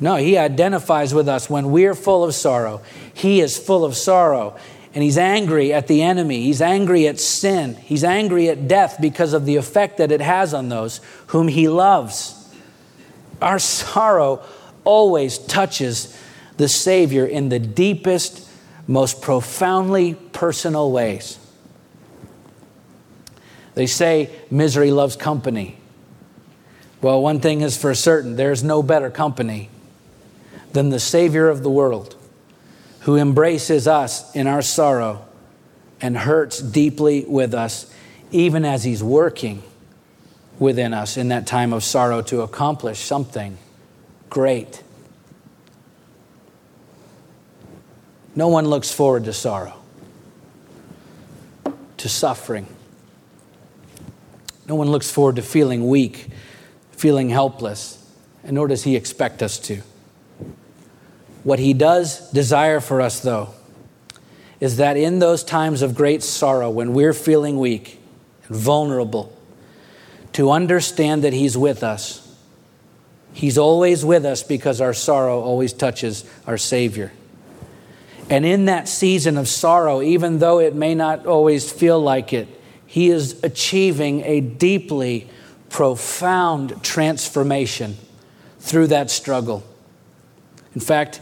No, 0.00 0.16
he 0.16 0.38
identifies 0.38 1.12
with 1.12 1.28
us 1.28 1.50
when 1.50 1.70
we're 1.70 1.94
full 1.94 2.24
of 2.24 2.34
sorrow. 2.34 2.80
He 3.12 3.40
is 3.40 3.58
full 3.58 3.84
of 3.84 3.96
sorrow 3.96 4.56
and 4.92 5.04
he's 5.04 5.18
angry 5.18 5.72
at 5.72 5.86
the 5.86 6.02
enemy. 6.02 6.42
He's 6.42 6.60
angry 6.60 7.06
at 7.06 7.20
sin. 7.20 7.76
He's 7.76 8.02
angry 8.02 8.48
at 8.48 8.66
death 8.66 8.96
because 9.00 9.32
of 9.32 9.46
the 9.46 9.56
effect 9.56 9.98
that 9.98 10.10
it 10.10 10.20
has 10.20 10.52
on 10.52 10.68
those 10.68 11.00
whom 11.28 11.48
he 11.48 11.68
loves. 11.68 12.36
Our 13.40 13.58
sorrow 13.58 14.42
always 14.84 15.38
touches 15.38 16.18
the 16.56 16.68
Savior 16.68 17.24
in 17.24 17.48
the 17.48 17.60
deepest, 17.60 18.48
most 18.86 19.22
profoundly 19.22 20.14
personal 20.14 20.90
ways. 20.90 21.38
They 23.74 23.86
say 23.86 24.30
misery 24.50 24.90
loves 24.90 25.14
company. 25.14 25.78
Well, 27.00 27.22
one 27.22 27.40
thing 27.40 27.60
is 27.60 27.78
for 27.78 27.94
certain 27.94 28.36
there's 28.36 28.64
no 28.64 28.82
better 28.82 29.08
company 29.08 29.70
than 30.72 30.90
the 30.90 31.00
Savior 31.00 31.48
of 31.48 31.62
the 31.62 31.70
world 31.70 32.16
who 33.00 33.16
embraces 33.16 33.86
us 33.86 34.34
in 34.34 34.46
our 34.46 34.62
sorrow 34.62 35.24
and 36.00 36.16
hurts 36.16 36.60
deeply 36.60 37.24
with 37.26 37.54
us, 37.54 37.92
even 38.30 38.64
as 38.64 38.84
He's 38.84 39.02
working 39.02 39.62
within 40.58 40.92
us 40.92 41.16
in 41.16 41.28
that 41.28 41.46
time 41.46 41.72
of 41.72 41.82
sorrow 41.82 42.22
to 42.22 42.42
accomplish 42.42 42.98
something 42.98 43.56
great. 44.28 44.82
No 48.36 48.48
one 48.48 48.68
looks 48.68 48.92
forward 48.92 49.24
to 49.24 49.32
sorrow, 49.32 49.74
to 51.96 52.08
suffering. 52.08 52.66
No 54.68 54.74
one 54.76 54.90
looks 54.90 55.10
forward 55.10 55.36
to 55.36 55.42
feeling 55.42 55.88
weak, 55.88 56.28
feeling 56.92 57.30
helpless, 57.30 57.96
and 58.44 58.52
nor 58.52 58.68
does 58.68 58.84
He 58.84 58.94
expect 58.94 59.42
us 59.42 59.58
to. 59.60 59.82
What 61.42 61.58
he 61.58 61.72
does 61.72 62.30
desire 62.32 62.80
for 62.80 63.00
us, 63.00 63.20
though, 63.20 63.54
is 64.60 64.76
that 64.76 64.96
in 64.96 65.18
those 65.18 65.42
times 65.42 65.80
of 65.82 65.94
great 65.94 66.22
sorrow, 66.22 66.68
when 66.68 66.92
we're 66.92 67.14
feeling 67.14 67.58
weak 67.58 67.98
and 68.46 68.56
vulnerable, 68.56 69.36
to 70.34 70.50
understand 70.50 71.24
that 71.24 71.32
he's 71.32 71.56
with 71.56 71.82
us. 71.82 72.26
He's 73.32 73.58
always 73.58 74.04
with 74.04 74.24
us 74.24 74.42
because 74.42 74.80
our 74.80 74.92
sorrow 74.92 75.40
always 75.40 75.72
touches 75.72 76.24
our 76.46 76.58
Savior. 76.58 77.12
And 78.28 78.44
in 78.44 78.66
that 78.66 78.88
season 78.88 79.36
of 79.36 79.48
sorrow, 79.48 80.02
even 80.02 80.38
though 80.38 80.60
it 80.60 80.74
may 80.74 80.94
not 80.94 81.26
always 81.26 81.72
feel 81.72 82.00
like 82.00 82.32
it, 82.32 82.48
he 82.86 83.10
is 83.10 83.42
achieving 83.42 84.22
a 84.24 84.40
deeply 84.40 85.28
profound 85.68 86.82
transformation 86.82 87.96
through 88.58 88.88
that 88.88 89.10
struggle. 89.10 89.64
In 90.74 90.80
fact, 90.80 91.20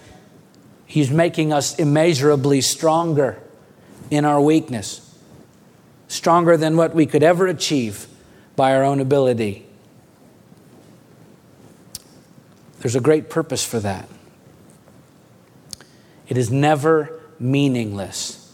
He's 0.89 1.11
making 1.11 1.53
us 1.53 1.79
immeasurably 1.79 2.63
stronger 2.63 3.39
in 4.11 4.25
our 4.25 4.41
weakness, 4.41 5.17
stronger 6.09 6.57
than 6.57 6.79
what 6.79 6.95
we 6.95 7.05
could 7.05 7.23
ever 7.23 7.47
achieve 7.47 8.07
by 8.57 8.75
our 8.75 8.83
own 8.83 8.99
ability. 8.99 9.67
There's 12.81 12.97
a 12.97 13.01
great 13.01 13.29
purpose 13.29 13.63
for 13.63 13.79
that. 13.81 14.09
It 16.27 16.39
is 16.39 16.51
never 16.51 17.21
meaningless. 17.39 18.51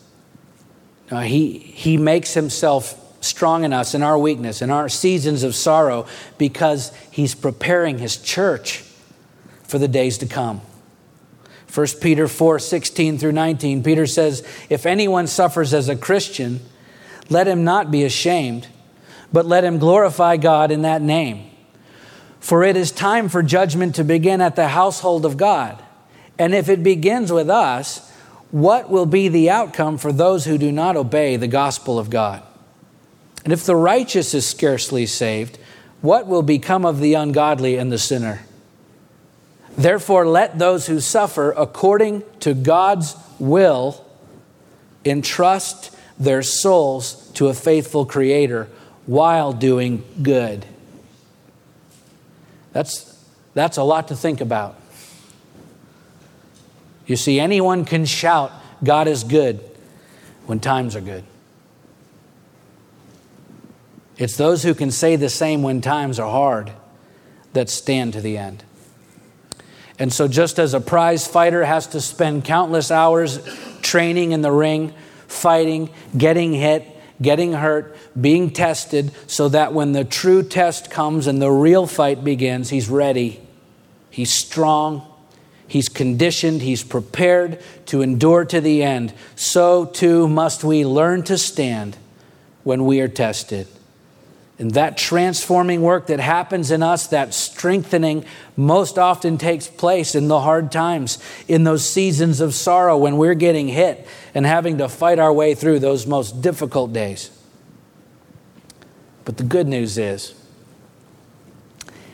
He, 1.11 1.59
he 1.59 1.97
makes 1.97 2.35
himself 2.35 3.01
strong 3.23 3.63
in 3.63 3.73
us 3.73 3.95
in 3.95 4.03
our 4.03 4.19
weakness, 4.19 4.61
in 4.61 4.71
our 4.71 4.89
seasons 4.89 5.45
of 5.45 5.55
sorrow, 5.55 6.07
because 6.37 6.93
he's 7.13 7.37
preparing 7.37 7.99
his 7.99 8.17
church 8.17 8.83
for 9.63 9.79
the 9.79 9.87
days 9.87 10.19
to 10.19 10.27
come. 10.27 10.63
1 11.75 11.87
Peter 12.01 12.29
4 12.29 12.59
16 12.61 13.19
through 13.19 13.33
19, 13.33 13.83
Peter 13.83 14.07
says, 14.07 14.47
If 14.71 14.87
anyone 14.87 15.27
suffers 15.27 15.75
as 15.75 15.89
a 15.89 15.97
Christian, 15.97 16.61
let 17.29 17.49
him 17.49 17.65
not 17.65 17.91
be 17.91 18.05
ashamed, 18.05 18.69
but 19.33 19.47
let 19.47 19.65
him 19.65 19.79
glorify 19.79 20.37
God 20.37 20.71
in 20.71 20.83
that 20.83 21.03
name. 21.03 21.51
For 22.39 22.63
it 22.63 22.77
is 22.77 22.93
time 22.93 23.29
for 23.29 23.43
judgment 23.43 23.97
to 23.97 24.05
begin 24.05 24.41
at 24.41 24.55
the 24.55 24.69
household 24.69 25.25
of 25.25 25.37
God. 25.37 25.83
And 26.39 26.55
if 26.55 26.69
it 26.69 26.83
begins 26.83 27.33
with 27.33 27.51
us, 27.51 28.09
what 28.51 28.89
will 28.89 29.07
be 29.07 29.29
the 29.29 29.51
outcome 29.51 29.99
for 29.99 30.13
those 30.13 30.45
who 30.45 30.59
do 30.59 30.71
not 30.71 30.97
obey 30.97 31.37
the 31.37 31.49
gospel 31.49 31.99
of 31.99 32.11
God? 32.11 32.43
And 33.43 33.53
if 33.53 33.65
the 33.65 33.75
righteous 33.75 34.33
is 34.33 34.47
scarcely 34.47 35.07
saved, 35.07 35.59
what 36.03 36.27
will 36.27 36.43
become 36.43 36.85
of 36.85 37.01
the 37.01 37.15
ungodly 37.15 37.77
and 37.77 37.91
the 37.91 37.99
sinner? 37.99 38.43
Therefore, 39.77 40.27
let 40.27 40.59
those 40.59 40.87
who 40.87 41.01
suffer 41.01 41.53
according 41.53 42.23
to 42.41 42.55
God's 42.55 43.17
will 43.39 44.05
entrust 45.05 45.95
their 46.19 46.43
souls 46.43 47.31
to 47.35 47.49
a 47.49 47.55
faithful 47.55 48.07
Creator 48.07 48.69
while 49.07 49.53
doing 49.53 50.05
good. 50.23 50.65
That's, 52.73 53.21
that's 53.53 53.77
a 53.77 53.83
lot 53.83 54.09
to 54.09 54.17
think 54.17 54.41
about. 54.41 54.81
You 57.07 57.17
see, 57.17 57.39
anyone 57.39 57.85
can 57.85 58.07
shout, 58.07 58.53
God 58.83 59.09
is 59.09 59.25
good, 59.25 59.61
when 60.47 60.61
times 60.61 60.97
are 60.97 61.01
good. 61.01 61.25
It's 64.17 64.37
those 64.37 64.63
who 64.63 64.75
can 64.75 64.91
say 64.91 65.17
the 65.17 65.29
same 65.29 65.63
when 65.63 65.81
times 65.81 66.19
are 66.19 66.31
hard 66.31 66.73
that 67.53 67.69
stand 67.69 68.13
to 68.13 68.21
the 68.21 68.39
end. 68.39 68.63
And 69.99 70.13
so, 70.13 70.27
just 70.27 70.59
as 70.59 70.75
a 70.75 70.81
prize 70.81 71.27
fighter 71.27 71.65
has 71.65 71.87
to 71.89 72.01
spend 72.01 72.45
countless 72.45 72.91
hours 72.91 73.39
training 73.81 74.33
in 74.33 74.43
the 74.43 74.51
ring, 74.51 74.93
fighting, 75.29 75.91
getting 76.17 76.53
hit, 76.53 76.85
getting 77.23 77.53
hurt, 77.53 77.97
being 78.21 78.51
tested, 78.51 79.13
so 79.29 79.49
that 79.49 79.73
when 79.73 79.93
the 79.93 80.05
true 80.05 80.43
test 80.43 80.91
comes 80.91 81.27
and 81.27 81.41
the 81.41 81.51
real 81.51 81.87
fight 81.87 82.25
begins, 82.25 82.71
he's 82.71 82.89
ready, 82.89 83.41
he's 84.11 84.33
strong, 84.33 85.07
he's 85.69 85.89
conditioned, 85.89 86.63
he's 86.63 86.83
prepared 86.83 87.61
to 87.87 88.03
endure 88.03 88.45
to 88.45 88.61
the 88.61 88.83
end. 88.83 89.15
So 89.37 89.87
too 89.87 90.27
must 90.27 90.65
we 90.65 90.85
learn 90.85 91.23
to 91.25 91.39
stand 91.39 91.97
when 92.65 92.85
we 92.85 93.01
are 93.01 93.09
tested. 93.09 93.69
And 94.59 94.71
that 94.73 94.97
transforming 94.97 95.83
work 95.83 96.07
that 96.07 96.21
happens 96.21 96.71
in 96.71 96.83
us, 96.83 97.09
that 97.09 97.35
strengthening, 97.35 98.25
most 98.57 98.99
often 98.99 99.37
takes 99.37 99.67
place 99.67 100.15
in 100.15 100.29
the 100.29 100.41
hard 100.41 100.71
times, 100.71 101.19
in 101.49 101.65
those 101.65 101.89
seasons 101.89 102.41
of 102.41 102.55
sorrow 102.55 102.97
when 102.97 103.17
we're 103.17 103.35
getting 103.35 103.67
hit 103.67 104.07
and 104.33 104.47
having 104.47 104.79
to 104.79 104.89
fight 104.89 105.19
our 105.19 105.33
way 105.33 105.55
through 105.57 105.81
those 105.81 106.07
most 106.07 106.41
difficult 106.41 106.93
days. 106.93 107.31
But 109.25 109.39
the 109.39 109.45
good 109.45 109.67
news 109.67 109.99
is, 109.99 110.35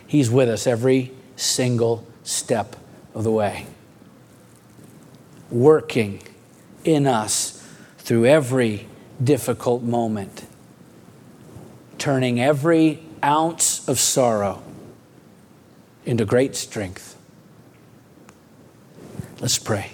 He's 0.06 0.30
with 0.30 0.48
us 0.48 0.66
every 0.66 1.12
single 1.36 2.04
step 2.24 2.74
of 3.14 3.22
the 3.22 3.30
way, 3.30 3.66
working 5.50 6.22
in 6.84 7.06
us 7.06 7.64
through 7.98 8.26
every 8.26 8.88
difficult 9.22 9.82
moment 9.82 10.46
turning 12.00 12.40
every 12.40 12.98
ounce 13.22 13.86
of 13.86 14.00
sorrow 14.00 14.62
into 16.04 16.24
great 16.24 16.56
strength. 16.56 17.16
Let's 19.40 19.58
pray. 19.58 19.92